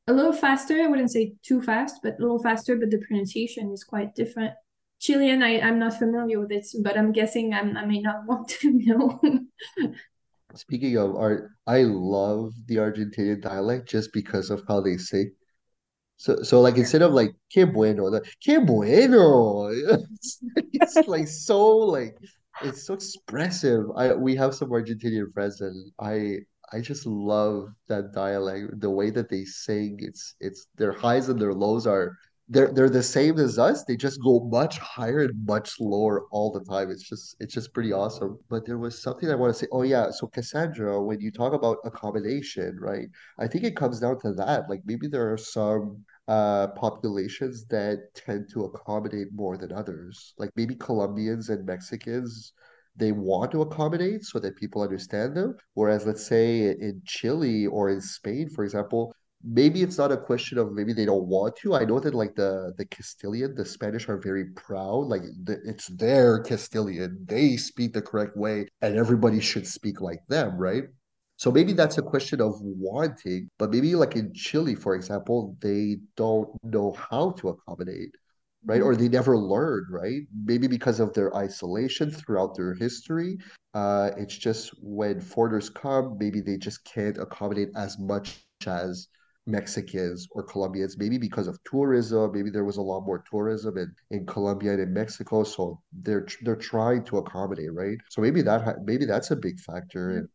a 0.07 0.13
little 0.13 0.33
faster. 0.33 0.81
I 0.81 0.87
wouldn't 0.87 1.11
say 1.11 1.35
too 1.43 1.61
fast, 1.61 1.97
but 2.03 2.19
a 2.19 2.23
little 2.23 2.43
faster. 2.43 2.77
But 2.77 2.91
the 2.91 2.99
pronunciation 2.99 3.73
is 3.73 3.85
quite 3.85 4.15
different. 4.15 4.55
Chilean, 5.01 5.43
I, 5.43 5.61
I'm 5.61 5.79
not 5.79 5.99
familiar 5.99 6.41
with 6.41 6.51
it, 6.51 6.67
but 6.83 6.97
I'm 6.97 7.13
guessing 7.13 7.55
I'm, 7.55 7.77
I 7.77 7.85
may 7.85 8.01
not 8.01 8.25
want 8.27 8.49
to 8.49 8.73
know. 8.73 9.21
Speaking 10.55 10.97
of 10.97 11.15
art, 11.15 11.51
I 11.67 11.83
love 11.83 12.53
the 12.67 12.77
Argentinian 12.77 13.43
dialect 13.43 13.89
just 13.89 14.13
because 14.13 14.51
of 14.51 14.63
how 14.67 14.81
they 14.81 14.97
say. 14.97 15.33
So, 16.17 16.43
so 16.43 16.61
like 16.61 16.77
instead 16.77 17.03
of 17.03 17.13
like 17.13 17.33
"qué 17.55 17.73
bueno," 17.73 18.07
like 18.07 18.25
"qué 18.45 18.65
bueno," 18.65 19.69
it's, 19.69 20.43
it's 20.73 21.07
like 21.07 21.29
so 21.29 21.77
like 21.77 22.19
it's 22.63 22.87
so 22.87 22.95
expressive. 22.95 23.85
I 23.97 24.15
we 24.15 24.35
have 24.37 24.55
some 24.55 24.71
Argentinian 24.71 25.33
friends, 25.33 25.61
and 25.61 25.93
I 26.01 26.39
I 26.73 26.81
just 26.81 27.07
love 27.07 27.69
that 27.89 28.13
dialect, 28.13 28.81
the 28.81 28.91
way 28.91 29.11
that 29.11 29.29
they 29.31 29.45
sing. 29.45 29.99
It's 30.01 30.35
it's 30.41 30.67
their 30.77 30.93
highs 30.93 31.29
and 31.29 31.41
their 31.41 31.55
lows 31.55 31.87
are 31.87 32.17
they're 32.49 32.73
they're 32.73 32.91
the 32.91 33.03
same 33.03 33.39
as 33.39 33.59
us. 33.59 33.85
They 33.85 33.97
just 33.97 34.23
go 34.23 34.41
much 34.51 34.79
higher 34.79 35.21
and 35.21 35.47
much 35.47 35.79
lower 35.81 36.27
all 36.31 36.51
the 36.53 36.65
time. 36.65 36.91
It's 36.91 37.03
just 37.03 37.37
it's 37.41 37.55
just 37.55 37.75
pretty 37.75 37.93
awesome. 37.93 38.39
But 38.49 38.67
there 38.67 38.79
was 38.79 39.01
something 39.03 39.31
I 39.31 39.35
want 39.35 39.55
to 39.55 39.59
say. 39.59 39.69
Oh 39.73 39.83
yeah, 39.83 40.11
so 40.11 40.27
Cassandra, 40.27 41.03
when 41.03 41.21
you 41.21 41.31
talk 41.31 41.53
about 41.53 41.79
accommodation, 41.85 42.77
right? 42.81 43.09
I 43.39 43.47
think 43.49 43.65
it 43.65 43.77
comes 43.77 44.01
down 44.01 44.21
to 44.21 44.33
that. 44.35 44.69
Like 44.71 44.83
maybe 44.87 45.09
there 45.09 45.31
are 45.33 45.39
some 45.39 46.05
uh, 46.29 46.69
populations 46.69 47.65
that 47.67 48.15
tend 48.15 48.49
to 48.53 48.65
accommodate 48.65 49.29
more 49.33 49.57
than 49.57 49.73
others. 49.73 50.35
Like 50.39 50.51
maybe 50.57 50.75
Colombians 50.75 51.49
and 51.49 51.65
Mexicans, 51.65 52.53
they 52.97 53.13
want 53.13 53.51
to 53.53 53.63
accommodate 53.63 54.25
so 54.25 54.39
that 54.41 54.57
people 54.57 54.83
understand 54.83 55.37
them. 55.37 55.57
Whereas, 55.75 56.07
let's 56.07 56.27
say 56.27 56.69
in 56.69 57.01
Chile 57.07 57.67
or 57.67 57.89
in 57.91 58.01
Spain, 58.01 58.51
for 58.51 58.65
example, 58.65 59.15
maybe 59.43 59.83
it's 59.83 59.99
not 59.99 60.13
a 60.13 60.17
question 60.17 60.59
of 60.59 60.73
maybe 60.73 60.93
they 60.93 61.07
don't 61.07 61.27
want 61.27 61.57
to. 61.57 61.75
I 61.75 61.85
know 61.85 62.01
that 62.01 62.15
like 62.15 62.35
the 62.35 62.75
the 62.77 62.85
Castilian, 62.87 63.55
the 63.55 63.65
Spanish 63.65 64.09
are 64.09 64.19
very 64.19 64.47
proud. 64.57 65.07
Like 65.07 65.23
the, 65.45 65.61
it's 65.65 65.87
their 65.89 66.41
Castilian. 66.41 67.25
They 67.27 67.57
speak 67.57 67.93
the 67.93 68.03
correct 68.03 68.37
way, 68.37 68.69
and 68.83 68.97
everybody 68.97 69.41
should 69.41 69.67
speak 69.67 70.01
like 70.01 70.21
them, 70.29 70.59
right? 70.59 70.85
So 71.39 71.51
maybe 71.53 71.73
that's 71.73 71.99
a 71.99 72.03
question 72.03 72.41
of 72.43 72.55
wanting, 72.61 73.51
but 73.59 73.71
maybe 73.71 73.95
like 73.97 74.17
in 74.17 74.35
Chile, 74.35 74.75
for 74.77 74.95
example, 74.97 75.57
they 75.61 75.99
don't 76.17 76.51
know 76.65 76.93
how 76.93 77.33
to 77.33 77.51
accommodate. 77.51 78.15
right? 78.67 78.83
Or 78.83 78.97
they 78.97 79.09
never 79.09 79.39
learned, 79.39 79.87
right? 79.91 80.23
Maybe 80.45 80.67
because 80.67 81.01
of 81.01 81.15
their 81.15 81.35
isolation 81.37 82.11
throughout 82.11 82.57
their 82.57 82.75
history. 82.75 83.39
Uh, 83.75 84.11
it's 84.19 84.37
just 84.37 84.73
when 84.83 85.21
foreigners 85.21 85.71
come, 85.71 86.17
maybe 86.19 86.41
they 86.41 86.57
just 86.59 86.85
can't 86.85 87.19
accommodate 87.19 87.71
as 87.77 87.99
much 87.99 88.45
as 88.67 89.09
Mexicans 89.47 90.29
or 90.33 90.43
Colombians, 90.43 90.99
maybe 90.99 91.19
because 91.19 91.49
of 91.49 91.59
tourism. 91.65 92.33
Maybe 92.33 92.51
there 92.51 92.65
was 92.65 92.77
a 92.79 92.83
lot 92.83 93.07
more 93.07 93.25
tourism 93.31 93.79
in, 93.79 93.95
in 94.11 94.27
Colombia 94.27 94.73
and 94.73 94.83
in 94.83 94.93
Mexico, 94.93 95.45
so 95.45 95.81
they're 95.93 96.27
they're 96.43 96.57
trying 96.57 97.05
to 97.05 97.19
accommodate, 97.19 97.73
right? 97.73 97.99
So 98.11 98.21
maybe 98.23 98.43
that 98.43 98.85
maybe 98.85 99.07
that's 99.07 99.31
a 99.31 99.37
big 99.37 99.61
factor 99.61 100.19
in 100.19 100.29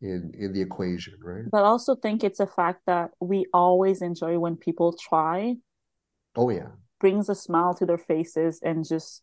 in 0.00 0.32
in 0.38 0.52
the 0.52 0.60
equation, 0.60 1.14
right? 1.22 1.44
But 1.50 1.64
I 1.64 1.68
also 1.68 1.94
think 1.94 2.22
it's 2.22 2.40
a 2.40 2.46
fact 2.46 2.82
that 2.86 3.10
we 3.20 3.46
always 3.52 4.02
enjoy 4.02 4.38
when 4.38 4.56
people 4.56 4.92
try. 4.92 5.56
Oh 6.36 6.50
yeah. 6.50 6.68
Brings 7.00 7.28
a 7.28 7.34
smile 7.34 7.74
to 7.74 7.86
their 7.86 7.98
faces 7.98 8.60
and 8.62 8.86
just 8.86 9.22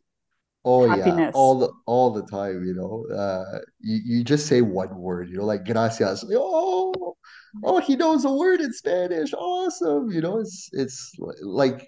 Oh 0.67 0.85
yeah, 0.95 1.29
all 1.33 1.59
the 1.59 1.71
all 1.85 2.11
the 2.11 2.25
time, 2.25 2.65
you 2.65 2.73
know. 2.73 3.05
Uh 3.15 3.59
you, 3.79 3.99
you 4.03 4.23
just 4.23 4.47
say 4.47 4.61
one 4.61 4.97
word, 4.97 5.29
you 5.29 5.37
know, 5.37 5.45
like 5.45 5.63
gracias. 5.63 6.25
Oh, 6.33 7.15
oh, 7.63 7.79
he 7.79 7.95
knows 7.95 8.25
a 8.25 8.33
word 8.33 8.61
in 8.61 8.73
Spanish. 8.73 9.33
Awesome. 9.33 10.11
You 10.11 10.21
know, 10.21 10.39
it's 10.39 10.69
it's 10.73 11.11
like 11.41 11.87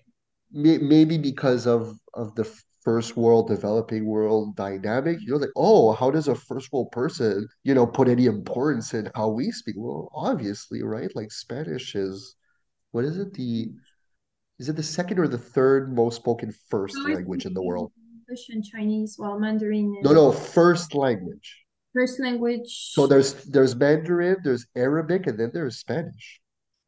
maybe 0.52 1.18
because 1.18 1.66
of 1.66 1.98
of 2.14 2.36
the 2.36 2.46
first 2.88 3.18
world 3.18 3.50
developing 3.50 4.06
world 4.06 4.56
dynamic, 4.56 5.18
you 5.20 5.32
know, 5.32 5.36
like, 5.36 5.50
oh, 5.58 5.92
how 5.92 6.10
does 6.10 6.30
a 6.30 6.36
first 6.36 6.72
world 6.72 6.90
person, 6.90 7.46
you 7.66 7.74
know, 7.74 7.86
put 7.86 8.08
any 8.08 8.28
importance 8.28 8.94
in 8.94 9.12
how 9.14 9.28
we 9.28 9.52
speak? 9.52 9.76
Well, 9.78 10.10
obviously, 10.16 10.82
right? 10.84 11.14
Like 11.14 11.30
Spanish 11.30 11.96
is 11.96 12.36
what 12.92 13.04
is 13.04 13.18
it? 13.18 13.34
The 13.34 13.68
is 14.58 14.70
it 14.70 14.78
the 14.78 14.84
second 14.84 15.20
or 15.20 15.28
the 15.28 15.38
third 15.38 15.94
most 15.94 16.16
spoken 16.16 16.54
first 16.70 16.96
it's 16.96 17.14
language 17.14 17.46
in 17.46 17.54
the 17.54 17.62
world? 17.62 17.92
English 18.22 18.48
and 18.52 18.64
Chinese, 18.64 19.16
while 19.18 19.38
Mandarin 19.38 19.94
is... 20.00 20.06
No, 20.06 20.14
no, 20.14 20.32
first 20.32 20.96
language. 20.96 21.66
first 21.94 22.22
language 22.22 22.72
So 22.96 23.06
there's 23.06 23.34
there's 23.56 23.76
Mandarin, 23.76 24.38
there's 24.46 24.66
Arabic, 24.78 25.28
and 25.28 25.38
then 25.38 25.52
there's 25.54 25.76
Spanish. 25.78 26.40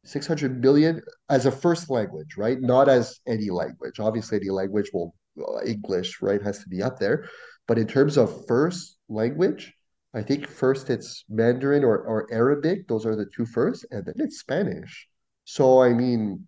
600 0.04 0.62
million 0.62 1.02
as 1.28 1.44
a 1.44 1.52
first 1.52 1.90
language, 1.90 2.38
right? 2.38 2.58
Not 2.58 2.88
as 2.88 3.20
any 3.26 3.50
language. 3.50 4.00
Obviously, 4.00 4.38
any 4.38 4.48
language 4.48 4.88
will 4.94 5.14
English, 5.64 6.22
right, 6.22 6.42
has 6.42 6.58
to 6.60 6.68
be 6.68 6.82
up 6.82 6.98
there. 6.98 7.28
But 7.66 7.78
in 7.78 7.86
terms 7.86 8.16
of 8.16 8.46
first 8.46 8.96
language, 9.08 9.72
I 10.14 10.22
think 10.22 10.48
first 10.48 10.90
it's 10.90 11.24
Mandarin 11.28 11.84
or, 11.84 11.98
or 11.98 12.26
Arabic. 12.32 12.88
Those 12.88 13.06
are 13.06 13.14
the 13.14 13.26
two 13.34 13.46
first, 13.46 13.86
and 13.90 14.04
then 14.04 14.14
it's 14.18 14.40
Spanish. 14.40 15.08
So 15.44 15.82
I 15.82 15.92
mean, 15.92 16.46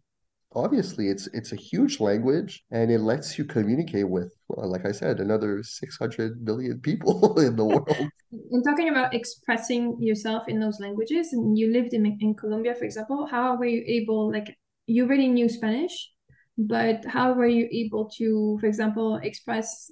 obviously 0.55 1.09
it's 1.09 1.27
it's 1.29 1.53
a 1.53 1.57
huge 1.57 2.01
language 2.01 2.65
and 2.71 2.91
it 2.91 3.01
lets 3.01 3.39
you 3.39 3.45
communicate 3.45 4.09
with, 4.09 4.33
like 4.49 4.85
I 4.87 4.93
said, 4.93 5.21
another 5.21 5.63
600 5.63 6.43
million 6.43 6.81
people 6.81 7.39
in 7.47 7.57
the 7.57 7.65
world. 7.65 8.11
And 8.51 8.65
talking 8.65 8.89
about 8.89 9.15
expressing 9.15 9.97
yourself 10.01 10.49
in 10.49 10.59
those 10.61 10.81
languages, 10.81 11.33
and 11.33 11.59
you 11.59 11.73
lived 11.73 11.93
in 11.93 12.07
in 12.21 12.35
Colombia, 12.35 12.75
for 12.75 12.85
example, 12.85 13.27
how 13.27 13.57
were 13.57 13.67
you 13.67 13.85
able, 13.87 14.33
like, 14.33 14.57
you 14.87 15.05
already 15.05 15.29
knew 15.29 15.49
Spanish, 15.49 16.12
but 16.59 17.05
how 17.07 17.33
were 17.33 17.47
you 17.47 17.69
able 17.73 18.11
to, 18.19 18.59
for 18.61 18.67
example, 18.67 19.17
express 19.23 19.91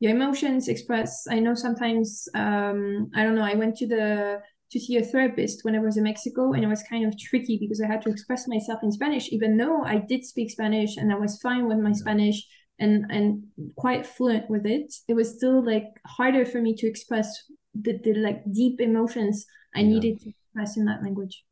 your 0.00 0.12
emotions, 0.12 0.68
express, 0.68 1.26
I 1.30 1.40
know 1.40 1.54
sometimes, 1.54 2.26
um, 2.34 3.10
I 3.14 3.22
don't 3.22 3.34
know, 3.34 3.42
I 3.44 3.54
went 3.54 3.76
to 3.78 3.86
the 3.86 4.40
to 4.72 4.78
see 4.78 4.96
a 4.96 5.02
therapist 5.04 5.64
when 5.64 5.74
I 5.74 5.80
was 5.80 5.96
in 5.96 6.04
Mexico, 6.04 6.52
and 6.52 6.62
it 6.64 6.68
was 6.68 6.82
kind 6.88 7.04
of 7.04 7.18
tricky 7.18 7.58
because 7.60 7.80
I 7.82 7.88
had 7.88 8.02
to 8.02 8.10
express 8.10 8.46
myself 8.46 8.80
in 8.84 8.92
Spanish, 8.92 9.28
even 9.32 9.56
though 9.56 9.82
I 9.82 9.98
did 9.98 10.24
speak 10.24 10.50
Spanish 10.50 10.96
and 10.96 11.12
I 11.12 11.16
was 11.18 11.40
fine 11.42 11.66
with 11.66 11.78
my 11.78 11.92
Spanish 11.92 12.46
and 12.78 13.04
and 13.10 13.42
quite 13.76 14.06
fluent 14.06 14.48
with 14.48 14.64
it. 14.66 14.92
It 15.08 15.14
was 15.14 15.34
still 15.36 15.64
like 15.64 15.84
harder 16.06 16.46
for 16.46 16.60
me 16.62 16.74
to 16.76 16.86
express 16.86 17.28
the, 17.74 17.98
the 18.02 18.14
like 18.14 18.42
deep 18.52 18.80
emotions 18.80 19.44
I 19.74 19.82
Yeah. 19.82 19.82
needed 19.82 20.20
to 20.20 20.30
express 20.30 20.76
in 20.76 20.84
that 20.86 21.02
language. 21.02 21.44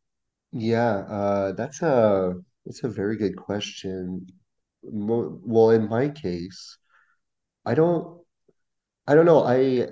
Yeah, 0.53 0.99
uh, 1.09 1.53
that's 1.53 1.83
a 1.83 2.35
that's 2.65 2.85
a 2.85 2.89
very 2.89 3.17
good 3.17 3.37
question. 3.37 4.27
Well, 4.83 5.71
in 5.71 5.89
my 5.89 6.09
case, 6.09 6.79
I 7.67 7.75
don't 7.75 8.23
I 9.07 9.15
don't 9.17 9.27
know. 9.27 9.45
I 9.45 9.89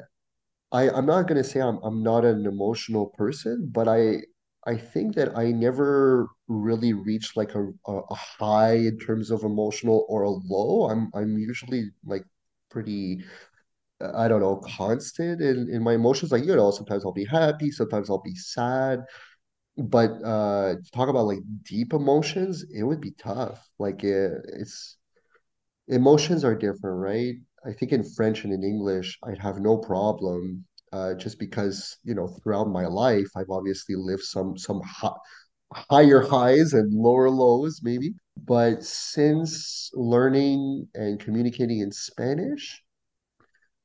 I 0.72 0.90
I'm 0.90 1.06
not 1.06 1.28
gonna 1.28 1.44
say 1.44 1.60
I'm 1.62 1.78
I'm 1.84 2.02
not 2.02 2.24
an 2.24 2.46
emotional 2.46 3.08
person, 3.18 3.70
but 3.72 3.88
I 3.88 4.22
I 4.66 4.76
think 4.78 5.14
that 5.16 5.36
I 5.38 5.52
never 5.52 6.28
really 6.48 6.92
reached 6.94 7.36
like 7.36 7.54
a 7.54 7.68
a, 7.88 7.92
a 8.10 8.14
high 8.16 8.74
in 8.76 8.98
terms 9.00 9.30
of 9.30 9.44
emotional 9.44 10.06
or 10.08 10.24
a 10.24 10.30
low. 10.30 10.90
I'm 10.90 11.10
I'm 11.14 11.38
usually 11.38 11.92
like 12.04 12.24
pretty 12.70 13.24
I 14.14 14.28
don't 14.28 14.40
know 14.40 14.56
constant 14.76 15.40
in 15.40 15.68
in 15.70 15.82
my 15.82 15.94
emotions. 15.94 16.30
Like 16.32 16.44
you 16.44 16.54
know, 16.54 16.70
sometimes 16.70 17.04
I'll 17.04 17.12
be 17.12 17.24
happy, 17.24 17.70
sometimes 17.70 18.10
I'll 18.10 18.22
be 18.22 18.34
sad. 18.34 19.04
But 19.78 20.10
uh, 20.24 20.76
to 20.76 20.90
talk 20.92 21.08
about 21.08 21.26
like 21.26 21.40
deep 21.62 21.92
emotions, 21.92 22.64
it 22.72 22.82
would 22.82 23.00
be 23.00 23.12
tough. 23.12 23.68
Like 23.78 24.02
uh, 24.04 24.40
it's 24.60 24.96
emotions 25.88 26.44
are 26.44 26.54
different, 26.54 26.98
right? 26.98 27.34
I 27.66 27.72
think 27.72 27.92
in 27.92 28.04
French 28.04 28.44
and 28.44 28.52
in 28.52 28.62
English, 28.64 29.18
I'd 29.24 29.38
have 29.38 29.58
no 29.60 29.78
problem, 29.78 30.64
uh, 30.92 31.14
just 31.14 31.38
because, 31.38 31.96
you 32.04 32.14
know, 32.14 32.28
throughout 32.28 32.68
my 32.68 32.86
life, 32.86 33.28
I've 33.36 33.50
obviously 33.50 33.96
lived 33.96 34.22
some 34.22 34.56
some 34.58 34.80
hi 34.84 35.10
higher 35.90 36.20
highs 36.22 36.72
and 36.74 36.92
lower 36.94 37.30
lows, 37.30 37.80
maybe. 37.82 38.14
But 38.36 38.84
since 38.84 39.90
learning 39.94 40.88
and 40.94 41.20
communicating 41.20 41.80
in 41.80 41.92
Spanish, 41.92 42.82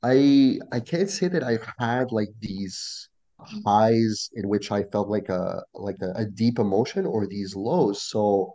I 0.04 0.60
I 0.72 0.80
can't 0.80 1.10
say 1.10 1.28
that 1.28 1.44
I've 1.44 1.66
had 1.80 2.12
like 2.12 2.30
these 2.40 3.10
highs 3.66 4.30
in 4.34 4.48
which 4.50 4.72
I 4.72 4.84
felt 4.84 5.10
like 5.10 5.30
a 5.30 5.64
like 5.74 5.98
a, 6.02 6.12
a 6.16 6.26
deep 6.26 6.60
emotion 6.60 7.06
or 7.06 7.28
these 7.28 7.56
lows. 7.56 8.04
So 8.04 8.54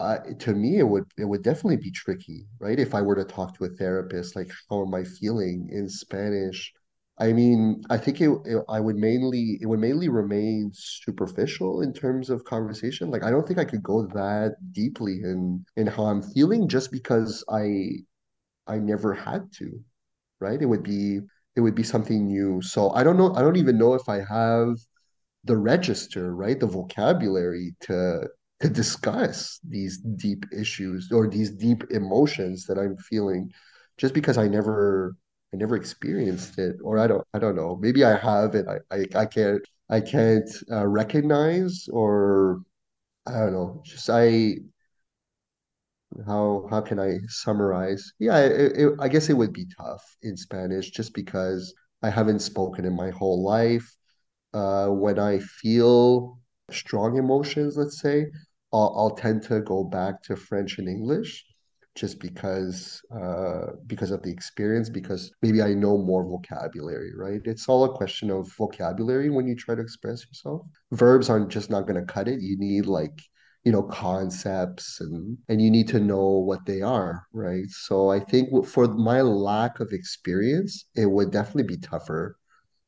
uh, 0.00 0.18
to 0.40 0.54
me, 0.54 0.78
it 0.78 0.84
would 0.88 1.04
it 1.18 1.24
would 1.24 1.42
definitely 1.42 1.76
be 1.78 1.90
tricky, 1.90 2.46
right? 2.60 2.78
If 2.78 2.94
I 2.94 3.02
were 3.02 3.16
to 3.16 3.24
talk 3.24 3.56
to 3.58 3.64
a 3.64 3.68
therapist, 3.70 4.36
like 4.36 4.50
how 4.70 4.84
am 4.86 4.94
I 4.94 5.04
feeling 5.04 5.68
in 5.72 5.88
Spanish? 5.88 6.72
I 7.20 7.32
mean, 7.32 7.82
I 7.90 7.98
think 7.98 8.20
it, 8.20 8.30
it 8.44 8.64
I 8.68 8.78
would 8.80 8.96
mainly 8.96 9.58
it 9.60 9.66
would 9.66 9.80
mainly 9.80 10.08
remain 10.08 10.70
superficial 10.74 11.82
in 11.82 11.92
terms 11.92 12.30
of 12.30 12.44
conversation. 12.44 13.10
Like 13.10 13.24
I 13.24 13.30
don't 13.30 13.46
think 13.46 13.58
I 13.58 13.64
could 13.64 13.82
go 13.82 14.06
that 14.14 14.56
deeply 14.72 15.14
in 15.24 15.64
in 15.76 15.86
how 15.88 16.04
I'm 16.06 16.22
feeling 16.22 16.68
just 16.68 16.92
because 16.92 17.44
I 17.50 17.90
I 18.68 18.78
never 18.78 19.14
had 19.14 19.52
to 19.54 19.82
right? 20.40 20.60
It 20.62 20.66
would 20.66 20.82
be 20.84 21.20
it 21.58 21.62
would 21.62 21.76
be 21.76 21.84
something 21.84 22.26
new. 22.28 22.62
So 22.62 22.92
I 22.92 23.04
don't 23.04 23.18
know. 23.18 23.34
I 23.36 23.42
don't 23.42 23.56
even 23.58 23.78
know 23.78 23.94
if 23.94 24.08
I 24.08 24.20
have 24.24 24.78
the 25.44 25.56
register, 25.56 26.34
right? 26.34 26.60
The 26.60 26.66
vocabulary 26.66 27.74
to 27.82 28.28
to 28.60 28.68
discuss 28.70 29.60
these 29.68 29.98
deep 29.98 30.46
issues 30.52 31.10
or 31.12 31.28
these 31.28 31.50
deep 31.50 31.84
emotions 31.90 32.66
that 32.66 32.78
I'm 32.78 32.96
feeling, 32.98 33.50
just 33.98 34.14
because 34.14 34.38
I 34.38 34.48
never 34.48 35.16
I 35.54 35.56
never 35.58 35.76
experienced 35.76 36.58
it, 36.58 36.76
or 36.84 36.98
I 36.98 37.06
don't 37.08 37.26
I 37.34 37.38
don't 37.40 37.56
know. 37.56 37.76
Maybe 37.80 38.04
I 38.04 38.16
have 38.18 38.54
it. 38.54 38.66
I 38.68 38.78
I, 38.96 39.06
I 39.22 39.26
can't 39.26 39.62
I 39.90 40.00
can't 40.00 40.50
uh, 40.70 40.86
recognize 40.86 41.88
or 41.92 42.62
I 43.26 43.32
don't 43.40 43.52
know. 43.52 43.82
Just 43.84 44.10
I 44.10 44.58
how 46.26 46.66
how 46.70 46.80
can 46.80 46.98
I 46.98 47.18
summarize? 47.28 48.12
Yeah, 48.18 48.38
it, 48.38 48.72
it, 48.76 48.92
I 49.00 49.08
guess 49.08 49.28
it 49.28 49.36
would 49.36 49.52
be 49.52 49.66
tough 49.78 50.02
in 50.22 50.36
Spanish 50.36 50.90
just 50.90 51.14
because 51.14 51.74
I 52.02 52.10
haven't 52.10 52.40
spoken 52.40 52.84
in 52.84 52.94
my 52.96 53.10
whole 53.10 53.44
life. 53.44 53.88
Uh, 54.54 54.88
when 54.88 55.18
I 55.18 55.38
feel 55.40 56.38
strong 56.70 57.16
emotions, 57.18 57.76
let's 57.76 58.00
say, 58.00 58.26
I'll, 58.72 58.94
I'll 58.96 59.16
tend 59.16 59.42
to 59.44 59.60
go 59.60 59.84
back 59.84 60.22
to 60.24 60.36
French 60.36 60.78
and 60.78 60.88
English 60.88 61.44
just 61.94 62.20
because 62.20 63.02
uh, 63.14 63.72
because 63.86 64.10
of 64.10 64.22
the 64.22 64.30
experience, 64.30 64.88
because 64.88 65.32
maybe 65.42 65.62
I 65.62 65.74
know 65.74 65.98
more 65.98 66.24
vocabulary, 66.24 67.12
right? 67.16 67.40
It's 67.44 67.68
all 67.68 67.84
a 67.84 67.96
question 67.96 68.30
of 68.30 68.50
vocabulary 68.56 69.30
when 69.30 69.46
you 69.46 69.56
try 69.56 69.74
to 69.74 69.82
express 69.82 70.24
yourself. 70.26 70.62
Verbs 70.92 71.28
aren't 71.28 71.50
just 71.50 71.70
not 71.70 71.86
going 71.86 72.00
to 72.00 72.12
cut 72.12 72.28
it. 72.28 72.40
You 72.40 72.56
need 72.58 72.86
like 72.86 73.20
you 73.64 73.72
know 73.72 73.82
concepts 73.82 75.00
and 75.00 75.36
and 75.48 75.60
you 75.62 75.70
need 75.70 75.88
to 75.88 76.00
know 76.00 76.28
what 76.28 76.64
they 76.66 76.80
are 76.82 77.26
right 77.32 77.68
so 77.68 78.10
i 78.10 78.18
think 78.20 78.48
for 78.66 78.88
my 78.88 79.20
lack 79.20 79.80
of 79.80 79.92
experience 79.92 80.86
it 80.94 81.06
would 81.06 81.30
definitely 81.30 81.64
be 81.64 81.76
tougher 81.78 82.36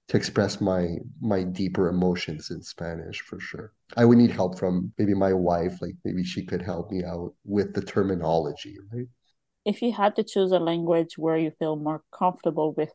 to 0.09 0.17
express 0.17 0.61
my 0.61 0.97
my 1.21 1.45
deeper 1.45 1.89
emotions 1.89 2.51
in 2.51 2.63
spanish 2.63 3.21
for 3.23 3.41
sure 3.41 3.73
i 3.97 4.05
would 4.05 4.19
need 4.19 4.31
help 4.31 4.59
from 4.59 4.93
maybe 4.99 5.15
my 5.15 5.33
wife 5.33 5.81
like 5.83 5.95
maybe 6.05 6.25
she 6.25 6.45
could 6.45 6.63
help 6.63 6.91
me 6.91 7.05
out 7.05 7.35
with 7.45 7.75
the 7.75 7.83
terminology 7.83 8.77
right 8.93 9.09
If 9.65 9.81
you 9.81 9.93
had 9.93 10.17
to 10.17 10.23
choose 10.23 10.53
a 10.53 10.59
language 10.59 11.17
where 11.17 11.39
you 11.39 11.51
feel 11.51 11.75
more 11.75 12.03
comfortable 12.13 12.73
with, 12.75 12.93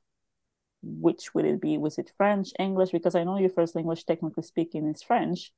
which 0.84 1.34
would 1.34 1.46
it 1.46 1.62
be? 1.62 1.78
Was 1.78 1.98
it 2.00 2.14
French, 2.18 2.52
English? 2.60 2.92
Because 2.92 3.16
I 3.16 3.24
know 3.24 3.38
your 3.38 3.50
first 3.50 3.76
language, 3.76 4.06
technically 4.06 4.44
speaking, 4.44 4.88
is 4.88 5.04
French. 5.04 5.54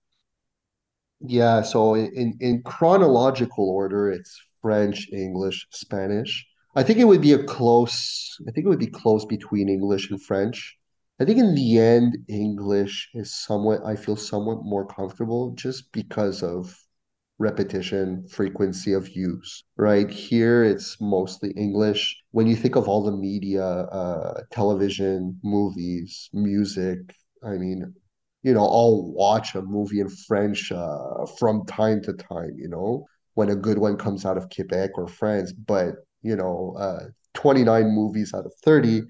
Yeah 1.21 1.61
so 1.61 1.95
in 1.95 2.37
in 2.39 2.61
chronological 2.63 3.69
order 3.69 4.11
it's 4.11 4.39
french 4.61 5.07
english 5.11 5.67
spanish 5.71 6.45
I 6.77 6.83
think 6.83 6.99
it 6.99 7.05
would 7.05 7.21
be 7.21 7.33
a 7.33 7.43
close, 7.43 8.37
I 8.47 8.51
think 8.51 8.67
it 8.67 8.69
would 8.69 8.77
be 8.77 8.85
close 8.85 9.25
between 9.25 9.67
English 9.67 10.11
and 10.11 10.21
French. 10.21 10.77
I 11.19 11.25
think 11.25 11.39
in 11.39 11.55
the 11.55 11.79
end, 11.79 12.19
English 12.27 13.09
is 13.15 13.33
somewhat, 13.33 13.83
I 13.83 13.95
feel 13.95 14.15
somewhat 14.15 14.59
more 14.63 14.85
comfortable 14.85 15.53
just 15.55 15.91
because 15.91 16.43
of 16.43 16.77
repetition, 17.39 18.27
frequency 18.27 18.93
of 18.93 19.09
use, 19.09 19.63
right? 19.75 20.07
Here 20.07 20.63
it's 20.63 21.01
mostly 21.01 21.49
English. 21.57 22.15
When 22.29 22.45
you 22.45 22.55
think 22.55 22.75
of 22.75 22.87
all 22.87 23.03
the 23.03 23.11
media, 23.11 23.65
uh, 23.65 24.41
television, 24.51 25.39
movies, 25.43 26.29
music, 26.31 26.99
I 27.43 27.57
mean, 27.57 27.91
you 28.47 28.53
know, 28.53 28.65
I'll 28.65 29.03
watch 29.11 29.55
a 29.55 29.61
movie 29.61 29.99
in 29.99 30.09
French 30.09 30.71
uh, 30.71 31.25
from 31.37 31.65
time 31.65 32.01
to 32.03 32.13
time, 32.13 32.53
you 32.57 32.69
know, 32.69 33.05
when 33.33 33.49
a 33.49 33.55
good 33.55 33.77
one 33.77 33.97
comes 33.97 34.25
out 34.25 34.37
of 34.37 34.49
Quebec 34.55 34.91
or 34.95 35.07
France, 35.07 35.51
but 35.53 35.95
you 36.21 36.35
know, 36.35 36.75
uh, 36.79 37.05
29 37.33 37.89
movies 37.89 38.33
out 38.33 38.45
of 38.45 38.53
30 38.63 39.03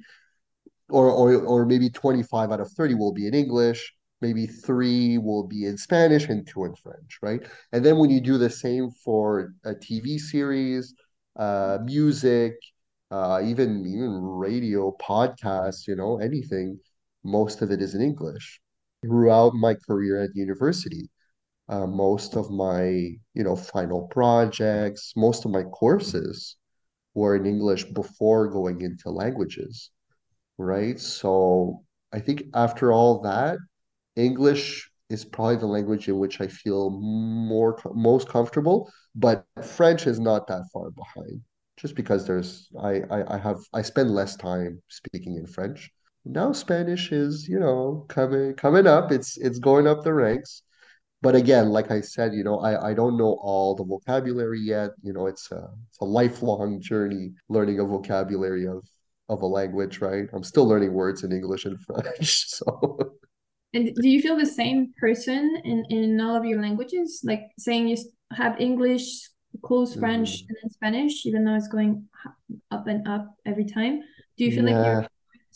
or, 0.90 1.10
or 1.12 1.36
or 1.54 1.66
maybe 1.66 1.90
25 1.90 2.52
out 2.52 2.62
of 2.62 2.72
30 2.72 2.96
will 2.96 3.14
be 3.14 3.28
in 3.28 3.34
English, 3.36 3.94
maybe 4.22 4.48
three 4.48 5.18
will 5.20 5.46
be 5.48 5.66
in 5.66 5.78
Spanish 5.78 6.28
and 6.30 6.48
two 6.48 6.66
in 6.66 6.76
French, 6.76 7.20
right? 7.22 7.42
And 7.74 7.86
then 7.86 7.98
when 8.00 8.10
you 8.10 8.22
do 8.22 8.38
the 8.40 8.50
same 8.50 8.90
for 9.06 9.54
a 9.66 9.76
TV 9.76 10.18
series, 10.18 10.96
uh, 11.36 11.78
music, 11.84 12.56
uh, 13.12 13.42
even 13.44 13.86
even 13.86 14.22
radio, 14.24 14.96
podcasts, 15.00 15.88
you 15.88 15.96
know, 15.96 16.18
anything, 16.20 16.80
most 17.24 17.62
of 17.62 17.72
it 17.72 17.82
is 17.82 17.94
in 17.96 18.02
English. 18.02 18.62
Throughout 19.02 19.54
my 19.56 19.76
career 19.76 20.22
at 20.24 20.36
university, 20.36 21.10
uh, 21.70 21.88
most 21.88 22.36
of 22.38 22.52
my, 22.52 22.84
you 23.36 23.44
know, 23.44 23.56
final 23.56 24.08
projects, 24.10 25.14
most 25.18 25.46
of 25.46 25.52
my 25.52 25.64
courses 25.64 26.58
were 27.16 27.36
in 27.36 27.46
English 27.46 27.86
before 27.86 28.48
going 28.50 28.82
into 28.82 29.10
languages 29.12 29.92
right? 30.58 31.00
So 31.00 31.84
I 32.14 32.20
think 32.20 32.44
after 32.54 32.92
all 32.92 33.22
that, 33.22 33.58
English 34.16 34.90
is 35.10 35.26
probably 35.26 35.58
the 35.58 35.68
language 35.68 36.08
in 36.08 36.18
which 36.20 36.42
I 36.42 36.48
feel 36.48 36.90
more 36.90 37.80
most 37.94 38.28
comfortable, 38.30 38.92
but 39.16 39.46
French 39.64 40.08
is 40.08 40.20
not 40.20 40.48
that 40.48 40.64
far 40.74 40.92
behind. 40.92 41.42
Just 41.78 41.96
because 41.96 42.26
there's 42.28 42.70
I, 42.82 43.02
I, 43.12 43.36
I 43.36 43.38
have 43.38 43.60
I 43.74 43.82
spend 43.84 44.12
less 44.12 44.36
time 44.36 44.82
speaking 44.90 45.36
in 45.38 45.46
French. 45.48 45.92
Now 46.30 46.52
Spanish 46.52 47.12
is, 47.12 47.48
you 47.48 47.60
know, 47.60 48.06
coming 48.10 48.54
coming 48.56 48.88
up. 48.88 49.12
It's 49.12 49.38
it's 49.38 49.60
going 49.60 49.88
up 49.88 50.04
the 50.04 50.14
ranks. 50.14 50.64
But 51.22 51.36
again, 51.36 51.70
like 51.70 51.90
I 51.90 52.02
said, 52.02 52.34
you 52.34 52.44
know, 52.44 52.60
I, 52.60 52.92
I 52.92 52.94
don't 52.94 53.18
know 53.18 53.40
all 53.42 53.76
the 53.76 53.84
vocabulary 53.84 54.60
yet. 54.60 54.92
You 55.02 55.14
know, 55.14 55.28
it's 55.28 55.52
a 55.52 55.68
it's 55.90 56.00
a 56.02 56.06
lifelong 56.06 56.80
journey 56.82 57.32
learning 57.50 57.80
a 57.80 57.86
vocabulary 57.86 58.68
of 58.68 58.88
of 59.30 59.42
a 59.42 59.46
language, 59.46 60.00
right? 60.00 60.26
I'm 60.34 60.44
still 60.44 60.68
learning 60.68 60.94
words 60.94 61.24
in 61.24 61.32
English 61.32 61.66
and 61.66 61.80
French. 61.86 62.50
So 62.50 63.18
And 63.74 63.94
do 63.96 64.08
you 64.08 64.22
feel 64.22 64.38
the 64.38 64.46
same 64.46 64.94
person 65.00 65.62
in 65.64 65.86
in 65.90 66.22
all 66.22 66.36
of 66.36 66.46
your 66.46 66.62
languages? 66.62 67.22
Like 67.24 67.44
saying 67.58 67.88
you 67.88 67.98
have 68.32 68.60
English, 68.60 69.30
close 69.64 69.96
French, 69.96 70.30
mm, 70.30 70.46
and 70.50 70.58
then 70.62 70.70
Spanish, 70.72 71.26
even 71.26 71.46
though 71.46 71.56
it's 71.56 71.68
going 71.68 72.08
up 72.72 72.88
and 72.88 73.08
up 73.08 73.36
every 73.46 73.66
time. 73.66 74.02
Do 74.38 74.46
you 74.46 74.52
feel 74.52 74.66
like 74.66 74.86
you're 74.86 75.08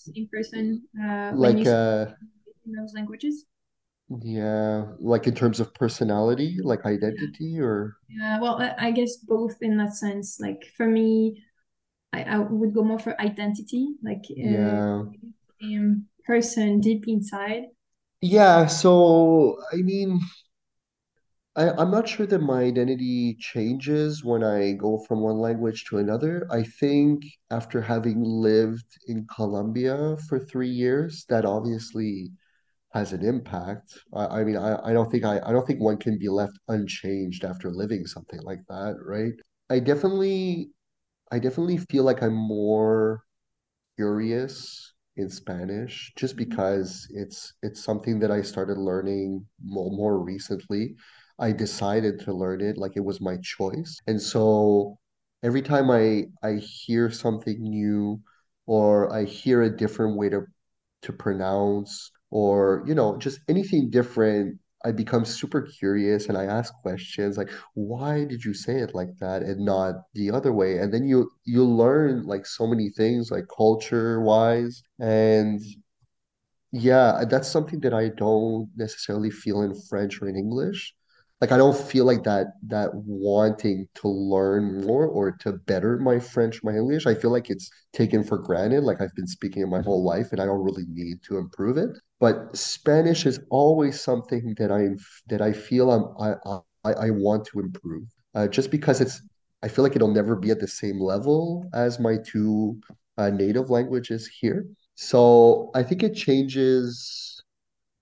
yeah, 0.06 0.14
same 0.16 0.28
person 0.32 0.84
uh, 1.02 1.34
when 1.40 1.58
you 1.58 1.66
like 1.66 1.68
uh 1.68 2.06
in 2.66 2.74
those 2.74 2.94
languages? 2.94 3.46
yeah, 4.24 4.86
like 5.00 5.28
in 5.28 5.36
terms 5.36 5.60
of 5.60 5.74
personality, 5.74 6.60
like 6.64 6.86
identity 6.86 7.60
or 7.60 7.96
Yeah, 8.10 8.40
well, 8.42 8.62
I 8.78 8.92
guess 8.92 9.18
both 9.18 9.62
in 9.62 9.78
that 9.78 9.94
sense. 9.96 10.40
Like 10.40 10.66
for 10.76 10.86
me, 10.88 11.44
I, 12.14 12.24
I 12.24 12.40
would 12.40 12.74
go 12.74 12.84
more 12.84 13.00
for 13.00 13.20
identity, 13.22 13.96
like 14.04 14.24
uh, 14.32 14.82
yeah. 14.82 15.06
person 16.26 16.80
deep 16.80 17.08
inside. 17.08 17.66
Yeah, 18.22 18.68
so 18.68 19.58
I 19.74 19.78
mean, 19.78 20.20
I, 21.56 21.70
I'm 21.72 21.92
not 21.92 22.08
sure 22.08 22.26
that 22.28 22.40
my 22.40 22.62
identity 22.64 23.36
changes 23.40 24.24
when 24.24 24.44
I 24.44 24.72
go 24.74 25.00
from 25.08 25.22
one 25.22 25.40
language 25.40 25.86
to 25.86 25.98
another. 25.98 26.48
I 26.50 26.64
think 26.64 27.24
after 27.50 27.82
having 27.82 28.24
lived 28.24 28.86
in 29.08 29.28
Colombia 29.28 30.16
for 30.30 30.40
three 30.40 30.70
years, 30.70 31.26
that 31.30 31.44
obviously 31.46 32.32
has 32.94 33.14
an 33.14 33.26
impact. 33.26 33.98
I, 34.14 34.42
I 34.42 34.44
mean, 34.44 34.58
I, 34.58 34.78
I 34.84 34.94
don't 34.94 35.12
think 35.12 35.26
I, 35.26 35.40
I 35.46 35.52
don't 35.52 35.66
think 35.68 35.82
one 35.82 35.98
can 35.98 36.18
be 36.18 36.30
left 36.30 36.58
unchanged 36.70 37.44
after 37.44 37.70
living 37.70 38.06
something 38.06 38.42
like 38.44 38.62
that, 38.70 38.96
right? 39.06 39.34
I 39.70 39.80
definitely 39.80 40.72
I 41.32 41.40
definitely 41.40 41.78
feel 41.78 42.04
like 42.04 42.22
I'm 42.22 42.36
more 42.36 43.24
curious 43.98 44.94
in 45.18 45.30
Spanish 45.30 46.12
just 46.16 46.36
mm-hmm. 46.36 46.50
because 46.50 47.08
it's 47.12 47.54
it's 47.62 47.84
something 47.84 48.20
that 48.20 48.32
I 48.32 48.42
started 48.42 48.78
learning 48.78 49.46
more, 49.64 49.92
more 49.92 50.20
recently. 50.20 50.96
I 51.42 51.52
decided 51.52 52.20
to 52.22 52.34
learn 52.34 52.62
it 52.62 52.78
like 52.78 52.94
it 52.96 53.06
was 53.06 53.20
my 53.22 53.38
choice. 53.44 54.00
And 54.08 54.22
so 54.22 54.98
every 55.44 55.62
time 55.62 55.90
I 55.92 56.28
I 56.44 56.56
hear 56.56 57.10
something 57.12 57.62
new 57.62 58.22
or 58.68 59.12
I 59.14 59.26
hear 59.26 59.64
a 59.64 59.76
different 59.76 60.18
way 60.18 60.30
to 60.30 60.46
to 61.04 61.14
pronounce 61.14 62.12
or 62.30 62.84
you 62.88 62.96
know 62.96 63.18
just 63.18 63.40
anything 63.50 63.90
different 63.90 64.60
I 64.86 64.92
become 64.92 65.26
super 65.26 65.62
curious 65.62 66.28
and 66.28 66.38
I 66.38 66.46
ask 66.46 66.74
questions 66.82 67.38
like 67.38 67.52
why 67.76 68.26
did 68.26 68.44
you 68.46 68.54
say 68.54 68.78
it 68.80 68.96
like 68.96 69.16
that 69.20 69.44
and 69.44 69.66
not 69.66 69.96
the 70.14 70.32
other 70.32 70.54
way 70.54 70.78
and 70.80 70.94
then 70.94 71.08
you 71.08 71.32
you 71.46 71.64
learn 71.66 72.24
like 72.26 72.46
so 72.46 72.68
many 72.68 72.90
things 72.90 73.32
like 73.32 73.46
culture 73.56 74.22
wise 74.22 74.84
and 75.00 75.62
yeah, 76.72 77.24
that's 77.30 77.50
something 77.50 77.80
that 77.82 77.94
I 77.94 78.10
don't 78.10 78.70
necessarily 78.76 79.30
feel 79.30 79.62
in 79.62 79.76
French 79.90 80.22
or 80.22 80.28
in 80.30 80.36
English. 80.36 80.94
Like 81.42 81.52
I 81.52 81.58
don't 81.58 81.76
feel 81.78 82.06
like 82.06 82.24
that 82.24 82.54
that 82.68 82.92
wanting 82.94 83.88
to 83.96 84.08
learn 84.08 84.86
more 84.86 85.08
or 85.08 85.32
to 85.42 85.54
better 85.54 85.98
my 85.98 86.20
French, 86.20 86.64
my 86.64 86.72
English. 86.74 87.08
I 87.08 87.16
feel 87.16 87.32
like 87.32 87.50
it's 87.50 87.70
taken 87.94 88.24
for 88.24 88.38
granted. 88.38 88.84
Like 88.84 89.02
I've 89.02 89.16
been 89.16 89.28
speaking 89.28 89.64
it 89.64 89.68
my 89.68 89.82
whole 89.82 90.04
life 90.04 90.32
and 90.32 90.40
I 90.40 90.46
don't 90.46 90.64
really 90.64 90.86
need 90.88 91.24
to 91.24 91.38
improve 91.38 91.78
it. 91.78 91.90
But 92.20 92.56
Spanish 92.56 93.26
is 93.26 93.40
always 93.50 94.00
something 94.00 94.54
that 94.60 94.72
I'm 94.72 94.98
that 95.30 95.42
I 95.42 95.52
feel 95.54 95.92
I'm 95.92 96.06
I 96.20 96.60
I, 96.86 96.94
I 97.08 97.10
want 97.12 97.46
to 97.48 97.60
improve. 97.60 98.04
Uh, 98.36 98.48
just 98.48 98.72
because 98.72 99.02
it's 99.02 99.22
I 99.64 99.68
feel 99.68 99.84
like 99.84 99.96
it'll 99.96 100.14
never 100.14 100.36
be 100.36 100.52
at 100.52 100.60
the 100.60 100.68
same 100.68 101.00
level 101.00 101.66
as 101.74 102.00
my 102.00 102.18
two 102.26 102.80
uh, 103.18 103.30
native 103.30 103.70
languages 103.70 104.28
here. 104.28 104.66
So 104.96 105.72
I 105.76 105.84
think 105.84 106.04
it 106.04 106.16
changes 106.16 107.41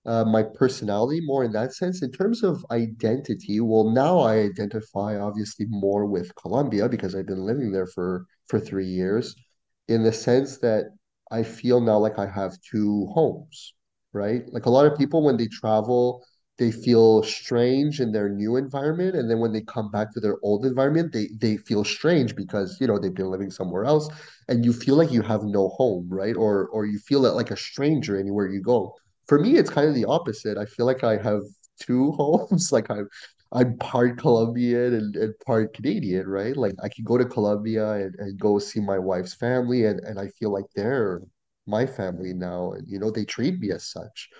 uh, 0.06 0.24
my 0.24 0.42
personality 0.42 1.20
more 1.22 1.44
in 1.44 1.52
that 1.52 1.74
sense. 1.74 2.02
In 2.02 2.10
terms 2.12 2.42
of 2.42 2.64
identity, 2.70 3.60
well, 3.60 3.90
now 3.90 4.18
I 4.20 4.36
identify 4.38 5.18
obviously 5.18 5.66
more 5.68 6.06
with 6.06 6.34
Colombia 6.36 6.88
because 6.88 7.14
I've 7.14 7.26
been 7.26 7.44
living 7.44 7.72
there 7.72 7.86
for 7.86 8.26
for 8.48 8.58
three 8.60 8.86
years, 8.86 9.34
in 9.88 10.02
the 10.02 10.12
sense 10.12 10.58
that 10.58 10.86
I 11.30 11.42
feel 11.42 11.80
now 11.80 11.98
like 11.98 12.18
I 12.18 12.26
have 12.26 12.58
two 12.62 13.06
homes, 13.14 13.74
right? 14.12 14.42
Like 14.52 14.66
a 14.66 14.70
lot 14.70 14.86
of 14.86 14.98
people 14.98 15.22
when 15.24 15.36
they 15.36 15.46
travel, 15.48 16.24
they 16.58 16.72
feel 16.72 17.22
strange 17.22 18.00
in 18.00 18.12
their 18.12 18.28
new 18.28 18.56
environment, 18.56 19.16
and 19.16 19.30
then 19.30 19.38
when 19.38 19.52
they 19.52 19.62
come 19.62 19.90
back 19.90 20.12
to 20.14 20.20
their 20.20 20.36
old 20.42 20.64
environment, 20.66 21.12
they 21.12 21.28
they 21.38 21.56
feel 21.56 21.84
strange 21.84 22.34
because 22.36 22.78
you 22.80 22.86
know 22.86 22.98
they've 22.98 23.14
been 23.14 23.30
living 23.30 23.50
somewhere 23.50 23.84
else, 23.84 24.08
and 24.48 24.64
you 24.64 24.72
feel 24.72 24.96
like 24.96 25.12
you 25.12 25.22
have 25.22 25.44
no 25.44 25.68
home, 25.68 26.08
right? 26.10 26.36
Or 26.36 26.68
or 26.68 26.86
you 26.86 26.98
feel 26.98 27.20
like 27.20 27.50
a 27.50 27.56
stranger 27.56 28.18
anywhere 28.18 28.48
you 28.48 28.62
go 28.62 28.94
for 29.30 29.38
me, 29.38 29.58
it's 29.58 29.70
kind 29.70 29.88
of 29.88 29.94
the 29.94 30.06
opposite. 30.06 30.58
I 30.58 30.64
feel 30.64 30.86
like 30.86 31.04
I 31.04 31.16
have 31.16 31.42
two 31.78 32.10
homes. 32.18 32.72
Like 32.72 32.90
I'm 32.90 33.08
I'm 33.52 33.78
part 33.78 34.18
Colombian 34.18 34.94
and, 34.94 35.14
and 35.14 35.34
part 35.46 35.72
Canadian, 35.72 36.26
right? 36.26 36.56
Like 36.56 36.74
I 36.82 36.88
can 36.88 37.04
go 37.04 37.16
to 37.16 37.24
Colombia 37.24 37.92
and, 37.92 38.14
and 38.18 38.40
go 38.40 38.58
see 38.58 38.80
my 38.80 38.98
wife's 38.98 39.34
family 39.34 39.84
and, 39.86 40.00
and 40.00 40.18
I 40.18 40.28
feel 40.38 40.52
like 40.52 40.64
they're 40.74 41.22
my 41.68 41.86
family 41.86 42.32
now. 42.34 42.72
And 42.72 42.88
you 42.88 42.98
know, 42.98 43.12
they 43.12 43.24
treat 43.24 43.60
me 43.60 43.70
as 43.70 43.84
such. 43.84 44.30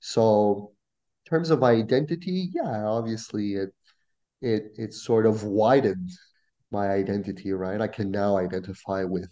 So 0.00 0.72
in 1.24 1.30
terms 1.30 1.50
of 1.50 1.62
identity, 1.62 2.50
yeah, 2.52 2.84
obviously 2.86 3.54
it 3.54 3.70
it 4.42 4.72
it 4.76 4.94
sort 4.94 5.26
of 5.26 5.44
widened 5.44 6.10
my 6.72 6.88
identity, 6.88 7.52
right? 7.52 7.80
I 7.80 7.88
can 7.88 8.10
now 8.10 8.36
identify 8.36 9.04
with 9.04 9.28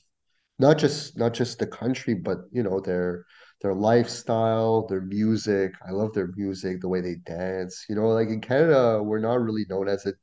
not 0.60 0.78
just 0.78 1.18
not 1.18 1.34
just 1.34 1.58
the 1.58 1.66
country, 1.66 2.14
but 2.14 2.38
you 2.52 2.62
know 2.62 2.78
their 2.80 3.24
their 3.60 3.74
lifestyle, 3.74 4.86
their 4.86 5.00
music. 5.00 5.72
I 5.86 5.92
love 5.92 6.12
their 6.14 6.28
music, 6.36 6.80
the 6.80 6.88
way 6.88 7.00
they 7.00 7.16
dance. 7.16 7.84
You 7.88 7.96
know, 7.96 8.08
like 8.08 8.28
in 8.28 8.40
Canada, 8.40 9.02
we're 9.02 9.18
not 9.18 9.40
really 9.40 9.66
known 9.68 9.88
as 9.88 10.06
a 10.06 10.14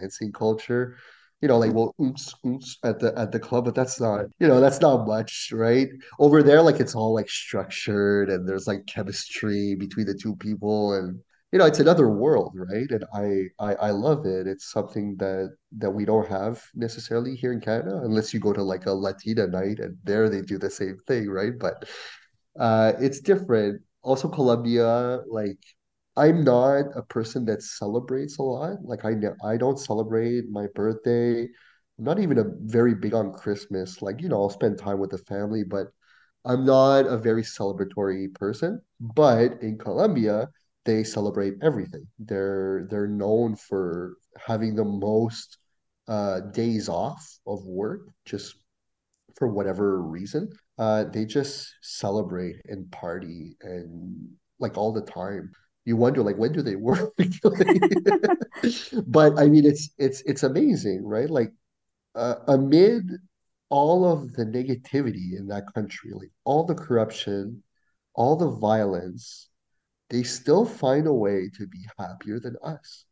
dancing 0.00 0.32
culture. 0.32 0.96
You 1.42 1.48
know, 1.48 1.58
like 1.58 1.72
well, 1.74 1.94
oops, 2.00 2.34
oops 2.46 2.78
at 2.82 2.98
the 2.98 3.12
at 3.18 3.30
the 3.30 3.38
club, 3.38 3.66
but 3.66 3.74
that's 3.74 4.00
not, 4.00 4.24
you 4.38 4.48
know, 4.48 4.58
that's 4.60 4.80
not 4.80 5.06
much, 5.06 5.50
right? 5.52 5.88
Over 6.18 6.42
there, 6.42 6.62
like 6.62 6.80
it's 6.80 6.94
all 6.94 7.12
like 7.14 7.28
structured 7.28 8.30
and 8.30 8.48
there's 8.48 8.66
like 8.66 8.86
chemistry 8.86 9.74
between 9.74 10.06
the 10.06 10.14
two 10.14 10.34
people, 10.36 10.94
and 10.94 11.20
you 11.52 11.58
know, 11.58 11.66
it's 11.66 11.78
another 11.78 12.08
world, 12.08 12.52
right? 12.56 12.90
And 12.90 13.04
I, 13.14 13.64
I 13.64 13.74
I 13.88 13.90
love 13.90 14.24
it. 14.26 14.46
It's 14.46 14.70
something 14.72 15.16
that 15.18 15.54
that 15.78 15.90
we 15.90 16.04
don't 16.06 16.26
have 16.28 16.62
necessarily 16.74 17.36
here 17.36 17.52
in 17.52 17.60
Canada, 17.60 18.00
unless 18.04 18.32
you 18.32 18.40
go 18.40 18.52
to 18.54 18.62
like 18.62 18.86
a 18.86 18.92
Latina 18.92 19.46
night 19.46 19.78
and 19.78 19.96
there 20.04 20.28
they 20.30 20.40
do 20.40 20.56
the 20.58 20.70
same 20.70 20.96
thing, 21.06 21.28
right? 21.28 21.52
But 21.58 21.84
uh, 22.58 22.92
it's 23.00 23.20
different. 23.20 23.82
Also, 24.02 24.28
Colombia, 24.28 25.20
like 25.28 25.58
I'm 26.16 26.44
not 26.44 26.86
a 26.96 27.02
person 27.02 27.44
that 27.46 27.62
celebrates 27.62 28.38
a 28.38 28.42
lot. 28.42 28.82
Like 28.84 29.04
I 29.04 29.14
I 29.44 29.56
don't 29.56 29.78
celebrate 29.78 30.48
my 30.50 30.66
birthday. 30.74 31.42
I'm 31.98 32.04
not 32.04 32.18
even 32.20 32.38
a 32.38 32.44
very 32.62 32.94
big 32.94 33.14
on 33.14 33.32
Christmas. 33.32 34.02
Like, 34.02 34.20
you 34.22 34.28
know, 34.28 34.42
I'll 34.42 34.50
spend 34.50 34.78
time 34.78 34.98
with 34.98 35.10
the 35.10 35.18
family, 35.18 35.64
but 35.64 35.88
I'm 36.44 36.64
not 36.64 37.06
a 37.06 37.18
very 37.18 37.42
celebratory 37.42 38.32
person. 38.34 38.80
But 39.00 39.62
in 39.62 39.78
Colombia, 39.78 40.48
they 40.84 41.04
celebrate 41.04 41.54
everything. 41.62 42.06
They're 42.18 42.86
they're 42.90 43.08
known 43.08 43.56
for 43.56 44.16
having 44.38 44.76
the 44.76 44.84
most 44.84 45.58
uh, 46.08 46.40
days 46.52 46.88
off 46.88 47.38
of 47.46 47.64
work, 47.66 48.02
just 48.24 48.56
for 49.36 49.48
whatever 49.48 50.02
reason. 50.02 50.50
Uh, 50.78 51.04
they 51.04 51.24
just 51.24 51.72
celebrate 51.82 52.56
and 52.66 52.90
party 52.90 53.56
and 53.62 54.28
like 54.58 54.76
all 54.76 54.92
the 54.92 55.02
time. 55.02 55.52
You 55.84 55.96
wonder 55.96 56.22
like 56.22 56.36
when 56.38 56.52
do 56.52 56.62
they 56.62 56.76
work? 56.76 57.12
But 59.06 59.38
I 59.38 59.46
mean 59.46 59.64
it's 59.64 59.90
it's 59.98 60.22
it's 60.22 60.42
amazing, 60.42 61.04
right? 61.06 61.30
Like 61.30 61.52
uh, 62.14 62.36
amid 62.48 63.10
all 63.70 64.04
of 64.10 64.32
the 64.34 64.44
negativity 64.44 65.38
in 65.38 65.48
that 65.48 65.72
country, 65.74 66.12
like 66.14 66.30
all 66.44 66.64
the 66.64 66.74
corruption, 66.74 67.62
all 68.14 68.36
the 68.36 68.50
violence, 68.50 69.48
they 70.10 70.22
still 70.22 70.64
find 70.64 71.06
a 71.06 71.12
way 71.12 71.50
to 71.58 71.66
be 71.66 71.86
happier 71.98 72.40
than 72.40 72.56
us. 72.62 73.06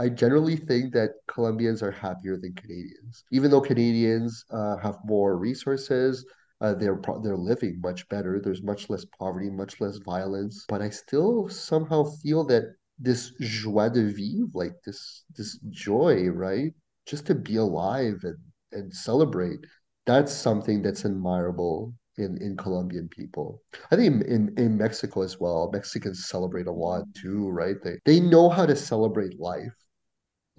I 0.00 0.08
generally 0.08 0.56
think 0.56 0.94
that 0.94 1.10
Colombians 1.28 1.82
are 1.82 1.90
happier 1.90 2.38
than 2.38 2.54
Canadians, 2.54 3.22
even 3.32 3.50
though 3.50 3.60
Canadians 3.60 4.46
uh, 4.50 4.78
have 4.78 4.96
more 5.04 5.36
resources. 5.36 6.24
Uh, 6.62 6.72
they're 6.72 7.00
they're 7.22 7.36
living 7.36 7.78
much 7.82 8.08
better. 8.08 8.40
There's 8.40 8.62
much 8.62 8.88
less 8.88 9.04
poverty, 9.18 9.50
much 9.50 9.78
less 9.78 9.98
violence. 9.98 10.64
But 10.68 10.80
I 10.80 10.88
still 10.88 11.48
somehow 11.50 12.04
feel 12.22 12.44
that 12.44 12.64
this 12.98 13.32
joie 13.40 13.90
de 13.90 14.10
vivre, 14.10 14.48
like 14.54 14.72
this 14.86 15.24
this 15.36 15.58
joy, 15.68 16.28
right? 16.30 16.72
Just 17.04 17.26
to 17.26 17.34
be 17.34 17.56
alive 17.56 18.20
and 18.22 18.38
and 18.72 18.94
celebrate, 18.94 19.60
that's 20.06 20.32
something 20.32 20.80
that's 20.80 21.04
admirable 21.04 21.92
in 22.16 22.38
in 22.40 22.56
Colombian 22.56 23.08
people. 23.08 23.62
I 23.90 23.96
think 23.96 24.22
in, 24.22 24.22
in, 24.22 24.54
in 24.56 24.78
Mexico 24.78 25.22
as 25.22 25.38
well, 25.38 25.70
Mexicans 25.72 26.26
celebrate 26.28 26.68
a 26.68 26.72
lot 26.72 27.04
too, 27.14 27.50
right? 27.50 27.76
They 27.82 27.98
they 28.06 28.20
know 28.20 28.48
how 28.48 28.64
to 28.64 28.76
celebrate 28.76 29.38
life. 29.38 29.74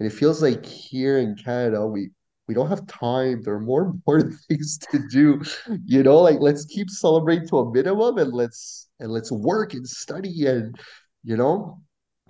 And 0.02 0.10
it 0.10 0.16
feels 0.16 0.42
like 0.42 0.66
here 0.66 1.18
in 1.18 1.36
Canada, 1.36 1.86
we 1.86 2.10
we 2.48 2.54
don't 2.54 2.68
have 2.68 2.84
time. 2.88 3.40
There 3.40 3.54
are 3.54 3.60
more 3.60 3.82
important 3.82 4.34
things 4.48 4.76
to 4.90 4.98
do. 5.08 5.40
You 5.84 6.02
know, 6.02 6.18
like 6.18 6.40
let's 6.40 6.64
keep 6.64 6.90
celebrating 6.90 7.46
to 7.50 7.58
a 7.60 7.72
minimum 7.72 8.18
and 8.18 8.32
let's 8.32 8.88
and 8.98 9.12
let's 9.12 9.30
work 9.30 9.74
and 9.74 9.86
study 9.88 10.46
and 10.46 10.74
you 11.22 11.36
know 11.36 11.80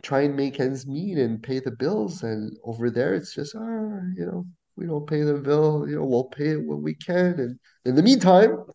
try 0.03 0.21
and 0.21 0.37
make 0.37 0.61
ends 0.61 0.87
meet 0.87 1.17
and 1.17 1.43
pay 1.43 1.61
the 1.61 1.71
bills. 1.71 2.23
And 2.23 2.55
over 2.63 2.91
there 2.91 3.15
it's 3.15 3.35
just 3.35 3.55
ah, 3.57 4.01
you 4.19 4.27
know, 4.27 4.45
we 4.77 4.85
don't 4.85 5.07
pay 5.07 5.23
the 5.23 5.39
bill, 5.39 5.87
you 5.89 5.97
know, 5.97 6.05
we'll 6.05 6.25
pay 6.25 6.49
it 6.49 6.67
when 6.67 6.83
we 6.83 6.93
can. 6.95 7.41
And 7.41 7.59
in 7.87 7.95
the 7.95 8.03
meantime, 8.03 8.67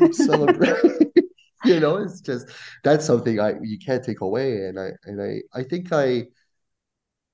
keep 0.00 0.14
celebrating. 0.28 1.12
You 1.64 1.78
know, 1.78 1.98
it's 1.98 2.20
just 2.20 2.48
that's 2.82 3.06
something 3.06 3.38
I 3.38 3.54
you 3.62 3.78
can't 3.78 4.02
take 4.02 4.20
away. 4.20 4.66
And 4.66 4.80
I 4.80 4.90
and 5.04 5.22
I 5.22 5.42
I 5.56 5.62
think 5.62 5.92
I 5.92 6.24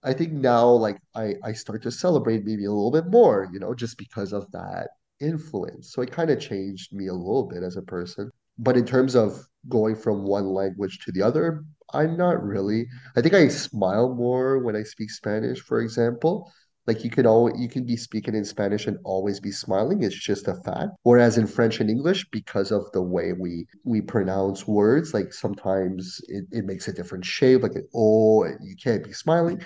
I 0.03 0.13
think 0.13 0.33
now 0.33 0.69
like 0.69 0.99
I 1.15 1.35
I 1.45 1.53
start 1.53 1.83
to 1.83 1.91
celebrate 1.91 2.45
maybe 2.45 2.65
a 2.65 2.73
little 2.73 2.91
bit 2.91 3.07
more, 3.07 3.49
you 3.53 3.59
know, 3.59 3.75
just 3.75 3.99
because 3.99 4.33
of 4.33 4.51
that 4.53 4.91
influence. 5.21 5.93
So 5.93 6.03
it 6.03 6.13
kind 6.13 6.31
of 6.31 6.41
changed 6.41 6.93
me 6.93 7.09
a 7.09 7.15
little 7.15 7.45
bit 7.47 7.63
as 7.63 7.77
a 7.77 7.83
person. 7.83 8.31
But 8.59 8.77
in 8.77 8.85
terms 8.87 9.15
of 9.17 9.45
going 9.69 9.97
from 9.97 10.25
one 10.25 10.47
language 10.47 11.01
to 11.05 11.13
the 11.13 11.23
other, 11.23 11.65
I'm 11.93 12.17
not 12.17 12.43
really. 12.43 12.87
I 13.17 13.23
think 13.23 13.35
I 13.35 13.49
smile 13.49 14.15
more 14.15 14.59
when 14.59 14.77
I 14.77 14.83
speak 14.83 15.11
Spanish, 15.11 15.61
for 15.61 15.81
example. 15.81 16.51
Like 16.89 17.05
you 17.05 17.11
could 17.11 17.27
always 17.27 17.55
you 17.61 17.69
can 17.69 17.85
be 17.85 17.97
speaking 17.97 18.35
in 18.35 18.45
Spanish 18.45 18.87
and 18.89 18.99
always 19.05 19.39
be 19.39 19.53
smiling. 19.53 20.03
It's 20.03 20.17
just 20.17 20.49
a 20.49 20.55
fact. 20.55 20.91
Whereas 21.05 21.39
in 21.39 21.47
French 21.47 21.79
and 21.81 21.89
English, 21.89 22.27
because 22.31 22.73
of 22.73 22.91
the 22.93 23.03
way 23.03 23.33
we 23.33 23.67
we 23.85 24.01
pronounce 24.01 24.67
words, 24.67 25.15
like 25.15 25.33
sometimes 25.33 26.21
it, 26.29 26.47
it 26.51 26.65
makes 26.65 26.89
a 26.89 26.93
different 26.93 27.25
shape, 27.25 27.63
like 27.63 27.77
oh, 27.95 28.45
you 28.61 28.75
can't 28.83 29.05
be 29.05 29.13
smiling 29.13 29.61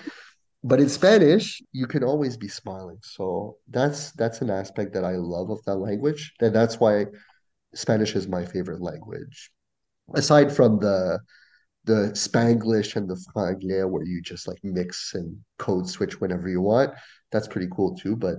but 0.63 0.79
in 0.79 0.87
Spanish, 0.87 1.61
you 1.73 1.87
can 1.87 2.03
always 2.03 2.37
be 2.37 2.47
smiling. 2.47 2.97
So 3.01 3.57
that's 3.69 4.11
that's 4.13 4.41
an 4.41 4.49
aspect 4.49 4.93
that 4.93 5.03
I 5.03 5.17
love 5.17 5.49
of 5.49 5.63
that 5.65 5.75
language. 5.75 6.33
And 6.39 6.55
that's 6.55 6.79
why 6.79 7.07
Spanish 7.75 8.15
is 8.15 8.27
my 8.27 8.45
favorite 8.45 8.81
language. 8.81 9.51
Aside 10.15 10.55
from 10.55 10.79
the 10.79 11.19
the 11.85 12.11
Spanglish 12.13 12.95
and 12.95 13.09
the 13.09 13.21
Franglais, 13.33 13.89
where 13.89 14.05
you 14.05 14.21
just 14.21 14.47
like 14.47 14.59
mix 14.63 15.13
and 15.15 15.37
code 15.57 15.89
switch 15.89 16.21
whenever 16.21 16.47
you 16.47 16.61
want, 16.61 16.91
that's 17.31 17.47
pretty 17.47 17.67
cool 17.71 17.95
too. 17.95 18.15
But 18.15 18.37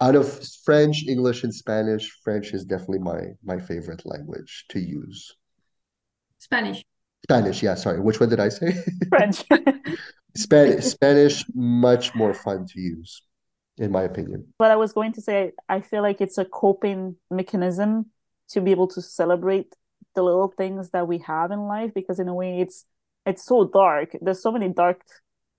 out 0.00 0.14
of 0.14 0.40
French, 0.64 1.04
English, 1.08 1.42
and 1.42 1.54
Spanish, 1.54 2.10
French 2.22 2.52
is 2.52 2.64
definitely 2.64 3.00
my 3.00 3.20
my 3.42 3.58
favorite 3.58 4.04
language 4.04 4.66
to 4.70 4.78
use. 4.78 5.34
Spanish. 6.38 6.84
Spanish, 7.24 7.62
yeah, 7.62 7.74
sorry. 7.74 8.00
Which 8.00 8.20
one 8.20 8.28
did 8.28 8.40
I 8.40 8.50
say? 8.50 8.74
French. 9.08 9.44
Spanish, 10.36 10.84
Spanish, 10.84 11.44
much 11.54 12.14
more 12.14 12.34
fun 12.34 12.66
to 12.66 12.80
use, 12.80 13.22
in 13.78 13.90
my 13.90 14.02
opinion. 14.02 14.46
But 14.58 14.70
I 14.70 14.76
was 14.76 14.92
going 14.92 15.12
to 15.14 15.20
say, 15.20 15.52
I 15.68 15.80
feel 15.80 16.02
like 16.02 16.20
it's 16.20 16.38
a 16.38 16.44
coping 16.44 17.16
mechanism 17.30 18.10
to 18.50 18.60
be 18.60 18.70
able 18.70 18.86
to 18.88 19.02
celebrate 19.02 19.74
the 20.16 20.22
little 20.22 20.52
things 20.56 20.90
that 20.90 21.06
we 21.06 21.18
have 21.18 21.52
in 21.52 21.68
life 21.68 21.92
because 21.94 22.18
in 22.18 22.28
a 22.28 22.34
way 22.34 22.60
it's 22.60 22.84
it's 23.24 23.44
so 23.44 23.66
dark. 23.66 24.16
There's 24.20 24.42
so 24.42 24.52
many 24.52 24.68
dark 24.68 25.02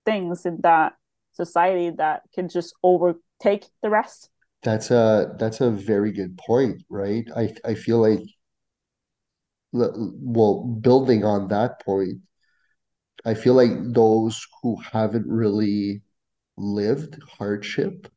things 0.04 0.44
in 0.44 0.60
that 0.62 0.96
society 1.32 1.90
that 1.90 2.22
can 2.34 2.48
just 2.48 2.74
overtake 2.82 3.66
the 3.82 3.90
rest. 3.90 4.30
That's 4.62 4.90
a 4.90 5.34
that's 5.38 5.60
a 5.62 5.70
very 5.70 6.12
good 6.12 6.36
point, 6.36 6.82
right? 6.90 7.26
I 7.34 7.54
I 7.64 7.74
feel 7.74 7.98
like 7.98 8.24
well, 9.72 10.64
building 10.80 11.24
on 11.24 11.48
that 11.48 11.80
point, 11.84 12.18
I 13.24 13.34
feel 13.34 13.54
like 13.54 13.70
those 13.92 14.46
who 14.62 14.76
haven't 14.76 15.26
really 15.26 16.02
lived 16.56 17.20
hardship, 17.22 18.08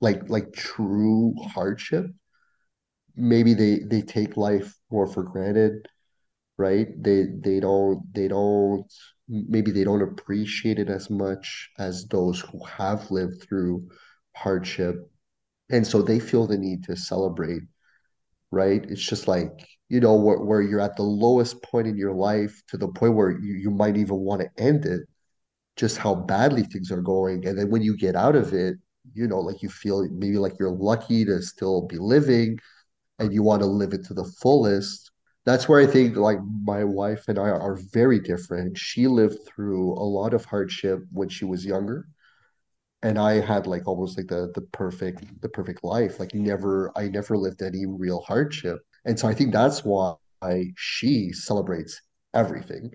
like 0.00 0.28
like 0.28 0.52
true 0.52 1.34
hardship, 1.54 2.06
maybe 3.16 3.54
they 3.54 3.80
they 3.80 4.02
take 4.02 4.36
life 4.36 4.74
more 4.90 5.06
for 5.06 5.22
granted, 5.22 5.86
right? 6.58 6.88
They 7.02 7.26
they 7.40 7.60
don't 7.60 8.02
they 8.14 8.28
don't 8.28 8.86
maybe 9.28 9.72
they 9.72 9.84
don't 9.84 10.02
appreciate 10.02 10.78
it 10.78 10.90
as 10.90 11.10
much 11.10 11.70
as 11.78 12.06
those 12.08 12.40
who 12.40 12.64
have 12.64 13.10
lived 13.10 13.42
through 13.42 13.88
hardship. 14.36 14.96
And 15.70 15.86
so 15.86 16.02
they 16.02 16.20
feel 16.20 16.46
the 16.46 16.58
need 16.58 16.84
to 16.84 16.96
celebrate, 16.96 17.62
right? 18.50 18.84
It's 18.88 19.02
just 19.06 19.28
like, 19.28 19.50
you 19.88 20.00
know, 20.00 20.14
where, 20.14 20.38
where 20.38 20.62
you're 20.62 20.80
at 20.80 20.96
the 20.96 21.02
lowest 21.02 21.62
point 21.62 21.86
in 21.86 21.96
your 21.96 22.14
life 22.14 22.62
to 22.68 22.76
the 22.76 22.88
point 22.88 23.14
where 23.14 23.30
you, 23.30 23.54
you 23.54 23.70
might 23.70 23.96
even 23.96 24.16
want 24.16 24.42
to 24.42 24.62
end 24.62 24.84
it 24.86 25.02
just 25.76 25.98
how 25.98 26.14
badly 26.14 26.62
things 26.64 26.92
are 26.92 27.02
going. 27.02 27.46
And 27.46 27.58
then 27.58 27.70
when 27.70 27.82
you 27.82 27.96
get 27.96 28.16
out 28.16 28.36
of 28.36 28.52
it, 28.54 28.76
you 29.14 29.26
know, 29.28 29.40
like 29.40 29.62
you 29.62 29.68
feel 29.68 30.08
maybe 30.10 30.38
like 30.38 30.54
you're 30.58 30.70
lucky 30.70 31.24
to 31.26 31.42
still 31.42 31.86
be 31.86 31.98
living 31.98 32.58
and 33.18 33.32
you 33.32 33.42
want 33.42 33.62
to 33.62 33.66
live 33.66 33.92
it 33.94 34.04
to 34.06 34.14
the 34.14 34.24
fullest. 34.24 35.10
That's 35.44 35.68
where 35.68 35.80
I 35.80 35.86
think 35.86 36.16
like 36.16 36.38
my 36.64 36.84
wife 36.84 37.28
and 37.28 37.38
I 37.38 37.48
are 37.50 37.78
very 37.92 38.20
different. 38.20 38.76
She 38.78 39.06
lived 39.06 39.38
through 39.46 39.92
a 39.94 40.04
lot 40.04 40.34
of 40.34 40.44
hardship 40.44 41.00
when 41.12 41.28
she 41.28 41.44
was 41.44 41.64
younger. 41.64 42.08
And 43.02 43.18
I 43.18 43.34
had 43.40 43.66
like 43.66 43.86
almost 43.86 44.16
like 44.18 44.28
the 44.28 44.50
the 44.54 44.62
perfect 44.62 45.40
the 45.42 45.48
perfect 45.48 45.84
life. 45.84 46.18
Like 46.20 46.34
never 46.34 46.92
I 46.96 47.08
never 47.08 47.36
lived 47.36 47.62
any 47.62 47.86
real 47.86 48.20
hardship. 48.22 48.80
And 49.04 49.18
so 49.18 49.28
I 49.28 49.34
think 49.34 49.52
that's 49.52 49.84
why 49.84 50.16
she 50.76 51.32
celebrates 51.32 52.00
everything 52.34 52.92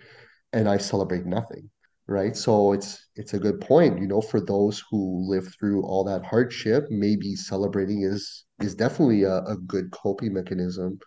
and 0.53 0.69
I 0.69 0.78
celebrate 0.78 1.26
nothing 1.26 1.69
right? 2.12 2.36
So 2.36 2.74
it's 2.74 3.07
it's 3.16 3.34
a 3.34 3.39
good 3.39 3.62
point, 3.62 3.99
you 3.99 4.07
know, 4.07 4.22
for 4.22 4.41
those 4.41 4.84
who 4.91 5.26
live 5.30 5.53
through 5.57 5.84
all 5.84 6.03
that 6.05 6.26
hardship, 6.26 6.86
maybe 6.89 7.36
celebrating 7.36 8.03
is 8.03 8.45
is 8.59 8.76
definitely 8.76 9.24
a, 9.24 9.38
a 9.45 9.57
good 9.66 9.91
coping 9.91 10.34
mechanism 10.34 10.99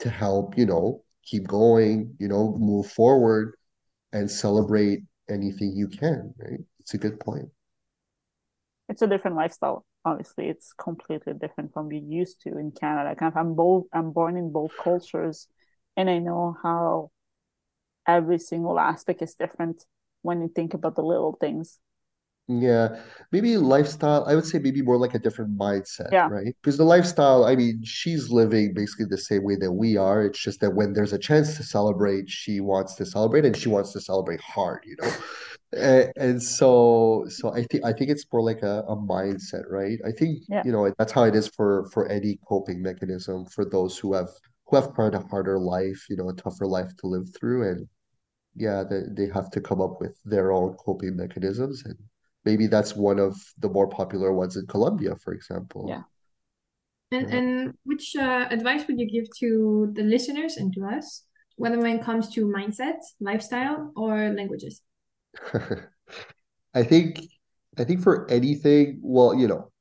to 0.00 0.10
help, 0.10 0.58
you 0.58 0.66
know, 0.66 1.02
keep 1.24 1.46
going, 1.48 2.14
you 2.18 2.28
know, 2.28 2.56
move 2.58 2.86
forward 2.86 3.54
and 4.12 4.30
celebrate 4.30 5.00
anything 5.30 5.72
you 5.74 5.88
can, 5.88 6.34
right? 6.38 6.60
It's 6.80 6.94
a 6.94 6.98
good 6.98 7.18
point. 7.18 7.48
It's 8.88 9.02
a 9.02 9.06
different 9.06 9.36
lifestyle. 9.36 9.86
Obviously, 10.04 10.48
it's 10.48 10.72
completely 10.74 11.32
different 11.32 11.72
from 11.72 11.88
we 11.88 11.98
used 11.98 12.42
to 12.42 12.58
in 12.58 12.72
Canada. 12.72 13.14
Kind 13.16 13.32
of, 13.32 13.38
I'm 13.38 13.54
both. 13.54 13.84
I'm 13.92 14.10
born 14.12 14.36
in 14.36 14.52
both 14.52 14.72
cultures, 14.76 15.48
and 15.96 16.10
I 16.10 16.18
know 16.18 16.56
how 16.62 17.10
every 18.06 18.38
single 18.38 18.78
aspect 18.78 19.22
is 19.22 19.34
different 19.34 19.84
when 20.22 20.40
you 20.42 20.48
think 20.48 20.74
about 20.74 20.96
the 20.96 21.02
little 21.02 21.36
things. 21.40 21.78
Yeah, 22.48 23.00
maybe 23.30 23.56
lifestyle, 23.56 24.24
I 24.26 24.34
would 24.34 24.44
say 24.44 24.58
maybe 24.58 24.82
more 24.82 24.98
like 24.98 25.14
a 25.14 25.18
different 25.18 25.56
mindset, 25.56 26.12
Yeah. 26.12 26.28
right? 26.28 26.54
Because 26.60 26.76
the 26.76 26.84
lifestyle, 26.84 27.44
I 27.44 27.54
mean, 27.54 27.80
she's 27.84 28.30
living 28.30 28.74
basically 28.74 29.06
the 29.08 29.16
same 29.16 29.44
way 29.44 29.56
that 29.56 29.72
we 29.72 29.96
are. 29.96 30.24
It's 30.24 30.40
just 30.40 30.60
that 30.60 30.74
when 30.74 30.92
there's 30.92 31.12
a 31.12 31.18
chance 31.18 31.56
to 31.56 31.62
celebrate, 31.62 32.28
she 32.28 32.60
wants 32.60 32.94
to 32.96 33.06
celebrate 33.06 33.44
and 33.46 33.56
she 33.56 33.68
wants 33.68 33.92
to 33.92 34.00
celebrate 34.00 34.40
hard, 34.40 34.82
you 34.84 34.96
know? 35.00 35.16
And, 35.72 36.12
and 36.16 36.42
so 36.42 37.24
so 37.28 37.54
I 37.54 37.62
think 37.64 37.84
I 37.84 37.92
think 37.92 38.10
it's 38.10 38.26
more 38.32 38.42
like 38.42 38.62
a, 38.62 38.84
a 38.88 38.96
mindset, 38.96 39.64
right? 39.70 39.98
I 40.04 40.10
think, 40.12 40.42
Yeah. 40.48 40.64
you 40.64 40.72
know, 40.72 40.92
that's 40.98 41.12
how 41.12 41.24
it 41.24 41.34
is 41.36 41.48
for 41.48 41.86
for 41.92 42.08
any 42.08 42.38
coping 42.48 42.82
mechanism 42.82 43.46
for 43.46 43.64
those 43.64 43.96
who 43.98 44.14
have 44.14 44.28
who 44.66 44.76
have 44.76 44.92
quite 44.94 45.14
a 45.14 45.20
harder 45.20 45.58
life, 45.58 46.06
you 46.10 46.16
know, 46.16 46.28
a 46.28 46.34
tougher 46.34 46.66
life 46.66 46.94
to 46.98 47.06
live 47.06 47.28
through. 47.38 47.70
And 47.70 47.88
yeah, 48.54 48.84
they, 48.88 49.02
they 49.08 49.32
have 49.32 49.50
to 49.52 49.60
come 49.60 49.80
up 49.80 50.00
with 50.00 50.16
their 50.24 50.52
own 50.52 50.74
coping 50.74 51.16
mechanisms. 51.16 51.82
And 51.84 51.96
maybe 52.44 52.66
that's 52.66 52.94
one 52.94 53.18
of 53.18 53.36
the 53.58 53.68
more 53.68 53.88
popular 53.88 54.32
ones 54.32 54.56
in 54.56 54.66
Colombia, 54.66 55.16
for 55.16 55.32
example. 55.32 55.86
Yeah. 55.88 56.02
And 57.12 57.28
Yeah. 57.28 57.36
and 57.36 57.74
which 57.84 58.16
uh, 58.16 58.46
advice 58.50 58.86
would 58.86 58.98
you 58.98 59.08
give 59.10 59.28
to 59.40 59.92
the 59.94 60.02
listeners 60.02 60.56
and 60.56 60.72
to 60.74 60.84
us, 60.84 61.24
whether 61.56 61.78
when 61.78 61.98
it 61.98 62.04
comes 62.04 62.28
to 62.30 62.46
mindset, 62.46 63.00
lifestyle, 63.20 63.92
or 63.96 64.30
languages? 64.30 64.82
I 66.74 66.82
think 66.82 67.20
I 67.78 67.84
think 67.84 68.02
for 68.02 68.30
anything, 68.30 69.00
well, 69.02 69.34
you 69.34 69.48
know, 69.48 69.71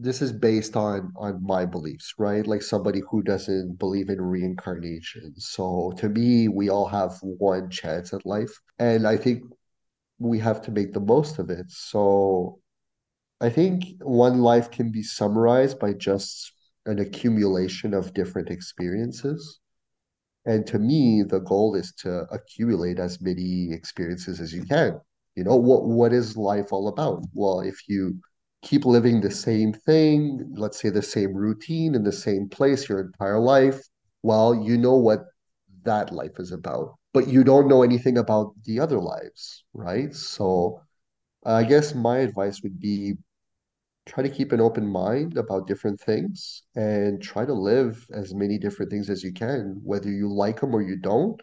this 0.00 0.22
is 0.22 0.32
based 0.32 0.76
on 0.76 1.12
on 1.16 1.44
my 1.44 1.66
beliefs, 1.66 2.14
right? 2.18 2.46
Like 2.46 2.62
somebody 2.62 3.02
who 3.10 3.22
doesn't 3.22 3.78
believe 3.78 4.08
in 4.08 4.20
reincarnation. 4.20 5.34
So 5.38 5.92
to 5.98 6.08
me, 6.08 6.48
we 6.48 6.70
all 6.70 6.86
have 6.86 7.18
one 7.22 7.70
chance 7.70 8.12
at 8.14 8.26
life, 8.26 8.52
and 8.78 9.06
I 9.06 9.16
think 9.16 9.44
we 10.18 10.38
have 10.40 10.62
to 10.62 10.70
make 10.72 10.92
the 10.92 11.00
most 11.00 11.38
of 11.38 11.50
it. 11.50 11.70
So 11.70 12.60
I 13.40 13.50
think 13.50 13.84
one 14.02 14.40
life 14.40 14.70
can 14.70 14.90
be 14.92 15.02
summarized 15.02 15.78
by 15.78 15.94
just 15.94 16.52
an 16.86 16.98
accumulation 16.98 17.94
of 17.94 18.14
different 18.14 18.50
experiences. 18.50 19.60
And 20.46 20.66
to 20.68 20.78
me, 20.78 21.22
the 21.22 21.40
goal 21.40 21.74
is 21.74 21.92
to 22.02 22.26
accumulate 22.30 22.98
as 22.98 23.20
many 23.20 23.72
experiences 23.72 24.40
as 24.40 24.52
you 24.52 24.64
can. 24.64 25.00
You 25.36 25.44
know, 25.44 25.56
what 25.56 25.84
what 25.86 26.12
is 26.12 26.36
life 26.36 26.72
all 26.72 26.88
about? 26.88 27.24
Well, 27.34 27.60
if 27.60 27.88
you 27.88 28.20
keep 28.62 28.84
living 28.84 29.20
the 29.20 29.30
same 29.30 29.72
thing, 29.72 30.52
let's 30.56 30.80
say 30.80 30.90
the 30.90 31.02
same 31.02 31.34
routine 31.34 31.94
in 31.94 32.04
the 32.04 32.12
same 32.12 32.48
place 32.48 32.88
your 32.88 33.00
entire 33.00 33.38
life, 33.40 33.80
well, 34.22 34.54
you 34.54 34.76
know 34.76 34.96
what 34.96 35.24
that 35.84 36.12
life 36.12 36.38
is 36.38 36.52
about, 36.52 36.96
but 37.12 37.28
you 37.28 37.42
don't 37.42 37.68
know 37.68 37.82
anything 37.82 38.18
about 38.18 38.52
the 38.64 38.78
other 38.80 39.00
lives, 39.00 39.64
right? 39.72 40.14
So 40.14 40.82
I 41.44 41.64
guess 41.64 41.94
my 41.94 42.18
advice 42.18 42.62
would 42.62 42.78
be 42.80 43.14
try 44.06 44.22
to 44.22 44.30
keep 44.30 44.52
an 44.52 44.60
open 44.60 44.86
mind 44.86 45.36
about 45.38 45.66
different 45.66 46.00
things 46.00 46.62
and 46.74 47.22
try 47.22 47.44
to 47.44 47.52
live 47.54 48.06
as 48.12 48.34
many 48.34 48.58
different 48.58 48.90
things 48.90 49.08
as 49.08 49.22
you 49.22 49.32
can, 49.32 49.80
whether 49.84 50.10
you 50.10 50.28
like 50.28 50.60
them 50.60 50.74
or 50.74 50.82
you 50.82 50.96
don't. 50.96 51.40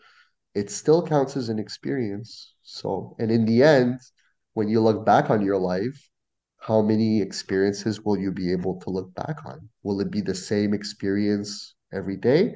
It 0.56 0.70
still 0.72 1.06
counts 1.06 1.38
as 1.38 1.50
an 1.50 1.60
experience. 1.60 2.54
So, 2.64 3.16
and 3.20 3.32
in 3.32 3.46
the 3.46 3.64
end, 3.64 4.00
when 4.54 4.70
you 4.70 4.82
look 4.82 5.06
back 5.06 5.30
on 5.30 5.46
your 5.46 5.58
life, 5.58 6.10
how 6.68 6.82
many 6.82 7.22
experiences 7.22 8.02
will 8.04 8.18
you 8.18 8.32
be 8.32 8.52
able 8.52 8.80
to 8.82 8.90
look 8.90 9.14
back 9.16 9.46
on? 9.46 9.70
Will 9.84 10.02
it 10.02 10.12
be 10.12 10.22
the 10.22 10.36
same 10.36 10.74
experience 10.74 11.76
every 11.94 12.18
day? 12.18 12.56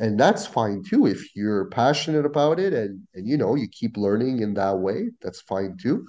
And 0.00 0.20
that's 0.20 0.46
fine 0.46 0.82
too. 0.84 1.06
If 1.06 1.34
you're 1.34 1.66
passionate 1.70 2.26
about 2.26 2.60
it 2.60 2.72
and 2.72 3.00
and 3.14 3.26
you 3.26 3.36
know 3.36 3.54
you 3.56 3.68
keep 3.68 3.96
learning 3.96 4.40
in 4.42 4.54
that 4.54 4.78
way, 4.78 5.10
that's 5.22 5.40
fine 5.42 5.76
too 5.80 6.06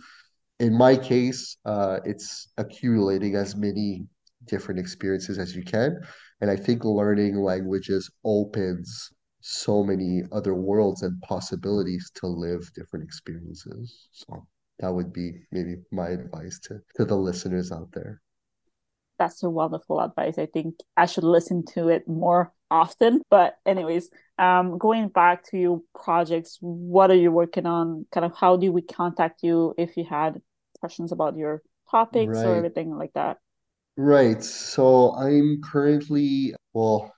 in 0.60 0.74
my 0.74 0.96
case, 0.96 1.58
uh, 1.66 2.00
it's 2.06 2.50
accumulating 2.58 3.36
as 3.36 3.56
many 3.56 4.06
different 4.46 4.80
experiences 4.80 5.38
as 5.40 5.56
you 5.56 5.64
can. 5.64 6.00
And 6.42 6.52
I 6.52 6.56
think 6.56 6.84
learning 6.84 7.38
languages 7.38 8.10
opens 8.26 9.10
so 9.42 9.84
many 9.84 10.24
other 10.32 10.54
worlds 10.54 11.02
and 11.02 11.20
possibilities 11.22 12.12
to 12.16 12.28
live 12.28 12.70
different 12.76 13.06
experiences. 13.06 14.10
So 14.12 14.46
that 14.80 14.94
would 14.94 15.14
be 15.14 15.42
maybe 15.52 15.78
my 15.92 16.10
advice 16.10 16.60
to, 16.60 16.82
to 16.96 17.06
the 17.06 17.16
listeners 17.16 17.72
out 17.72 17.92
there. 17.94 18.22
That's 19.18 19.44
a 19.44 19.50
wonderful 19.50 20.00
advice. 20.00 20.38
I 20.38 20.46
think 20.46 20.76
I 20.96 21.06
should 21.06 21.26
listen 21.26 21.66
to 21.74 21.90
it 21.90 22.08
more 22.08 22.54
often. 22.72 23.22
But 23.30 23.58
anyways, 23.66 24.10
um, 24.38 24.78
going 24.78 25.10
back 25.10 25.44
to 25.50 25.58
your 25.58 25.82
projects, 25.94 26.58
what 26.62 27.12
are 27.12 27.16
you 27.16 27.32
working 27.32 27.66
on? 27.66 28.06
Kind 28.12 28.26
of 28.26 28.36
how 28.36 28.56
do 28.56 28.72
we 28.72 28.82
contact 28.82 29.44
you 29.44 29.74
if 29.78 29.98
you 29.98 30.06
had 30.10 30.42
questions 30.80 31.12
about 31.12 31.36
your 31.36 31.62
topics 31.92 32.46
or 32.46 32.56
anything 32.56 32.96
like 32.96 33.12
that? 33.14 33.38
right. 33.98 34.44
So 34.44 35.14
I'm 35.16 35.62
currently, 35.62 36.56
well, 36.74 37.14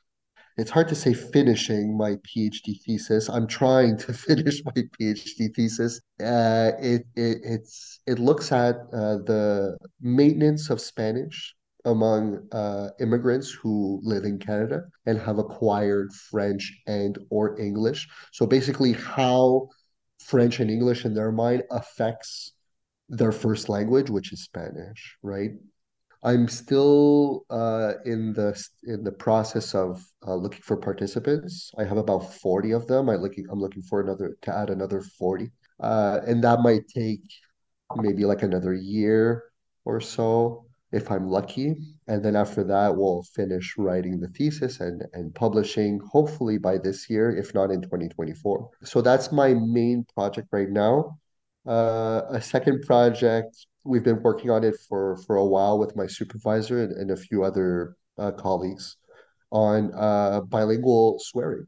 it's 0.62 0.70
hard 0.70 0.88
to 0.90 0.96
say 0.96 1.12
finishing 1.12 1.98
my 1.98 2.18
PhD 2.18 2.80
thesis. 2.86 3.30
I'm 3.30 3.48
trying 3.48 3.98
to 3.98 4.14
finish 4.28 4.62
my 4.64 4.84
PhD 4.94 5.54
thesis. 5.56 6.00
Uh, 6.20 6.72
it, 6.80 7.02
it 7.16 7.38
it's 7.44 8.00
it 8.06 8.20
looks 8.20 8.52
at 8.52 8.76
uh, 8.94 9.18
the 9.32 9.76
maintenance 10.00 10.70
of 10.70 10.80
Spanish 10.80 11.56
among 11.86 12.48
uh, 12.52 12.90
immigrants 13.00 13.50
who 13.50 14.00
live 14.04 14.24
in 14.24 14.38
Canada 14.38 14.84
and 15.08 15.18
have 15.18 15.40
acquired 15.40 16.14
French 16.14 16.72
and 16.86 17.18
or 17.32 17.60
English. 17.60 18.08
So 18.32 18.46
basically, 18.46 18.94
how 18.94 19.70
French 20.20 20.60
and 20.60 20.70
English 20.70 21.06
in 21.06 21.16
their 21.16 21.32
mind 21.32 21.64
affects 21.72 22.52
their 23.10 23.32
first 23.32 23.68
language, 23.68 24.12
which 24.12 24.32
is 24.32 24.44
Spanish, 24.44 25.18
right? 25.24 25.54
I'm 26.24 26.48
still 26.48 27.46
uh, 27.50 27.94
in 28.06 28.34
the 28.34 28.62
in 28.84 29.04
the 29.04 29.12
process 29.12 29.74
of 29.74 30.04
uh, 30.28 30.36
looking 30.36 30.62
for 30.62 30.78
participants. 30.78 31.72
I 31.78 31.84
have 31.84 31.98
about 31.98 32.34
40 32.36 32.72
of 32.72 32.88
them. 32.88 33.10
I 33.10 33.16
looking 33.16 33.48
I'm 33.52 33.60
looking 33.60 33.82
for 33.82 34.02
another 34.02 34.38
to 34.44 34.56
add 34.56 34.70
another 34.70 35.02
40. 35.02 35.52
Uh, 35.80 36.20
and 36.28 36.44
that 36.44 36.60
might 36.60 36.88
take 36.88 37.22
maybe 37.96 38.26
like 38.26 38.44
another 38.44 38.74
year 38.74 39.44
or 39.84 40.00
so 40.00 40.66
if 40.92 41.10
I'm 41.10 41.28
lucky. 41.28 41.76
And 42.08 42.24
then 42.24 42.36
after 42.36 42.64
that, 42.66 42.96
we'll 42.96 43.24
finish 43.24 43.76
writing 43.78 44.20
the 44.20 44.28
thesis 44.28 44.80
and 44.80 45.04
and 45.14 45.34
publishing 45.34 46.00
hopefully 46.12 46.58
by 46.58 46.78
this 46.78 47.10
year, 47.10 47.36
if 47.36 47.54
not 47.56 47.72
in 47.72 47.82
2024. 47.82 48.70
So 48.84 49.02
that's 49.02 49.32
my 49.32 49.54
main 49.54 50.06
project 50.14 50.50
right 50.52 50.70
now. 50.70 51.18
Uh, 51.66 52.22
a 52.30 52.42
second 52.42 52.84
project, 52.84 53.56
we've 53.84 54.04
been 54.04 54.22
working 54.22 54.50
on 54.50 54.64
it 54.64 54.76
for 54.88 55.18
for 55.26 55.36
a 55.38 55.46
while 55.46 55.80
with 55.80 55.96
my 55.96 56.08
supervisor 56.08 56.84
and, 56.84 56.92
and 56.94 57.12
a 57.12 57.18
few 57.18 57.44
other 57.44 57.96
uh, 58.18 58.32
colleagues 58.32 58.98
on 59.52 59.92
uh, 59.96 60.42
bilingual 60.42 61.20
swearing. 61.20 61.68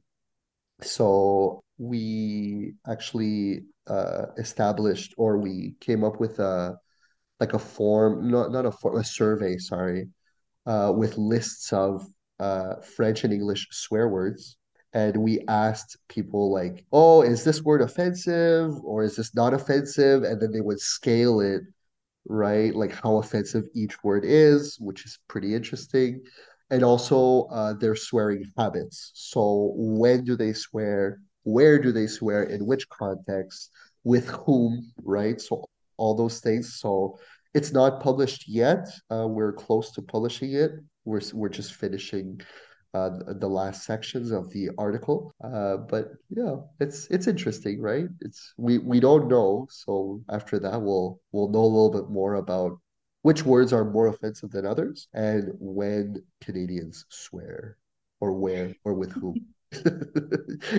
So 0.81 1.63
we 1.77 2.73
actually 2.87 3.61
uh, 3.87 4.27
established 4.37 5.13
or 5.17 5.37
we 5.37 5.75
came 5.81 6.03
up 6.03 6.19
with 6.19 6.39
a 6.39 6.77
like 7.39 7.53
a 7.53 7.59
form, 7.59 8.29
not 8.29 8.51
not 8.51 8.65
a 8.65 8.71
form, 8.71 8.97
a 8.97 9.03
survey, 9.03 9.57
sorry, 9.57 10.07
uh, 10.65 10.93
with 10.95 11.17
lists 11.17 11.73
of 11.73 12.05
uh, 12.39 12.75
French 12.95 13.23
and 13.23 13.33
English 13.33 13.67
swear 13.71 14.07
words. 14.09 14.57
And 14.93 15.17
we 15.17 15.39
asked 15.47 15.97
people 16.07 16.53
like, 16.53 16.85
oh, 16.91 17.23
is 17.23 17.43
this 17.43 17.63
word 17.63 17.81
offensive 17.81 18.71
or 18.83 19.03
is 19.03 19.15
this 19.15 19.35
not 19.35 19.53
offensive? 19.53 20.21
And 20.23 20.39
then 20.39 20.51
they 20.51 20.61
would 20.61 20.79
scale 20.79 21.41
it, 21.41 21.63
right? 22.27 22.73
Like 22.75 22.93
how 22.93 23.17
offensive 23.17 23.65
each 23.73 24.03
word 24.03 24.23
is, 24.25 24.77
which 24.79 25.05
is 25.05 25.19
pretty 25.27 25.53
interesting. 25.53 26.21
And 26.69 26.83
also 26.83 27.43
uh, 27.51 27.73
their 27.73 27.95
swearing 27.95 28.51
habits. 28.57 29.11
So 29.13 29.73
when 29.75 30.23
do 30.23 30.35
they 30.35 30.53
swear? 30.53 31.19
Where 31.43 31.77
do 31.79 31.91
they 31.91 32.07
swear? 32.07 32.43
In 32.43 32.65
which 32.65 32.87
context? 32.89 33.69
With 34.03 34.27
whom, 34.27 34.91
right? 35.03 35.39
So 35.39 35.65
all 35.97 36.15
those 36.15 36.39
things. 36.39 36.79
So 36.79 37.19
it's 37.53 37.71
not 37.71 38.01
published 38.01 38.47
yet. 38.47 38.87
Uh, 39.11 39.27
we're 39.27 39.53
close 39.53 39.91
to 39.91 40.01
publishing 40.01 40.53
it. 40.53 40.71
We're 41.05 41.21
we're 41.33 41.49
just 41.49 41.73
finishing 41.73 42.41
uh, 42.93 43.09
the, 43.39 43.47
last 43.47 43.85
sections 43.85 44.31
of 44.31 44.49
the 44.51 44.69
article. 44.77 45.33
Uh, 45.43 45.77
but 45.77 46.11
yeah, 46.29 46.55
it's 46.79 47.07
it's 47.07 47.27
interesting, 47.27 47.81
right? 47.81 48.07
It's 48.21 48.53
we 48.57 48.77
we 48.77 48.99
don't 48.99 49.27
know. 49.27 49.67
So 49.69 50.21
after 50.29 50.59
that, 50.59 50.81
we'll 50.81 51.19
we'll 51.31 51.49
know 51.49 51.63
a 51.63 51.73
little 51.75 51.91
bit 51.91 52.09
more 52.09 52.35
about 52.35 52.79
which 53.23 53.43
words 53.43 53.73
are 53.73 53.85
more 53.85 54.07
offensive 54.07 54.51
than 54.51 54.65
others 54.65 55.07
and 55.13 55.49
when 55.59 56.21
Canadians 56.41 57.05
swear 57.09 57.77
or 58.19 58.33
where 58.33 58.75
or 58.83 58.93
with 58.93 59.11
whom. 59.13 59.35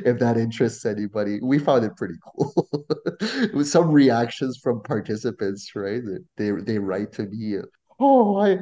If 0.04 0.18
that 0.18 0.36
interests 0.36 0.84
anybody, 0.86 1.40
we 1.42 1.58
found 1.58 1.84
it 1.84 1.96
pretty 1.96 2.14
cool. 2.24 2.66
With 3.54 3.68
some 3.68 3.90
reactions 3.90 4.58
from 4.62 4.82
participants, 4.82 5.74
right? 5.74 6.02
They 6.36 6.50
they 6.50 6.78
write 6.78 7.12
to 7.14 7.24
me, 7.24 7.58
oh, 7.98 8.38
I, 8.38 8.58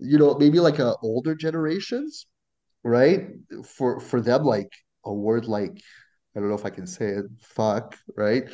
you 0.00 0.18
know, 0.18 0.34
maybe 0.38 0.60
like 0.60 0.80
uh, 0.80 0.94
older 1.02 1.34
generations, 1.34 2.26
right? 2.86 3.28
For 3.64 4.00
for 4.00 4.20
them, 4.20 4.44
like 4.44 4.72
a 5.04 5.12
word 5.12 5.46
like 5.46 5.80
I 6.36 6.40
don't 6.40 6.48
know 6.50 6.54
if 6.54 6.66
I 6.66 6.70
can 6.70 6.86
say 6.86 7.06
it, 7.06 7.24
fuck, 7.40 7.96
right? 8.16 8.44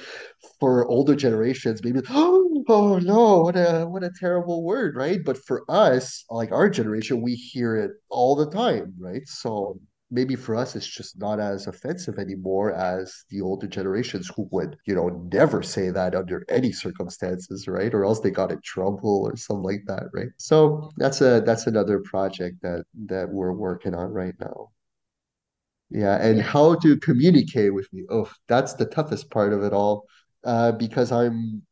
For 0.60 0.86
older 0.86 1.16
generations, 1.16 1.82
maybe, 1.82 2.00
oh, 2.10 2.64
oh 2.68 2.98
no, 2.98 3.40
what 3.42 3.56
a 3.56 3.86
what 3.86 4.04
a 4.04 4.10
terrible 4.20 4.62
word, 4.64 4.96
right? 4.96 5.20
But 5.24 5.38
for 5.38 5.64
us, 5.68 6.24
like 6.30 6.52
our 6.52 6.70
generation, 6.70 7.22
we 7.22 7.34
hear 7.34 7.76
it 7.76 7.92
all 8.08 8.36
the 8.36 8.50
time, 8.50 8.94
right? 8.98 9.26
So 9.26 9.80
maybe 10.12 10.36
for 10.36 10.54
us 10.54 10.76
it's 10.76 10.86
just 10.86 11.18
not 11.18 11.40
as 11.40 11.66
offensive 11.66 12.18
anymore 12.18 12.72
as 12.74 13.24
the 13.30 13.40
older 13.40 13.66
generations 13.66 14.30
who 14.36 14.48
would, 14.52 14.76
you 14.86 14.94
know, 14.94 15.08
never 15.32 15.62
say 15.62 15.90
that 15.90 16.14
under 16.14 16.44
any 16.50 16.72
circumstances, 16.72 17.66
right? 17.66 17.94
Or 17.94 18.04
else 18.04 18.20
they 18.20 18.30
got 18.30 18.52
in 18.52 18.60
trouble 18.62 19.22
or 19.26 19.36
something 19.36 19.64
like 19.64 19.84
that, 19.86 20.04
right? 20.12 20.28
So 20.38 20.92
that's 20.98 21.20
a 21.22 21.42
that's 21.46 21.66
another 21.66 22.00
project 22.00 22.62
that 22.62 22.84
that 23.06 23.28
we're 23.30 23.52
working 23.52 23.94
on 23.94 24.12
right 24.12 24.34
now. 24.40 24.70
Yeah, 25.90 26.16
and 26.24 26.40
how 26.40 26.76
to 26.76 26.96
communicate 26.98 27.74
with 27.74 27.92
me. 27.92 28.04
Oh, 28.10 28.30
that's 28.48 28.74
the 28.74 28.86
toughest 28.86 29.30
part 29.30 29.52
of 29.52 29.62
it 29.62 29.72
all. 29.72 30.06
Uh, 30.44 30.72
because 30.72 31.12
I'm 31.12 31.62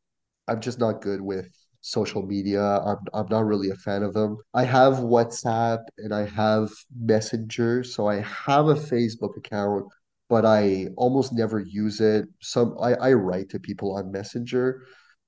I'm 0.48 0.60
just 0.60 0.78
not 0.78 1.02
good 1.02 1.20
with 1.20 1.48
social 1.80 2.22
media. 2.22 2.62
I'm 2.62 2.98
I'm 3.14 3.26
not 3.30 3.46
really 3.46 3.70
a 3.70 3.74
fan 3.76 4.02
of 4.02 4.14
them. 4.14 4.36
I 4.54 4.64
have 4.64 4.94
WhatsApp 4.94 5.82
and 5.98 6.14
I 6.14 6.26
have 6.26 6.70
Messenger, 6.98 7.84
so 7.84 8.06
I 8.08 8.20
have 8.20 8.68
a 8.68 8.74
Facebook 8.74 9.36
account, 9.36 9.86
but 10.28 10.44
I 10.44 10.88
almost 10.96 11.32
never 11.32 11.60
use 11.60 12.00
it. 12.00 12.28
Some 12.40 12.76
I, 12.80 12.94
I 12.94 13.12
write 13.12 13.48
to 13.50 13.60
people 13.60 13.96
on 13.96 14.12
Messenger. 14.12 14.82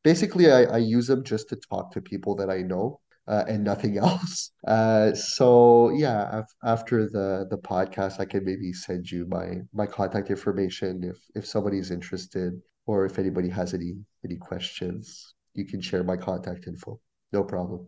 Basically, 0.05 0.51
I, 0.51 0.65
I 0.65 0.79
use 0.79 1.07
them 1.07 1.25
just 1.25 1.49
to 1.51 1.57
talk 1.57 1.93
to 1.93 2.01
people 2.01 2.35
that 2.37 2.51
I 2.51 2.63
know. 2.63 3.01
Uh, 3.29 3.45
and 3.47 3.63
nothing 3.63 3.99
else. 4.07 4.51
Uh, 4.67 5.15
so 5.15 5.91
yeah, 5.91 6.39
af 6.41 6.49
after 6.65 7.09
the 7.09 7.47
the 7.51 7.57
podcast, 7.59 8.19
I 8.19 8.25
can 8.25 8.45
maybe 8.45 8.73
send 8.73 9.09
you 9.09 9.27
my 9.29 9.63
my 9.73 9.87
contact 9.87 10.29
information 10.29 11.05
if 11.05 11.19
if 11.37 11.47
somebody's 11.47 11.93
interested 11.93 12.61
or 12.87 13.07
if 13.07 13.19
anybody 13.21 13.49
has 13.49 13.75
any 13.75 13.95
any 14.25 14.37
questions, 14.37 15.35
you 15.55 15.67
can 15.67 15.81
share 15.81 16.05
my 16.05 16.17
contact 16.17 16.67
info. 16.67 17.01
No 17.33 17.45
problem. 17.45 17.87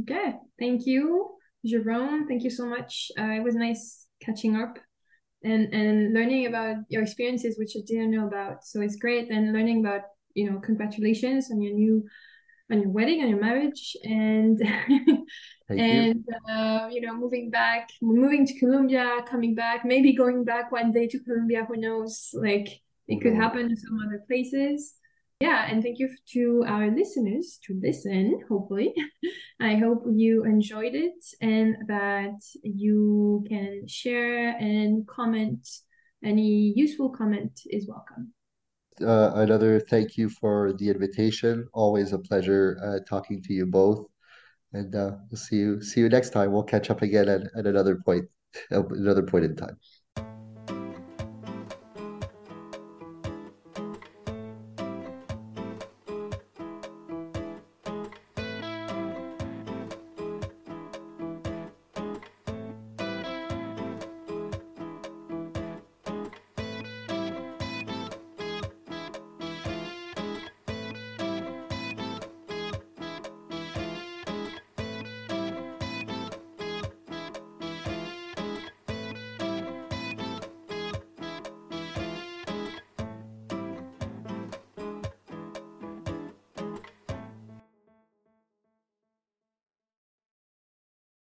Okay. 0.00 0.34
Thank 0.58 0.86
you, 0.86 1.36
Jerome. 1.64 2.26
Thank 2.26 2.42
you 2.42 2.50
so 2.50 2.66
much. 2.66 3.10
Uh, 3.18 3.30
it 3.30 3.42
was 3.42 3.54
nice 3.54 4.06
catching 4.20 4.56
up 4.56 4.78
and 5.44 5.72
and 5.72 6.14
learning 6.14 6.46
about 6.46 6.76
your 6.88 7.02
experiences, 7.02 7.58
which 7.58 7.76
I 7.76 7.80
didn't 7.86 8.10
know 8.10 8.26
about. 8.26 8.64
So 8.64 8.80
it's 8.80 8.96
great 8.96 9.30
and 9.30 9.52
learning 9.52 9.80
about, 9.80 10.02
you 10.34 10.50
know, 10.50 10.58
congratulations 10.58 11.50
on 11.50 11.60
your 11.60 11.74
new 11.74 12.04
on 12.72 12.80
your 12.80 12.90
wedding, 12.90 13.22
on 13.22 13.28
your 13.28 13.40
marriage, 13.40 13.96
and 14.04 14.58
Thank 15.68 15.80
you. 15.80 15.86
and 15.86 16.24
uh, 16.50 16.88
you 16.90 17.00
know, 17.00 17.14
moving 17.14 17.50
back, 17.50 17.88
moving 18.02 18.46
to 18.46 18.58
Colombia, 18.58 19.20
coming 19.28 19.54
back, 19.54 19.84
maybe 19.84 20.14
going 20.14 20.44
back 20.44 20.72
one 20.72 20.90
day 20.90 21.06
to 21.08 21.18
Colombia, 21.20 21.64
who 21.66 21.76
knows? 21.76 22.30
Like 22.32 22.68
it 23.06 23.20
could 23.20 23.34
happen 23.34 23.70
in 23.70 23.76
some 23.76 23.98
other 24.04 24.22
places. 24.26 24.94
Yeah, 25.40 25.66
and 25.68 25.82
thank 25.82 25.98
you 25.98 26.08
to 26.32 26.64
our 26.66 26.90
listeners 26.90 27.58
to 27.66 27.78
listen, 27.82 28.40
hopefully. 28.48 28.94
I 29.60 29.76
hope 29.76 30.04
you 30.14 30.44
enjoyed 30.44 30.94
it 30.94 31.24
and 31.40 31.76
that 31.88 32.40
you 32.62 33.44
can 33.48 33.86
share 33.88 34.56
and 34.56 35.06
comment. 35.06 35.68
Any 36.22 36.72
useful 36.76 37.10
comment 37.10 37.60
is 37.66 37.88
welcome. 37.88 38.32
Uh, 39.00 39.32
another 39.34 39.80
thank 39.80 40.16
you 40.16 40.28
for 40.28 40.72
the 40.74 40.88
invitation. 40.88 41.66
Always 41.72 42.12
a 42.12 42.18
pleasure 42.18 42.78
uh, 42.82 43.04
talking 43.08 43.42
to 43.42 43.52
you 43.52 43.66
both. 43.66 44.06
And 44.72 44.94
uh, 44.94 45.12
we'll 45.30 45.38
see 45.38 45.56
you 45.56 45.82
see 45.82 46.00
you 46.00 46.08
next 46.08 46.30
time. 46.30 46.52
We'll 46.52 46.62
catch 46.62 46.90
up 46.90 47.02
again 47.02 47.28
at, 47.28 47.42
at 47.56 47.66
another 47.66 47.96
point, 47.96 48.26
another 48.70 49.22
point 49.22 49.44
in 49.44 49.56
time. 49.56 49.78